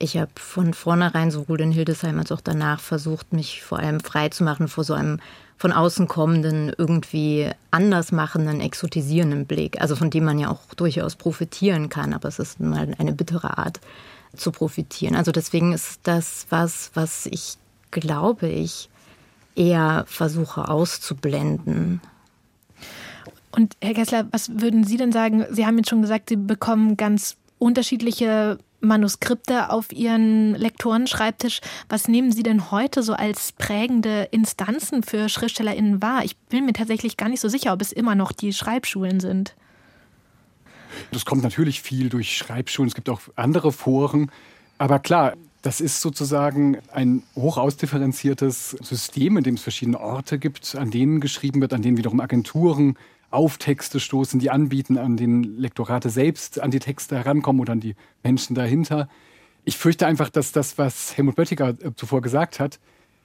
Ich 0.03 0.16
habe 0.16 0.32
von 0.34 0.74
vornherein 0.74 1.30
sowohl 1.30 1.61
in 1.61 1.70
Hildesheim 1.70 2.18
als 2.18 2.32
auch 2.32 2.40
danach 2.40 2.80
versucht, 2.80 3.32
mich 3.32 3.62
vor 3.62 3.78
allem 3.78 4.00
frei 4.00 4.30
zu 4.30 4.42
machen 4.42 4.66
vor 4.66 4.82
so 4.82 4.94
einem 4.94 5.20
von 5.57 5.70
außen 5.70 6.09
kommenden, 6.09 6.72
irgendwie 6.76 7.48
anders 7.70 8.11
machenden, 8.11 8.61
exotisierenden 8.61 9.46
Blick, 9.46 9.80
also 9.80 9.94
von 9.94 10.11
dem 10.11 10.24
man 10.24 10.40
ja 10.40 10.50
auch 10.50 10.74
durchaus 10.74 11.14
profitieren 11.14 11.88
kann, 11.88 12.14
aber 12.14 12.26
es 12.26 12.40
ist 12.40 12.59
mal 12.59 12.92
eine 12.98 13.12
bittere 13.12 13.59
Art 13.59 13.80
zu 14.36 14.50
profitieren. 14.50 15.14
Also 15.14 15.30
deswegen 15.30 15.72
ist 15.72 16.00
das 16.03 16.46
was, 16.50 16.90
was 16.94 17.26
ich 17.26 17.57
glaube 17.92 18.48
ich 18.48 18.88
eher 19.55 20.05
versuche 20.09 20.66
auszublenden. 20.66 22.00
Und 23.53 23.76
Herr 23.80 23.94
Kessler, 23.94 24.26
was 24.32 24.50
würden 24.61 24.82
Sie 24.82 24.96
denn 24.96 25.12
sagen? 25.12 25.46
Sie 25.53 25.64
haben 25.64 25.76
jetzt 25.76 25.90
schon 25.90 26.03
gesagt, 26.03 26.28
Sie 26.28 26.36
bekommen 26.36 26.96
ganz 26.96 27.36
unterschiedliche 27.61 28.59
Manuskripte 28.83 29.70
auf 29.70 29.93
Ihren 29.93 30.55
Lektorenschreibtisch. 30.55 31.61
Was 31.89 32.09
nehmen 32.09 32.33
Sie 32.33 32.43
denn 32.43 32.70
heute 32.70 33.03
so 33.03 33.14
als 33.14 33.53
prägende 33.53 34.28
Instanzen 34.30 35.03
für 35.03 35.28
SchriftstellerInnen 35.28 36.03
wahr? 36.03 36.24
Ich 36.24 36.37
bin 36.37 36.66
mir 36.66 36.72
tatsächlich 36.72 37.16
gar 37.16 37.28
nicht 37.28 37.41
so 37.41 37.49
sicher, 37.49 37.72
ob 37.72 37.80
es 37.80 37.93
immer 37.93 38.14
noch 38.14 38.33
die 38.33 38.53
Schreibschulen 38.53 39.20
sind. 39.20 39.55
Das 41.11 41.24
kommt 41.24 41.43
natürlich 41.43 41.80
viel 41.80 42.09
durch 42.09 42.37
Schreibschulen. 42.37 42.89
Es 42.89 42.95
gibt 42.95 43.09
auch 43.09 43.20
andere 43.37 43.72
Foren. 43.72 44.30
Aber 44.78 44.99
klar, 44.99 45.35
das 45.62 45.80
ist 45.80 46.01
sozusagen 46.01 46.78
ein 46.93 47.22
hoch 47.37 47.57
ausdifferenziertes 47.57 48.70
System, 48.80 49.37
in 49.37 49.45
dem 49.45 49.55
es 49.55 49.62
verschiedene 49.62 50.01
Orte 50.01 50.39
gibt, 50.39 50.74
an 50.74 50.91
denen 50.91 51.20
geschrieben 51.20 51.61
wird, 51.61 51.72
an 51.72 51.83
denen 51.83 51.97
wiederum 51.97 52.20
Agenturen 52.20 52.97
auf 53.33 53.59
Texte 53.59 54.01
stoßen, 54.01 54.39
die 54.39 54.51
anbieten, 54.51 54.99
an 54.99 55.16
den 55.16 55.43
Lektorate 55.43 56.11
selbst 56.11 56.61
an 56.61 56.70
die 56.70 56.78
Texte 56.78 57.16
herankommen 57.16 57.61
oder 57.61 57.72
an 57.72 57.80
die 57.80 57.95
Menschen 58.22 58.55
dahinter. 58.55 59.09
Ich 59.64 59.76
fürchte 59.76 60.07
einfach, 60.07 60.28
dass 60.28 60.53
das, 60.53 60.78
was 60.78 61.16
Helmut 61.16 61.37
Böttiger 61.37 61.70
äh, 61.70 61.95
zuvor 61.95 62.20
gesagt 62.20 62.61
hat, 62.61 62.78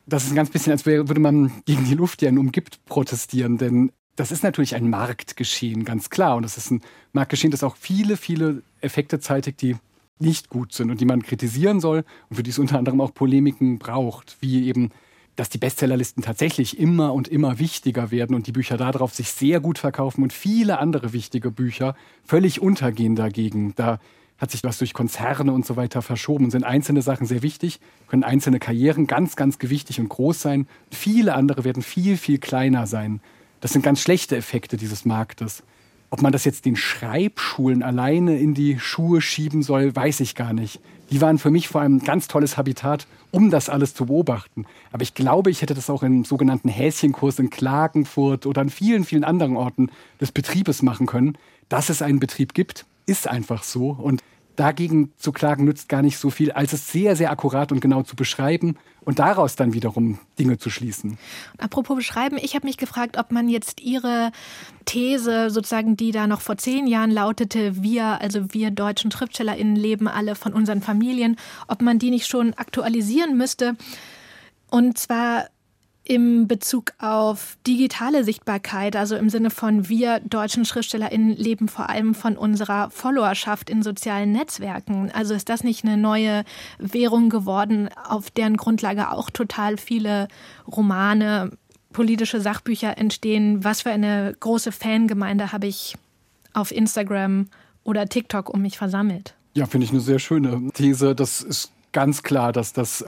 das 0.06 0.24
ist 0.24 0.32
ein 0.32 0.36
ganz 0.36 0.50
bisschen, 0.50 0.72
als 0.72 0.86
würde 0.86 1.20
man 1.20 1.52
gegen 1.66 1.84
die 1.84 1.96
Luft, 1.96 2.22
die 2.22 2.28
einen 2.28 2.38
umgibt, 2.38 2.84
protestieren. 2.86 3.58
Denn 3.58 3.92
das 4.16 4.32
ist 4.32 4.42
natürlich 4.42 4.74
ein 4.74 4.90
Marktgeschehen, 4.90 5.84
ganz 5.84 6.10
klar. 6.10 6.38
Und 6.38 6.44
das 6.44 6.58
ist 6.58 6.72
ein 6.72 6.82
Marktgeschehen, 7.12 7.52
das 7.52 7.64
auch 7.64 7.76
viele, 7.76 8.16
viele 8.16 8.64
Effekte 8.80 9.20
zeitigt, 9.20 9.62
die 9.62 9.76
nicht 10.20 10.50
gut 10.50 10.74
sind 10.74 10.90
und 10.90 11.02
die 11.02 11.06
man 11.06 11.24
kritisieren 11.24 11.80
soll 11.80 12.04
und 12.30 12.38
für 12.38 12.44
die 12.44 12.50
es 12.50 12.58
unter 12.58 12.78
anderem 12.78 13.02
auch 13.02 13.14
Polemiken 13.14 13.80
braucht, 13.80 14.38
wie 14.40 14.68
eben 14.68 14.92
dass 15.38 15.50
die 15.50 15.60
Bestsellerlisten 15.60 16.24
tatsächlich 16.24 16.80
immer 16.80 17.14
und 17.14 17.28
immer 17.28 17.60
wichtiger 17.60 18.12
werden 18.12 18.36
und 18.36 18.48
die 18.48 18.52
Bücher 18.52 18.76
darauf 18.76 19.14
sich 19.14 19.30
sehr 19.32 19.60
gut 19.60 19.78
verkaufen 19.78 20.24
und 20.24 20.34
viele 20.34 20.80
andere 20.80 21.14
wichtige 21.14 21.52
Bücher 21.52 21.96
völlig 22.26 22.60
untergehen 22.60 23.16
dagegen. 23.16 23.74
Da 23.76 24.00
hat 24.40 24.52
sich 24.52 24.64
was 24.64 24.80
durch 24.80 24.94
Konzerne 24.94 25.54
und 25.54 25.66
so 25.66 25.76
weiter 25.76 26.02
verschoben. 26.02 26.50
Sind 26.50 26.64
einzelne 26.64 27.04
Sachen 27.04 27.28
sehr 27.28 27.44
wichtig, 27.44 27.80
können 28.08 28.24
einzelne 28.24 28.60
Karrieren 28.60 29.06
ganz, 29.06 29.36
ganz 29.36 29.60
gewichtig 29.60 30.00
und 30.00 30.10
groß 30.10 30.42
sein. 30.42 30.68
Viele 30.92 31.36
andere 31.36 31.64
werden 31.64 31.84
viel, 31.84 32.18
viel 32.18 32.40
kleiner 32.40 32.88
sein. 32.88 33.22
Das 33.62 33.74
sind 33.74 33.84
ganz 33.84 34.02
schlechte 34.02 34.36
Effekte 34.36 34.76
dieses 34.76 35.06
Marktes. 35.06 35.64
Ob 36.10 36.22
man 36.22 36.32
das 36.32 36.46
jetzt 36.46 36.66
den 36.66 36.76
Schreibschulen 36.76 37.84
alleine 37.84 38.40
in 38.40 38.54
die 38.54 38.80
Schuhe 38.80 39.22
schieben 39.22 39.62
soll, 39.62 39.96
weiß 39.96 40.22
ich 40.22 40.36
gar 40.36 40.54
nicht. 40.54 40.80
Die 41.10 41.22
waren 41.22 41.38
für 41.38 41.52
mich 41.52 41.68
vor 41.68 41.82
allem 41.82 41.98
ein 41.98 42.04
ganz 42.04 42.28
tolles 42.28 42.58
Habitat, 42.58 43.08
um 43.32 43.50
das 43.50 43.70
alles 43.70 43.94
zu 43.94 44.08
beobachten. 44.08 44.66
Aber 44.92 45.04
ich 45.04 45.14
glaube, 45.14 45.50
ich 45.50 45.62
hätte 45.62 45.74
das 45.74 45.90
auch 45.90 46.04
im 46.04 46.26
sogenannten 46.26 46.70
Häschenkurs 46.70 47.40
in 47.40 47.50
Klagenfurt 47.50 48.46
oder 48.46 48.62
an 48.62 48.70
vielen, 48.70 49.06
vielen 49.06 49.24
anderen 49.24 49.56
Orten 49.56 49.90
des 50.20 50.32
Betriebes 50.32 50.82
machen 50.82 51.06
können. 51.06 51.38
Dass 51.70 51.90
es 51.90 52.02
einen 52.02 52.20
Betrieb 52.20 52.54
gibt, 52.54 52.86
ist 53.06 53.28
einfach 53.28 53.64
so. 53.64 53.90
Und 53.92 54.22
dagegen 54.58 55.14
zu 55.18 55.32
klagen 55.32 55.64
nützt 55.64 55.88
gar 55.88 56.02
nicht 56.02 56.18
so 56.18 56.30
viel, 56.30 56.52
als 56.52 56.74
es 56.74 56.92
sehr, 56.92 57.16
sehr 57.16 57.32
akkurat 57.32 57.72
und 57.72 57.80
genau 57.80 58.02
zu 58.02 58.16
beschreiben 58.16 58.76
und 59.06 59.20
daraus 59.20 59.56
dann 59.56 59.74
wiederum 59.74 60.20
Dinge 60.38 60.58
zu 60.58 60.70
schließen. 60.70 61.18
Apropos 61.60 61.96
beschreiben, 61.96 62.38
ich 62.42 62.56
habe 62.56 62.68
mich 62.68 62.78
gefragt, 62.78 63.18
ob 63.18 63.32
man 63.32 63.48
jetzt 63.48 63.80
Ihre 63.80 64.32
These 64.86 65.50
sozusagen, 65.50 65.96
die 65.96 66.12
da 66.12 66.28
noch 66.28 66.42
vor 66.42 66.58
zehn 66.58 66.88
Jahren 66.88 67.12
lautete, 67.12 67.82
wir, 67.82 68.20
also 68.20 68.54
wir 68.54 68.72
deutschen 68.72 69.12
SchriftstellerInnen 69.12 69.76
leben 69.76 70.08
alle 70.08 70.36
von 70.36 70.54
unseren 70.54 70.82
Familien, 70.82 71.38
ob 71.68 71.82
man 71.82 72.00
die 72.00 72.10
nicht 72.10 72.28
schon 72.28 72.54
aktualisieren 72.56 73.38
müsste. 73.38 73.78
Und 74.70 74.98
zwar 74.98 75.46
im 76.08 76.48
Bezug 76.48 76.94
auf 77.00 77.58
digitale 77.68 78.24
Sichtbarkeit, 78.24 78.96
also 78.96 79.18
im 79.18 79.30
Sinne 79.30 79.50
von 79.50 79.90
wir 79.90 80.22
deutschen 80.22 80.64
SchriftstellerInnen 80.64 81.36
leben 81.36 81.68
vor 81.68 81.90
allem 81.90 82.16
von 82.16 82.38
unserer 82.38 82.90
Followerschaft 82.92 83.70
in 83.70 83.84
sozialen 83.84 84.32
Netzwerken. 84.32 85.12
Also 85.12 85.34
ist 85.34 85.50
das 85.50 85.66
nicht 85.66 85.84
eine 85.84 85.98
neue 85.98 86.46
Währung 86.80 87.30
geworden, 87.30 87.90
auf 88.08 88.32
deren 88.32 88.56
Grundlage 88.56 89.12
auch 89.12 89.30
total 89.30 89.76
viele 89.78 90.30
Romane, 90.66 91.52
politische 91.92 92.40
Sachbücher 92.40 92.98
entstehen? 92.98 93.66
Was 93.66 93.82
für 93.82 93.92
eine 93.92 94.34
große 94.40 94.72
Fangemeinde 94.72 95.52
habe 95.52 95.68
ich 95.68 95.98
auf 96.54 96.72
Instagram 96.72 97.48
oder 97.84 98.08
TikTok 98.08 98.50
um 98.50 98.62
mich 98.62 98.78
versammelt? 98.78 99.36
Ja, 99.56 99.66
finde 99.66 99.84
ich 99.84 99.92
eine 99.92 100.00
sehr 100.00 100.20
schöne 100.20 100.70
These. 100.74 101.16
Das 101.16 101.42
ist 101.42 101.72
ganz 101.92 102.24
klar, 102.24 102.54
dass 102.54 102.72
das 102.72 103.04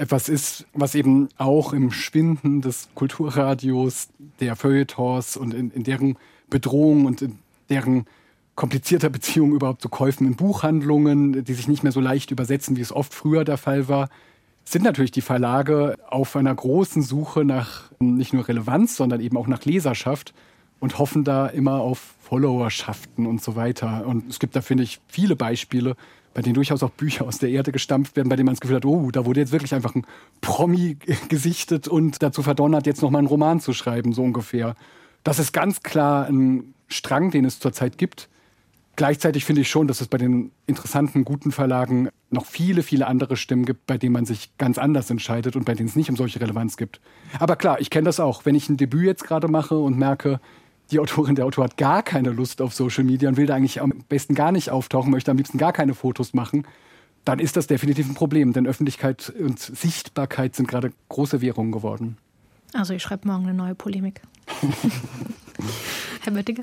etwas 0.00 0.30
ist, 0.30 0.66
was 0.72 0.94
eben 0.94 1.28
auch 1.36 1.74
im 1.74 1.92
Schwinden 1.92 2.62
des 2.62 2.88
Kulturradios, 2.94 4.08
der 4.40 4.56
Feuilletons 4.56 5.36
und 5.36 5.52
in, 5.52 5.70
in 5.72 5.84
deren 5.84 6.16
Bedrohung 6.48 7.04
und 7.04 7.20
in 7.20 7.38
deren 7.68 8.06
komplizierter 8.54 9.10
Beziehung 9.10 9.52
überhaupt 9.52 9.82
zu 9.82 9.90
Käufen 9.90 10.26
in 10.26 10.36
Buchhandlungen, 10.36 11.44
die 11.44 11.52
sich 11.52 11.68
nicht 11.68 11.82
mehr 11.82 11.92
so 11.92 12.00
leicht 12.00 12.30
übersetzen, 12.30 12.78
wie 12.78 12.80
es 12.80 12.92
oft 12.92 13.12
früher 13.12 13.44
der 13.44 13.58
Fall 13.58 13.88
war, 13.88 14.08
sind 14.64 14.84
natürlich 14.84 15.10
die 15.10 15.20
Verlage 15.20 15.98
auf 16.08 16.34
einer 16.34 16.54
großen 16.54 17.02
Suche 17.02 17.44
nach 17.44 17.90
nicht 17.98 18.32
nur 18.32 18.48
Relevanz, 18.48 18.96
sondern 18.96 19.20
eben 19.20 19.36
auch 19.36 19.48
nach 19.48 19.66
Leserschaft 19.66 20.32
und 20.78 20.98
hoffen 20.98 21.24
da 21.24 21.46
immer 21.46 21.80
auf 21.80 22.14
Followerschaften 22.20 23.26
und 23.26 23.42
so 23.42 23.54
weiter. 23.54 24.06
Und 24.06 24.30
es 24.30 24.38
gibt 24.38 24.56
da, 24.56 24.62
finde 24.62 24.84
ich, 24.84 24.98
viele 25.08 25.36
Beispiele, 25.36 25.94
bei 26.34 26.42
denen 26.42 26.54
durchaus 26.54 26.82
auch 26.82 26.90
Bücher 26.90 27.26
aus 27.26 27.38
der 27.38 27.50
Erde 27.50 27.72
gestampft 27.72 28.16
werden, 28.16 28.28
bei 28.28 28.36
denen 28.36 28.46
man 28.46 28.54
das 28.54 28.60
Gefühl 28.60 28.76
hat, 28.76 28.84
oh, 28.84 29.10
da 29.10 29.26
wurde 29.26 29.40
jetzt 29.40 29.52
wirklich 29.52 29.74
einfach 29.74 29.94
ein 29.94 30.06
Promi 30.40 30.96
gesichtet 31.28 31.88
und 31.88 32.22
dazu 32.22 32.42
verdonnert, 32.42 32.86
jetzt 32.86 33.02
noch 33.02 33.10
mal 33.10 33.18
einen 33.18 33.26
Roman 33.26 33.60
zu 33.60 33.72
schreiben, 33.72 34.12
so 34.12 34.22
ungefähr. 34.22 34.76
Das 35.24 35.38
ist 35.38 35.52
ganz 35.52 35.82
klar 35.82 36.26
ein 36.28 36.74
Strang, 36.88 37.30
den 37.30 37.44
es 37.44 37.58
zurzeit 37.60 37.98
gibt. 37.98 38.28
Gleichzeitig 38.96 39.44
finde 39.44 39.62
ich 39.62 39.70
schon, 39.70 39.86
dass 39.88 40.00
es 40.00 40.08
bei 40.08 40.18
den 40.18 40.50
interessanten, 40.66 41.24
guten 41.24 41.52
Verlagen 41.52 42.10
noch 42.30 42.44
viele, 42.44 42.82
viele 42.82 43.06
andere 43.06 43.36
Stimmen 43.36 43.64
gibt, 43.64 43.86
bei 43.86 43.96
denen 43.96 44.12
man 44.12 44.26
sich 44.26 44.56
ganz 44.58 44.78
anders 44.78 45.08
entscheidet 45.10 45.56
und 45.56 45.64
bei 45.64 45.74
denen 45.74 45.88
es 45.88 45.96
nicht 45.96 46.10
um 46.10 46.16
solche 46.16 46.40
Relevanz 46.40 46.76
gibt. 46.76 47.00
Aber 47.38 47.56
klar, 47.56 47.80
ich 47.80 47.90
kenne 47.90 48.04
das 48.04 48.20
auch. 48.20 48.44
Wenn 48.44 48.54
ich 48.54 48.68
ein 48.68 48.76
Debüt 48.76 49.06
jetzt 49.06 49.24
gerade 49.24 49.48
mache 49.48 49.78
und 49.78 49.96
merke, 49.96 50.40
die 50.90 50.98
Autorin, 50.98 51.34
der 51.34 51.46
Autor 51.46 51.64
hat 51.64 51.76
gar 51.76 52.02
keine 52.02 52.30
Lust 52.30 52.60
auf 52.60 52.74
Social 52.74 53.04
Media 53.04 53.28
und 53.28 53.36
will 53.36 53.46
da 53.46 53.54
eigentlich 53.54 53.80
am 53.80 53.92
besten 54.08 54.34
gar 54.34 54.52
nicht 54.52 54.70
auftauchen, 54.70 55.10
möchte 55.10 55.30
am 55.30 55.36
liebsten 55.36 55.58
gar 55.58 55.72
keine 55.72 55.94
Fotos 55.94 56.34
machen, 56.34 56.66
dann 57.24 57.38
ist 57.38 57.56
das 57.56 57.66
definitiv 57.66 58.08
ein 58.08 58.14
Problem. 58.14 58.52
Denn 58.52 58.66
Öffentlichkeit 58.66 59.32
und 59.38 59.58
Sichtbarkeit 59.58 60.54
sind 60.54 60.68
gerade 60.68 60.92
große 61.08 61.40
Währungen 61.40 61.72
geworden. 61.72 62.16
Also 62.72 62.94
ich 62.94 63.02
schreibe 63.02 63.28
morgen 63.28 63.44
eine 63.44 63.54
neue 63.54 63.74
Polemik. 63.74 64.20
Herr 66.22 66.32
Böttiger? 66.32 66.62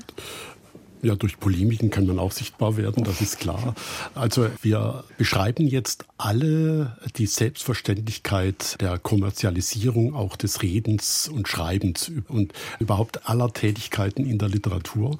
Ja, 1.02 1.14
durch 1.14 1.38
Polemiken 1.38 1.90
kann 1.90 2.06
man 2.06 2.18
auch 2.18 2.32
sichtbar 2.32 2.76
werden, 2.76 3.04
das 3.04 3.20
ist 3.20 3.38
klar. 3.38 3.74
Also 4.14 4.48
wir 4.62 5.04
beschreiben 5.16 5.68
jetzt 5.68 6.06
alle 6.16 6.96
die 7.16 7.26
Selbstverständlichkeit 7.26 8.80
der 8.80 8.98
Kommerzialisierung 8.98 10.14
auch 10.14 10.36
des 10.36 10.62
Redens 10.62 11.28
und 11.28 11.46
Schreibens 11.46 12.10
und 12.28 12.52
überhaupt 12.80 13.28
aller 13.28 13.52
Tätigkeiten 13.52 14.26
in 14.26 14.38
der 14.38 14.48
Literatur. 14.48 15.18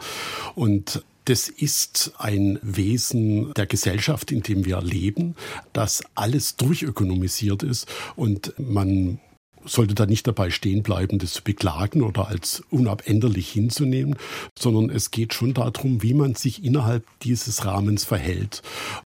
Und 0.57 1.05
das 1.27 1.49
ist 1.49 2.13
ein 2.17 2.59
Wesen 2.63 3.53
der 3.55 3.67
Gesellschaft, 3.67 4.33
in 4.33 4.43
dem 4.43 4.65
wir 4.65 4.81
leben, 4.81 5.37
dass 5.75 6.03
alles 6.15 6.57
durchökonomisiert 6.57 7.63
ist 7.63 7.87
und 8.17 8.55
man 8.59 9.21
sollte 9.69 9.95
da 9.95 10.07
nicht 10.07 10.27
dabei 10.27 10.51
stehen 10.51 10.83
bleiben, 10.83 11.19
das 11.19 11.35
zu 11.35 11.43
beklagen 11.43 12.03
oder 12.03 12.29
als 12.29 12.63
unabänderlich 12.71 13.51
hinzunehmen, 13.51 14.17
sondern 14.59 14.91
es 14.91 15.11
geht 15.11 15.35
schon 15.35 15.55
darum, 15.55 16.03
wie 16.03 16.15
man 16.15 16.35
sich 16.35 16.65
innerhalb 16.65 17.05
dieses 17.23 17.65
Rahmens 17.65 18.05
verhält. 18.05 18.63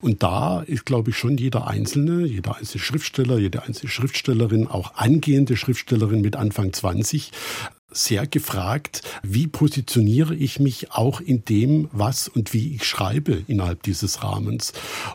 Und 0.01 0.23
da 0.23 0.61
ist, 0.61 0.85
glaube 0.85 1.11
ich, 1.11 1.17
schon 1.17 1.37
jeder 1.37 1.67
Einzelne, 1.67 2.25
jeder 2.25 2.57
einzelne 2.57 2.83
Schriftsteller, 2.83 3.37
jede 3.37 3.63
einzelne 3.63 3.89
Schriftstellerin, 3.89 4.67
auch 4.67 4.95
angehende 4.95 5.55
Schriftstellerin 5.55 6.21
mit 6.21 6.35
Anfang 6.35 6.73
20, 6.73 7.31
sehr 7.95 8.27
gefragt, 8.27 9.01
wie 9.21 9.47
positioniere 9.47 10.35
ich 10.35 10.59
mich 10.59 10.91
auch 10.91 11.21
in 11.21 11.45
dem, 11.45 11.89
was 11.91 12.27
und 12.27 12.53
wie 12.53 12.75
ich 12.75 12.83
schreibe 12.83 13.43
innerhalb 13.47 13.83
dieses 13.83 14.23
Rahmens. 14.23 14.73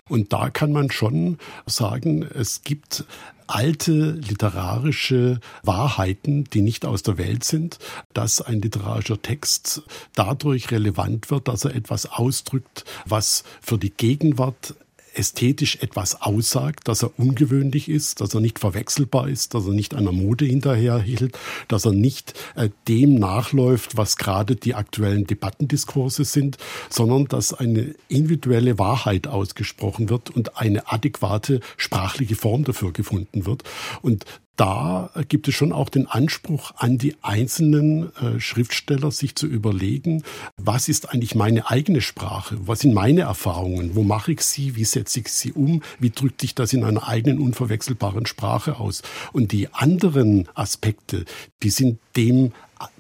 Und 0.09 0.32
da 0.32 0.51
kann 0.51 0.72
man 0.72 0.91
schon 0.91 1.39
sagen, 1.66 2.22
es 2.22 2.62
gibt 2.62 3.05
alte 3.49 4.12
literarische 4.12 5.40
Wahrheiten, 5.62 6.44
die 6.44 6.62
nicht 6.62 6.84
aus 6.84 7.03
der 7.03 7.18
Welt 7.18 7.44
sind, 7.44 7.78
dass 8.14 8.40
ein 8.40 8.61
literarischer 8.61 9.20
Text 9.20 9.82
dadurch 10.14 10.70
relevant 10.70 11.30
wird, 11.30 11.49
dass 11.49 11.64
er 11.64 11.74
etwas 11.74 12.07
ausdrückt, 12.07 12.84
was 13.07 13.44
für 13.61 13.78
die 13.78 13.90
Gegenwart 13.90 14.74
ästhetisch 15.14 15.76
etwas 15.76 16.20
aussagt, 16.20 16.88
dass 16.88 17.02
er 17.02 17.18
ungewöhnlich 17.18 17.88
ist, 17.88 18.20
dass 18.20 18.34
er 18.34 18.40
nicht 18.40 18.59
verwechselbar 18.59 19.28
ist, 19.28 19.54
dass 19.54 19.66
er 19.66 19.72
nicht 19.72 19.94
einer 19.94 20.12
Mode 20.12 20.44
hinterherhielt, 20.44 21.38
dass 21.68 21.84
er 21.84 21.92
nicht 21.92 22.34
äh, 22.54 22.70
dem 22.86 23.14
nachläuft, 23.14 23.96
was 23.96 24.16
gerade 24.16 24.56
die 24.56 24.74
aktuellen 24.74 25.26
Debattendiskurse 25.26 26.24
sind, 26.24 26.59
sondern 26.88 27.26
dass 27.26 27.54
eine 27.54 27.94
individuelle 28.09 28.78
Wahrheit 28.78 29.26
ausgesprochen 29.26 30.09
wird 30.09 30.30
und 30.30 30.56
eine 30.56 30.90
adäquate 30.90 31.61
sprachliche 31.76 32.36
Form 32.36 32.64
dafür 32.64 32.92
gefunden 32.92 33.46
wird. 33.46 33.64
Und 34.02 34.24
da 34.59 35.11
gibt 35.28 35.46
es 35.46 35.54
schon 35.54 35.72
auch 35.72 35.88
den 35.88 36.09
Anspruch 36.09 36.72
an 36.76 36.98
die 36.98 37.14
einzelnen 37.22 38.14
äh, 38.16 38.40
Schriftsteller, 38.40 39.12
sich 39.12 39.36
zu 39.36 39.46
überlegen, 39.46 40.24
was 40.56 40.88
ist 40.88 41.11
eigentlich 41.11 41.36
meine 41.36 41.70
eigene 41.70 42.00
Sprache? 42.00 42.59
Was 42.66 42.80
sind 42.80 42.92
meine 42.92 43.20
Erfahrungen? 43.20 43.94
Wo 43.94 44.02
mache 44.02 44.32
ich 44.32 44.40
sie? 44.40 44.74
Wie 44.74 44.84
setze 44.84 45.20
ich 45.20 45.28
sie 45.28 45.52
um? 45.52 45.82
Wie 46.00 46.11
drückt 46.11 46.40
sich 46.40 46.56
das 46.56 46.72
in 46.72 46.82
einer 46.82 47.06
eigenen 47.06 47.38
unverwechselbaren 47.38 48.26
Sprache 48.26 48.80
aus? 48.80 49.02
Und 49.32 49.52
die 49.52 49.72
anderen 49.72 50.48
Aspekte, 50.54 51.24
die 51.62 51.70
sind 51.70 52.00
dem 52.16 52.52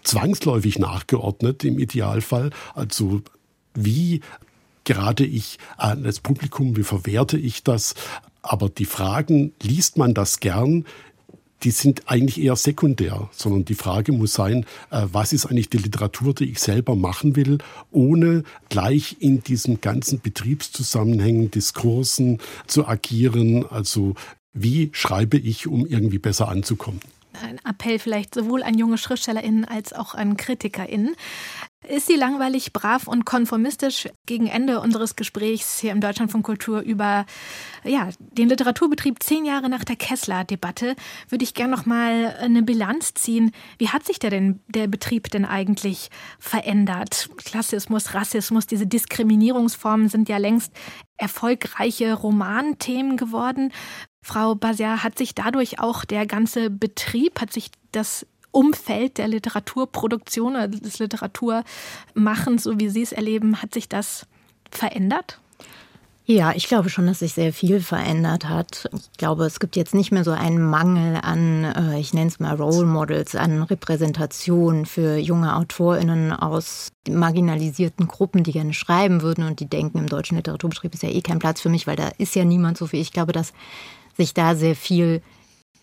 zwangsläufig 0.04 0.78
nachgeordnet 0.78 1.64
im 1.64 1.80
Idealfall. 1.80 2.50
Also 2.74 3.22
wie 3.74 4.20
gerade 4.84 5.26
ich 5.26 5.58
an 5.76 6.04
das 6.04 6.20
Publikum, 6.20 6.76
wie 6.76 6.84
verwerte 6.84 7.36
ich 7.36 7.64
das? 7.64 7.96
Aber 8.42 8.68
die 8.68 8.84
Fragen, 8.84 9.52
liest 9.60 9.98
man 9.98 10.14
das 10.14 10.38
gern? 10.40 10.86
Die 11.62 11.70
sind 11.70 12.02
eigentlich 12.06 12.40
eher 12.40 12.56
sekundär, 12.56 13.28
sondern 13.32 13.64
die 13.64 13.74
Frage 13.74 14.12
muss 14.12 14.34
sein, 14.34 14.64
äh, 14.90 15.06
was 15.12 15.32
ist 15.32 15.46
eigentlich 15.46 15.70
die 15.70 15.78
Literatur, 15.78 16.34
die 16.34 16.50
ich 16.50 16.60
selber 16.60 16.94
machen 16.94 17.36
will, 17.36 17.58
ohne 17.90 18.44
gleich 18.68 19.16
in 19.20 19.42
diesem 19.42 19.80
ganzen 19.80 20.20
Betriebszusammenhängen, 20.20 21.50
Diskursen 21.50 22.38
zu 22.66 22.86
agieren. 22.86 23.66
Also 23.68 24.14
wie 24.52 24.90
schreibe 24.92 25.36
ich, 25.36 25.66
um 25.66 25.86
irgendwie 25.86 26.18
besser 26.18 26.48
anzukommen? 26.48 27.00
Ein 27.42 27.60
Appell 27.64 27.98
vielleicht 27.98 28.34
sowohl 28.34 28.62
an 28.62 28.76
junge 28.76 28.98
SchriftstellerInnen 28.98 29.64
als 29.64 29.92
auch 29.92 30.14
an 30.14 30.36
KritikerInnen. 30.36 31.14
Ist 31.86 32.08
sie 32.08 32.16
langweilig, 32.16 32.72
brav 32.72 33.06
und 33.06 33.24
konformistisch? 33.24 34.08
Gegen 34.26 34.48
Ende 34.48 34.80
unseres 34.80 35.14
Gesprächs 35.14 35.78
hier 35.78 35.92
im 35.92 36.00
Deutschland 36.00 36.32
von 36.32 36.42
Kultur 36.42 36.80
über 36.80 37.24
ja, 37.84 38.08
den 38.18 38.48
Literaturbetrieb 38.48 39.22
zehn 39.22 39.44
Jahre 39.44 39.68
nach 39.68 39.84
der 39.84 39.94
Kessler-Debatte 39.94 40.96
würde 41.28 41.44
ich 41.44 41.54
gerne 41.54 41.70
noch 41.70 41.86
mal 41.86 42.36
eine 42.40 42.62
Bilanz 42.62 43.14
ziehen. 43.14 43.52
Wie 43.78 43.90
hat 43.90 44.04
sich 44.04 44.18
der, 44.18 44.30
denn, 44.30 44.60
der 44.66 44.88
Betrieb 44.88 45.30
denn 45.30 45.44
eigentlich 45.44 46.10
verändert? 46.40 47.30
Klassismus, 47.36 48.12
Rassismus, 48.12 48.66
diese 48.66 48.88
Diskriminierungsformen 48.88 50.08
sind 50.08 50.28
ja 50.28 50.38
längst 50.38 50.72
erfolgreiche 51.16 52.12
Romanthemen 52.14 53.16
geworden. 53.16 53.72
Frau 54.20 54.56
Basiar, 54.56 55.04
hat 55.04 55.16
sich 55.16 55.34
dadurch 55.34 55.78
auch 55.78 56.04
der 56.04 56.26
ganze 56.26 56.70
Betrieb, 56.70 57.40
hat 57.40 57.52
sich 57.52 57.70
das 57.92 58.26
Umfeld 58.50 59.18
der 59.18 59.28
Literaturproduktion 59.28 60.54
oder 60.54 60.68
des 60.68 60.98
Literaturmachens, 60.98 62.62
so 62.62 62.78
wie 62.78 62.88
Sie 62.88 63.02
es 63.02 63.12
erleben, 63.12 63.62
hat 63.62 63.74
sich 63.74 63.88
das 63.88 64.26
verändert? 64.70 65.40
Ja, 66.30 66.52
ich 66.54 66.68
glaube 66.68 66.90
schon, 66.90 67.06
dass 67.06 67.20
sich 67.20 67.32
sehr 67.32 67.54
viel 67.54 67.80
verändert 67.80 68.50
hat. 68.50 68.90
Ich 68.92 69.16
glaube, 69.16 69.46
es 69.46 69.60
gibt 69.60 69.76
jetzt 69.76 69.94
nicht 69.94 70.12
mehr 70.12 70.24
so 70.24 70.32
einen 70.32 70.62
Mangel 70.62 71.16
an, 71.22 71.64
äh, 71.64 71.98
ich 71.98 72.12
nenne 72.12 72.26
es 72.26 72.38
mal 72.38 72.54
Role 72.54 72.84
Models, 72.84 73.34
an 73.34 73.62
Repräsentation 73.62 74.84
für 74.84 75.16
junge 75.16 75.56
AutorInnen 75.56 76.34
aus 76.34 76.90
marginalisierten 77.08 78.08
Gruppen, 78.08 78.44
die 78.44 78.52
gerne 78.52 78.74
schreiben 78.74 79.22
würden 79.22 79.44
und 79.44 79.60
die 79.60 79.70
denken, 79.70 79.96
im 79.96 80.06
deutschen 80.06 80.36
Literaturbetrieb 80.36 80.92
ist 80.92 81.02
ja 81.02 81.08
eh 81.08 81.22
kein 81.22 81.38
Platz 81.38 81.62
für 81.62 81.70
mich, 81.70 81.86
weil 81.86 81.96
da 81.96 82.08
ist 82.18 82.34
ja 82.34 82.44
niemand 82.44 82.76
so 82.76 82.92
wie 82.92 82.96
ich. 82.96 83.08
Ich 83.08 83.12
glaube, 83.14 83.32
dass 83.32 83.54
sich 84.14 84.34
da 84.34 84.54
sehr 84.54 84.76
viel 84.76 85.22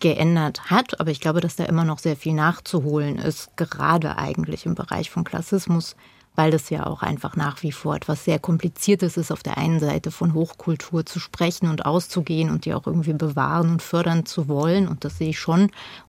geändert 0.00 0.70
hat, 0.70 1.00
aber 1.00 1.10
ich 1.10 1.20
glaube, 1.20 1.40
dass 1.40 1.56
da 1.56 1.64
immer 1.64 1.84
noch 1.84 1.98
sehr 1.98 2.16
viel 2.16 2.34
nachzuholen 2.34 3.16
ist, 3.18 3.56
gerade 3.56 4.18
eigentlich 4.18 4.66
im 4.66 4.74
Bereich 4.74 5.10
von 5.10 5.24
Klassismus, 5.24 5.96
weil 6.34 6.50
das 6.50 6.68
ja 6.70 6.86
auch 6.86 7.02
einfach 7.02 7.34
nach 7.36 7.62
wie 7.62 7.72
vor 7.72 7.96
etwas 7.96 8.24
sehr 8.24 8.38
Kompliziertes 8.38 9.16
ist, 9.16 9.32
auf 9.32 9.42
der 9.42 9.56
einen 9.56 9.80
Seite 9.80 10.10
von 10.10 10.34
Hochkultur 10.34 11.06
zu 11.06 11.18
sprechen 11.18 11.68
und 11.68 11.86
auszugehen 11.86 12.50
und 12.50 12.64
die 12.64 12.74
auch 12.74 12.86
irgendwie 12.86 13.14
bewahren 13.14 13.70
und 13.70 13.82
fördern 13.82 14.26
zu 14.26 14.48
wollen, 14.48 14.86
und 14.86 15.04
das 15.04 15.18
sehe 15.18 15.30
ich 15.30 15.38
schon. 15.38 15.70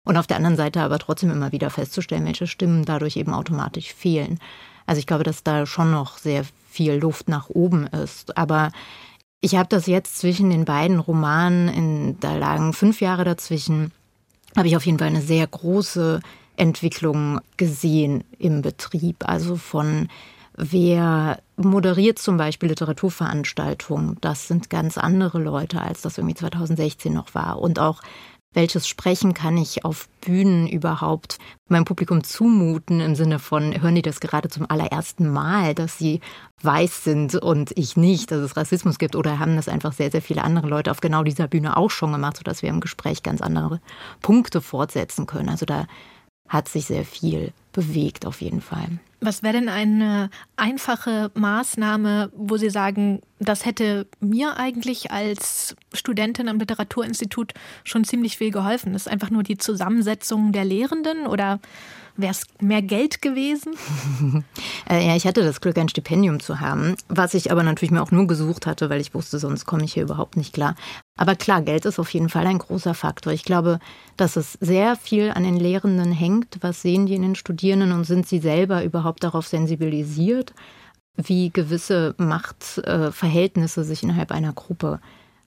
Und 0.05 0.17
auf 0.17 0.27
der 0.27 0.37
anderen 0.37 0.57
Seite 0.57 0.81
aber 0.81 0.99
trotzdem 0.99 1.31
immer 1.31 1.51
wieder 1.51 1.69
festzustellen, 1.69 2.25
welche 2.25 2.47
Stimmen 2.47 2.83
dadurch 2.85 3.15
eben 3.15 3.33
automatisch 3.33 3.93
fehlen. 3.93 4.39
Also 4.85 4.99
ich 4.99 5.05
glaube, 5.05 5.23
dass 5.23 5.43
da 5.43 5.65
schon 5.65 5.91
noch 5.91 6.17
sehr 6.17 6.45
viel 6.69 6.93
Luft 6.93 7.29
nach 7.29 7.49
oben 7.49 7.87
ist. 7.87 8.37
Aber 8.37 8.71
ich 9.41 9.55
habe 9.55 9.69
das 9.69 9.87
jetzt 9.87 10.17
zwischen 10.17 10.49
den 10.49 10.65
beiden 10.65 10.99
Romanen, 10.99 11.69
in, 11.69 12.19
da 12.19 12.35
lagen 12.35 12.73
fünf 12.73 13.01
Jahre 13.01 13.23
dazwischen, 13.23 13.91
habe 14.55 14.67
ich 14.67 14.75
auf 14.75 14.85
jeden 14.85 14.99
Fall 14.99 15.07
eine 15.07 15.21
sehr 15.21 15.45
große 15.47 16.19
Entwicklung 16.57 17.39
gesehen 17.55 18.23
im 18.37 18.61
Betrieb. 18.61 19.27
Also 19.27 19.55
von 19.55 20.09
wer 20.55 21.39
moderiert 21.55 22.19
zum 22.19 22.35
Beispiel 22.35 22.69
Literaturveranstaltungen, 22.69 24.17
das 24.19 24.47
sind 24.47 24.69
ganz 24.69 24.97
andere 24.97 25.39
Leute, 25.39 25.81
als 25.81 26.01
das 26.01 26.17
irgendwie 26.17 26.35
2016 26.35 27.13
noch 27.13 27.33
war. 27.33 27.59
Und 27.59 27.79
auch 27.79 28.01
welches 28.53 28.87
Sprechen 28.87 29.33
kann 29.33 29.57
ich 29.57 29.85
auf 29.85 30.09
Bühnen 30.21 30.67
überhaupt 30.67 31.37
meinem 31.67 31.85
Publikum 31.85 32.23
zumuten, 32.23 32.99
im 32.99 33.13
Sinne 33.13 33.37
von, 33.37 33.79
hören 33.79 33.95
die 33.95 34.01
das 34.01 34.19
gerade 34.19 34.49
zum 34.49 34.65
allerersten 34.69 35.29
Mal, 35.29 35.75
dass 35.75 35.97
sie 35.97 36.19
weiß 36.63 37.03
sind 37.03 37.35
und 37.35 37.71
ich 37.77 37.95
nicht, 37.95 38.31
dass 38.31 38.39
es 38.39 38.57
Rassismus 38.57 38.97
gibt, 38.97 39.15
oder 39.15 39.37
haben 39.37 39.55
das 39.55 39.69
einfach 39.69 39.93
sehr, 39.93 40.09
sehr 40.09 40.23
viele 40.23 40.43
andere 40.43 40.67
Leute 40.67 40.89
auf 40.89 40.99
genau 40.99 41.23
dieser 41.23 41.47
Bühne 41.47 41.77
auch 41.77 41.91
schon 41.91 42.11
gemacht, 42.11 42.37
sodass 42.37 42.63
wir 42.63 42.69
im 42.69 42.79
Gespräch 42.79 43.21
ganz 43.21 43.41
andere 43.41 43.81
Punkte 44.21 44.61
fortsetzen 44.61 45.27
können. 45.27 45.49
Also 45.49 45.65
da 45.65 45.85
hat 46.47 46.67
sich 46.67 46.85
sehr 46.85 47.05
viel 47.05 47.53
bewegt 47.71 48.25
auf 48.25 48.41
jeden 48.41 48.61
Fall. 48.61 48.87
Was 49.21 49.43
wäre 49.43 49.53
denn 49.53 49.67
eine 49.67 50.29
einfache 50.55 51.29
Maßnahme, 51.33 52.31
wo 52.35 52.55
Sie 52.55 52.69
sagen, 52.69 53.21
das 53.39 53.65
hätte 53.65 54.07
mir 54.21 54.57
eigentlich 54.57 55.11
als 55.11 55.75
Studentin 55.93 56.47
am 56.47 56.57
Literaturinstitut 56.57 57.53
schon 57.83 58.05
ziemlich 58.05 58.37
viel 58.37 58.51
geholfen? 58.51 58.93
Das 58.93 59.03
ist 59.03 59.11
einfach 59.11 59.29
nur 59.29 59.43
die 59.43 59.57
Zusammensetzung 59.57 60.53
der 60.53 60.63
Lehrenden 60.63 61.27
oder 61.27 61.59
Wäre 62.19 62.31
es 62.31 62.43
mehr 62.59 62.81
Geld 62.81 63.21
gewesen? 63.21 63.75
Äh, 64.89 65.05
ja, 65.05 65.15
ich 65.15 65.27
hatte 65.27 65.43
das 65.43 65.61
Glück, 65.61 65.77
ein 65.77 65.89
Stipendium 65.89 66.39
zu 66.39 66.59
haben, 66.59 66.95
was 67.09 67.35
ich 67.35 67.51
aber 67.51 67.61
natürlich 67.61 67.91
mir 67.91 68.01
auch 68.01 68.09
nur 68.09 68.25
gesucht 68.25 68.65
hatte, 68.65 68.89
weil 68.89 68.99
ich 68.99 69.13
wusste, 69.13 69.37
sonst 69.37 69.65
komme 69.65 69.83
ich 69.83 69.93
hier 69.93 70.01
überhaupt 70.01 70.35
nicht 70.35 70.51
klar. 70.51 70.73
Aber 71.15 71.35
klar, 71.35 71.61
Geld 71.61 71.85
ist 71.85 71.99
auf 71.99 72.11
jeden 72.11 72.29
Fall 72.29 72.47
ein 72.47 72.57
großer 72.57 72.95
Faktor. 72.95 73.31
Ich 73.31 73.43
glaube, 73.43 73.79
dass 74.17 74.35
es 74.35 74.53
sehr 74.61 74.95
viel 74.95 75.29
an 75.29 75.43
den 75.43 75.57
Lehrenden 75.57 76.11
hängt. 76.11 76.57
Was 76.61 76.81
sehen 76.81 77.05
die 77.05 77.13
in 77.13 77.21
den 77.21 77.35
Studierenden 77.35 77.58
und 77.63 78.03
sind 78.05 78.27
sie 78.27 78.39
selber 78.39 78.83
überhaupt 78.83 79.23
darauf 79.23 79.47
sensibilisiert, 79.47 80.53
wie 81.15 81.49
gewisse 81.49 82.15
Machtverhältnisse 82.17 83.83
sich 83.83 84.03
innerhalb 84.03 84.31
einer 84.31 84.53
Gruppe 84.53 84.99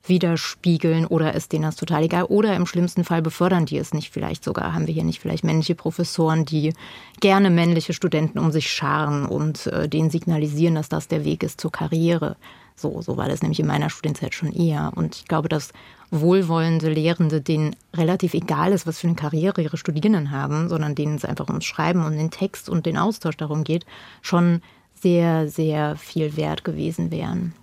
widerspiegeln 0.05 1.07
oder 1.07 1.35
ist 1.35 1.53
denen 1.53 1.63
das 1.63 1.77
total 1.77 2.03
egal 2.03 2.25
oder 2.25 2.57
im 2.57 2.67
schlimmsten 2.67 3.05
Fall 3.05 3.23
befördern 3.23 3.67
die 3.67 3.79
es 3.79 3.95
nicht 3.95 4.13
vielleicht 4.13 4.43
sogar. 4.43 4.75
Haben 4.75 4.87
wir 4.87 4.95
hier 4.95 5.05
nicht 5.05 5.21
vielleicht 5.21 5.45
männliche 5.45 5.75
Professoren, 5.75 6.45
die 6.45 6.75
gerne 7.21 7.51
männliche 7.51 7.93
Studenten 7.93 8.39
um 8.39 8.51
sich 8.51 8.71
scharen 8.71 9.27
und 9.27 9.67
äh, 9.69 9.89
denen 9.89 10.11
signalisieren, 10.11 10.75
dass 10.75 10.89
das 10.89 11.09
der 11.09 11.25
Weg 11.25 11.43
ist 11.43 11.61
zur 11.61 11.71
Karriere. 11.71 12.37
So, 12.75 13.01
so 13.01 13.17
war 13.17 13.29
das 13.29 13.43
nämlich 13.43 13.61
in 13.61 13.67
meiner 13.67 13.91
Studienzeit 13.91 14.35
schon 14.35 14.53
eher. 14.53 14.93
Und 14.95 15.17
ich 15.17 15.27
glaube, 15.27 15.49
dass 15.49 15.73
wohlwollende 16.13 16.93
Lehrende, 16.93 17.41
denen 17.41 17.75
relativ 17.95 18.35
egal 18.35 18.73
ist, 18.73 18.87
was 18.87 19.01
für 19.01 19.07
eine 19.09 19.17
Karriere 19.17 19.63
ihre 19.63 19.79
Studierenden 19.79 20.31
haben, 20.31 20.69
sondern 20.69 20.95
denen 20.95 21.17
es 21.17 21.25
einfach 21.25 21.49
ums 21.49 21.65
Schreiben 21.65 22.05
und 22.05 22.13
den 22.13 22.31
Text 22.31 22.69
und 22.69 22.85
den 22.85 22.99
Austausch 22.99 23.37
darum 23.39 23.65
geht, 23.65 23.87
schon 24.21 24.61
sehr, 24.95 25.49
sehr 25.49 25.97
viel 25.97 26.37
wert 26.37 26.65
gewesen 26.65 27.11
wären. 27.11 27.55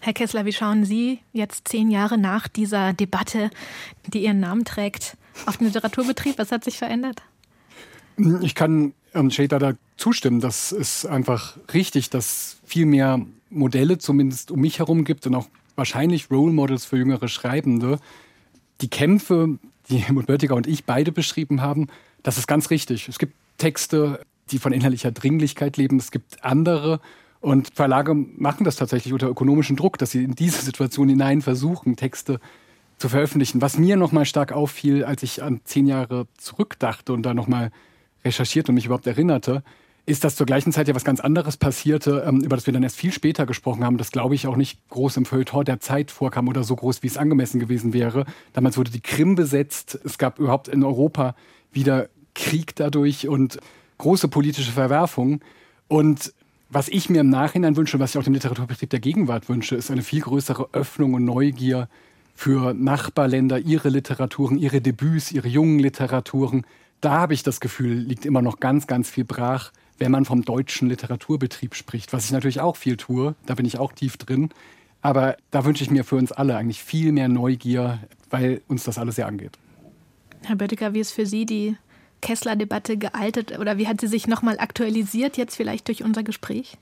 Herr 0.00 0.12
Kessler, 0.12 0.44
wie 0.44 0.52
schauen 0.52 0.84
Sie 0.84 1.20
jetzt 1.32 1.68
zehn 1.68 1.90
Jahre 1.90 2.18
nach 2.18 2.48
dieser 2.48 2.92
Debatte, 2.92 3.50
die 4.08 4.24
Ihren 4.24 4.40
Namen 4.40 4.64
trägt, 4.64 5.16
auf 5.46 5.58
den 5.58 5.68
Literaturbetrieb? 5.68 6.38
Was 6.38 6.50
hat 6.50 6.64
sich 6.64 6.76
verändert? 6.76 7.22
Ich 8.42 8.54
kann 8.54 8.94
ähm, 9.14 9.30
Shader 9.30 9.58
da 9.58 9.72
zustimmen. 9.96 10.40
Das 10.40 10.72
ist 10.72 11.06
einfach 11.06 11.56
richtig, 11.72 12.10
dass 12.10 12.58
viel 12.64 12.86
mehr 12.86 13.24
Modelle 13.48 13.98
zumindest 13.98 14.50
um 14.50 14.60
mich 14.60 14.80
herum 14.80 15.04
gibt 15.04 15.26
und 15.26 15.36
auch 15.36 15.48
wahrscheinlich 15.76 16.30
Role 16.30 16.52
Models 16.52 16.84
für 16.84 16.96
jüngere 16.96 17.28
Schreibende. 17.28 17.98
Die 18.80 18.88
Kämpfe, 18.88 19.58
die 19.88 19.96
Helmut 19.98 20.26
Böttiger 20.26 20.54
und 20.54 20.66
ich 20.66 20.84
beide 20.84 21.12
beschrieben 21.12 21.60
haben, 21.60 21.88
das 22.22 22.38
ist 22.38 22.46
ganz 22.46 22.70
richtig. 22.70 23.08
Es 23.08 23.18
gibt 23.18 23.34
Texte, 23.58 24.20
die 24.50 24.58
von 24.58 24.72
innerlicher 24.72 25.10
Dringlichkeit 25.10 25.76
leben. 25.76 25.98
Es 25.98 26.10
gibt 26.10 26.44
andere, 26.44 27.00
und 27.40 27.70
Verlage 27.74 28.14
machen 28.14 28.64
das 28.64 28.76
tatsächlich 28.76 29.12
unter 29.12 29.28
ökonomischem 29.28 29.76
Druck, 29.76 29.96
dass 29.96 30.10
sie 30.10 30.22
in 30.22 30.34
diese 30.34 30.60
Situation 30.60 31.08
hinein 31.08 31.40
versuchen, 31.40 31.96
Texte 31.96 32.38
zu 32.98 33.08
veröffentlichen. 33.08 33.62
Was 33.62 33.78
mir 33.78 33.96
nochmal 33.96 34.26
stark 34.26 34.52
auffiel, 34.52 35.04
als 35.04 35.22
ich 35.22 35.42
an 35.42 35.60
zehn 35.64 35.86
Jahre 35.86 36.26
zurückdachte 36.36 37.14
und 37.14 37.22
da 37.22 37.32
nochmal 37.32 37.70
recherchiert 38.24 38.68
und 38.68 38.74
mich 38.74 38.84
überhaupt 38.84 39.06
erinnerte, 39.06 39.62
ist, 40.06 40.24
dass 40.24 40.36
zur 40.36 40.46
gleichen 40.46 40.72
Zeit 40.72 40.88
ja 40.88 40.94
was 40.94 41.04
ganz 41.04 41.20
anderes 41.20 41.56
passierte, 41.56 42.24
ähm, 42.26 42.40
über 42.40 42.56
das 42.56 42.66
wir 42.66 42.72
dann 42.72 42.82
erst 42.82 42.96
viel 42.96 43.12
später 43.12 43.46
gesprochen 43.46 43.84
haben, 43.84 43.98
das 43.98 44.10
glaube 44.10 44.34
ich 44.34 44.46
auch 44.46 44.56
nicht 44.56 44.80
groß 44.88 45.16
im 45.18 45.24
Feuilleton 45.24 45.64
der 45.64 45.80
Zeit 45.80 46.10
vorkam 46.10 46.48
oder 46.48 46.64
so 46.64 46.76
groß, 46.76 47.02
wie 47.02 47.06
es 47.06 47.16
angemessen 47.16 47.60
gewesen 47.60 47.92
wäre. 47.92 48.24
Damals 48.52 48.76
wurde 48.76 48.90
die 48.90 49.00
Krim 49.00 49.34
besetzt, 49.34 49.98
es 50.04 50.18
gab 50.18 50.38
überhaupt 50.38 50.68
in 50.68 50.82
Europa 50.82 51.34
wieder 51.72 52.08
Krieg 52.34 52.74
dadurch 52.76 53.28
und 53.28 53.58
große 53.98 54.28
politische 54.28 54.72
Verwerfungen. 54.72 55.40
Und 55.88 56.32
was 56.70 56.88
ich 56.88 57.10
mir 57.10 57.20
im 57.20 57.30
Nachhinein 57.30 57.76
wünsche, 57.76 57.98
was 57.98 58.10
ich 58.10 58.18
auch 58.18 58.24
dem 58.24 58.34
Literaturbetrieb 58.34 58.90
der 58.90 59.00
Gegenwart 59.00 59.48
wünsche, 59.48 59.76
ist 59.76 59.90
eine 59.90 60.02
viel 60.02 60.20
größere 60.20 60.68
Öffnung 60.72 61.14
und 61.14 61.24
Neugier 61.24 61.88
für 62.34 62.72
Nachbarländer 62.72 63.58
ihre 63.58 63.90
Literaturen, 63.90 64.56
ihre 64.56 64.80
Debüts, 64.80 65.32
ihre 65.32 65.48
jungen 65.48 65.78
Literaturen. 65.78 66.64
Da 67.00 67.12
habe 67.12 67.34
ich 67.34 67.42
das 67.42 67.60
Gefühl, 67.60 67.94
liegt 67.94 68.24
immer 68.24 68.40
noch 68.40 68.60
ganz, 68.60 68.86
ganz 68.86 69.10
viel 69.10 69.24
brach, 69.24 69.72
wenn 70.00 70.10
man 70.10 70.24
vom 70.24 70.42
deutschen 70.42 70.88
Literaturbetrieb 70.88 71.74
spricht, 71.74 72.12
was 72.12 72.24
ich 72.24 72.32
natürlich 72.32 72.60
auch 72.60 72.76
viel 72.76 72.96
tue. 72.96 73.36
Da 73.46 73.54
bin 73.54 73.66
ich 73.66 73.78
auch 73.78 73.92
tief 73.92 74.16
drin. 74.16 74.50
Aber 75.02 75.36
da 75.50 75.64
wünsche 75.64 75.84
ich 75.84 75.90
mir 75.90 76.04
für 76.04 76.16
uns 76.16 76.32
alle 76.32 76.56
eigentlich 76.56 76.82
viel 76.82 77.12
mehr 77.12 77.28
Neugier, 77.28 78.00
weil 78.30 78.62
uns 78.66 78.84
das 78.84 78.98
alles 78.98 79.16
sehr 79.16 79.26
angeht. 79.26 79.52
Herr 80.42 80.56
Böttiger, 80.56 80.94
wie 80.94 81.00
ist 81.00 81.12
für 81.12 81.26
Sie 81.26 81.46
die 81.46 81.76
Kessler-Debatte 82.22 82.96
gealtet 82.96 83.58
oder 83.58 83.78
wie 83.78 83.88
hat 83.88 84.00
sie 84.00 84.06
sich 84.06 84.26
nochmal 84.26 84.58
aktualisiert, 84.58 85.36
jetzt 85.36 85.56
vielleicht 85.56 85.88
durch 85.88 86.02
unser 86.02 86.22
Gespräch? 86.22 86.76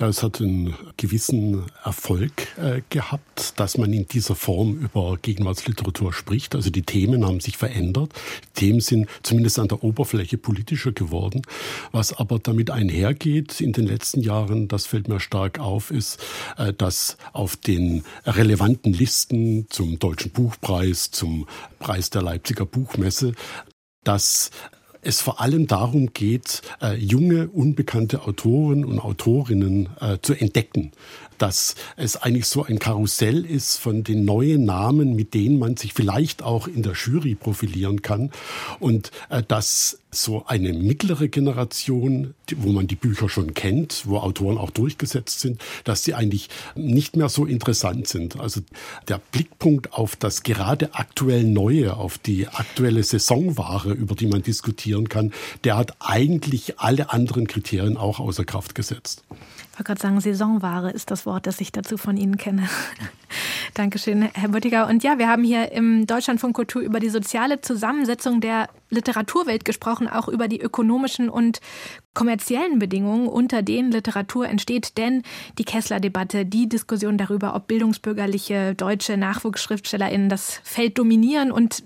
Ja, 0.00 0.06
es 0.06 0.22
hat 0.22 0.40
einen 0.40 0.76
gewissen 0.96 1.64
Erfolg 1.82 2.56
äh, 2.56 2.82
gehabt, 2.88 3.58
dass 3.58 3.78
man 3.78 3.92
in 3.92 4.06
dieser 4.06 4.36
Form 4.36 4.78
über 4.78 5.16
Gegenwartsliteratur 5.20 6.12
spricht. 6.12 6.54
Also 6.54 6.70
die 6.70 6.82
Themen 6.82 7.26
haben 7.26 7.40
sich 7.40 7.56
verändert. 7.56 8.12
Die 8.56 8.60
Themen 8.60 8.80
sind 8.80 9.08
zumindest 9.24 9.58
an 9.58 9.66
der 9.66 9.82
Oberfläche 9.82 10.38
politischer 10.38 10.92
geworden. 10.92 11.42
Was 11.90 12.12
aber 12.12 12.38
damit 12.38 12.70
einhergeht 12.70 13.60
in 13.60 13.72
den 13.72 13.88
letzten 13.88 14.20
Jahren, 14.20 14.68
das 14.68 14.86
fällt 14.86 15.08
mir 15.08 15.18
stark 15.18 15.58
auf, 15.58 15.90
ist, 15.90 16.20
äh, 16.58 16.72
dass 16.72 17.16
auf 17.32 17.56
den 17.56 18.04
relevanten 18.24 18.92
Listen 18.92 19.66
zum 19.68 19.98
Deutschen 19.98 20.30
Buchpreis, 20.30 21.10
zum 21.10 21.48
Preis 21.80 22.10
der 22.10 22.22
Leipziger 22.22 22.66
Buchmesse, 22.66 23.32
dass 24.04 24.52
es 25.02 25.20
vor 25.20 25.40
allem 25.40 25.66
darum 25.66 26.12
geht, 26.12 26.62
äh, 26.82 26.94
junge, 26.94 27.48
unbekannte 27.48 28.22
Autoren 28.22 28.84
und 28.84 28.98
Autorinnen 28.98 29.88
äh, 30.00 30.18
zu 30.22 30.34
entdecken. 30.34 30.92
Dass 31.38 31.76
es 31.96 32.16
eigentlich 32.16 32.46
so 32.46 32.64
ein 32.64 32.80
Karussell 32.80 33.44
ist 33.44 33.76
von 33.76 34.02
den 34.02 34.24
neuen 34.24 34.64
Namen, 34.64 35.14
mit 35.14 35.34
denen 35.34 35.58
man 35.58 35.76
sich 35.76 35.94
vielleicht 35.94 36.42
auch 36.42 36.66
in 36.66 36.82
der 36.82 36.94
Jury 36.94 37.36
profilieren 37.36 38.02
kann. 38.02 38.32
Und 38.80 39.12
äh, 39.28 39.42
dass 39.46 40.00
so 40.10 40.44
eine 40.46 40.72
mittlere 40.72 41.28
Generation, 41.28 42.34
wo 42.56 42.70
man 42.72 42.86
die 42.86 42.96
Bücher 42.96 43.28
schon 43.28 43.52
kennt, 43.52 44.04
wo 44.06 44.18
Autoren 44.18 44.56
auch 44.56 44.70
durchgesetzt 44.70 45.40
sind, 45.40 45.60
dass 45.84 46.04
sie 46.04 46.14
eigentlich 46.14 46.48
nicht 46.74 47.16
mehr 47.16 47.28
so 47.28 47.44
interessant 47.44 48.08
sind. 48.08 48.40
Also 48.40 48.62
der 49.06 49.20
Blickpunkt 49.32 49.92
auf 49.92 50.16
das 50.16 50.42
gerade 50.42 50.94
aktuell 50.94 51.44
Neue, 51.44 51.96
auf 51.96 52.16
die 52.18 52.48
aktuelle 52.48 53.02
Saisonware, 53.02 53.92
über 53.92 54.14
die 54.14 54.26
man 54.26 54.42
diskutieren 54.42 55.08
kann, 55.08 55.32
der 55.64 55.76
hat 55.76 55.96
eigentlich 56.00 56.78
alle 56.78 57.10
anderen 57.10 57.46
Kriterien 57.46 57.96
auch 57.96 58.18
außer 58.18 58.44
Kraft 58.44 58.74
gesetzt. 58.74 59.24
Ich 59.78 59.80
wollte 59.80 60.00
gerade 60.00 60.02
sagen, 60.02 60.20
Saisonware 60.20 60.90
ist 60.90 61.12
das 61.12 61.24
Wort, 61.24 61.46
das 61.46 61.60
ich 61.60 61.70
dazu 61.70 61.96
von 61.98 62.16
Ihnen 62.16 62.36
kenne. 62.36 62.68
Dankeschön, 63.74 64.22
Herr 64.22 64.48
Böttiger. 64.48 64.88
Und 64.88 65.04
ja, 65.04 65.18
wir 65.18 65.28
haben 65.28 65.44
hier 65.44 65.70
im 65.70 66.04
Deutschlandfunk 66.04 66.56
Kultur 66.56 66.82
über 66.82 66.98
die 66.98 67.10
soziale 67.10 67.60
Zusammensetzung 67.60 68.40
der 68.40 68.70
Literaturwelt 68.90 69.64
gesprochen, 69.64 70.08
auch 70.08 70.26
über 70.26 70.48
die 70.48 70.60
ökonomischen 70.60 71.28
und 71.28 71.60
kommerziellen 72.12 72.80
Bedingungen, 72.80 73.28
unter 73.28 73.62
denen 73.62 73.92
Literatur 73.92 74.48
entsteht. 74.48 74.98
Denn 74.98 75.22
die 75.58 75.64
Kessler-Debatte, 75.64 76.44
die 76.44 76.68
Diskussion 76.68 77.16
darüber, 77.16 77.54
ob 77.54 77.68
bildungsbürgerliche 77.68 78.74
deutsche 78.74 79.16
NachwuchsschriftstellerInnen 79.16 80.28
das 80.28 80.60
Feld 80.64 80.98
dominieren 80.98 81.52
und 81.52 81.84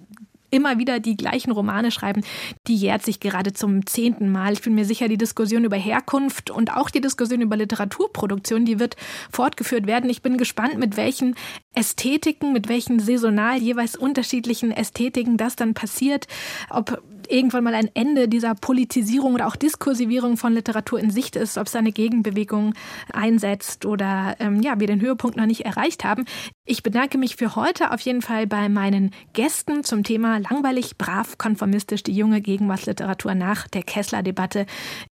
immer 0.53 0.79
wieder 0.79 1.01
die 1.01 1.17
gleichen 1.17 1.51
Romane 1.51 1.91
schreiben, 1.91 2.23
die 2.69 2.77
jährt 2.77 3.03
sich 3.03 3.19
gerade 3.19 3.53
zum 3.53 3.87
zehnten 3.87 4.31
Mal. 4.31 4.53
Ich 4.53 4.63
bin 4.63 4.75
mir 4.75 4.85
sicher, 4.85 5.09
die 5.09 5.17
Diskussion 5.17 5.65
über 5.65 5.77
Herkunft 5.77 6.51
und 6.51 6.77
auch 6.77 6.91
die 6.91 7.01
Diskussion 7.01 7.41
über 7.41 7.57
Literaturproduktion, 7.57 8.65
die 8.65 8.79
wird 8.79 8.97
fortgeführt 9.31 9.87
werden. 9.87 10.11
Ich 10.11 10.23
bin 10.23 10.37
gespannt, 10.37 10.79
mit 10.79 10.97
welchen 10.97 11.35
Ästhetiken, 11.75 12.53
mit 12.53 12.69
welchen 12.69 13.01
saisonal 13.01 13.57
jeweils 13.59 13.97
unterschiedlichen 13.97 14.71
Ästhetiken 14.71 15.39
das 15.39 15.57
dann 15.57 15.75
passiert, 15.75 16.29
ob 16.69 17.03
irgendwann 17.31 17.65
mal 17.65 17.75
ein 17.75 17.91
Ende 17.95 18.29
dieser 18.29 18.55
Politisierung 18.55 19.35
oder 19.35 19.47
auch 19.47 19.57
Diskursivierung 19.57 20.37
von 20.37 20.53
Literatur 20.53 21.01
in 21.01 21.11
Sicht 21.11 21.37
ist, 21.37 21.59
ob 21.59 21.67
es 21.67 21.77
eine 21.77 21.93
Gegenbewegung 21.93 22.75
einsetzt 23.13 23.87
oder 23.87 24.37
ähm, 24.39 24.63
ja, 24.63 24.81
wir 24.81 24.87
den 24.87 25.01
Höhepunkt 25.01 25.37
noch 25.37 25.47
nicht 25.47 25.65
erreicht 25.65 26.05
haben. 26.05 26.25
Ich 26.65 26.83
bedanke 26.83 27.19
mich 27.19 27.37
für 27.37 27.57
heute 27.57 27.91
auf 27.91 28.01
jeden 28.01 28.23
Fall 28.23 28.47
bei 28.47 28.69
meinen 28.69 29.11
Gästen 29.33 29.85
zum 29.85 30.05
Thema 30.05 30.39
langweilig, 30.39 30.97
brav, 30.97 31.39
konformistisch 31.39 32.03
die 32.03 32.15
junge 32.15 32.41
Gegenwartsliteratur 32.41 33.35
nach 33.35 33.69
der 33.69 33.83
Kessler-Debatte. 33.83 34.67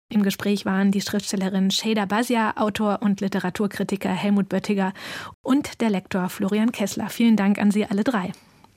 Im 0.10 0.24
Gespräch 0.24 0.66
waren 0.66 0.92
die 0.92 1.02
Schriftstellerin 1.02 1.72
Shada 1.72 2.06
Basia, 2.06 2.54
Autor 2.58 3.00
und 3.02 3.22
Literaturkritiker 3.22 4.10
Helmut 4.10 4.50
Böttiger 4.50 4.94
und 5.42 5.82
der 5.82 5.90
Lektor 5.90 6.30
Florian 6.30 6.72
Kessler. 6.72 7.10
Vielen 7.10 7.36
Dank 7.36 7.60
an 7.60 7.72
Sie 7.72 7.86
alle 7.86 8.04
drei. 8.04 8.32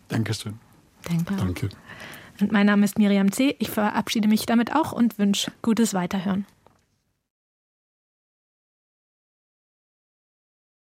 Dankeschön. 0.08 0.58
Danke. 1.04 1.34
Danke. 1.36 1.68
Und 2.40 2.52
mein 2.52 2.66
Name 2.66 2.84
ist 2.84 2.98
Miriam 2.98 3.30
C. 3.32 3.56
Ich 3.58 3.70
verabschiede 3.70 4.28
mich 4.28 4.46
damit 4.46 4.74
auch 4.74 4.92
und 4.92 5.18
wünsche 5.18 5.52
gutes 5.62 5.94
Weiterhören. 5.94 6.46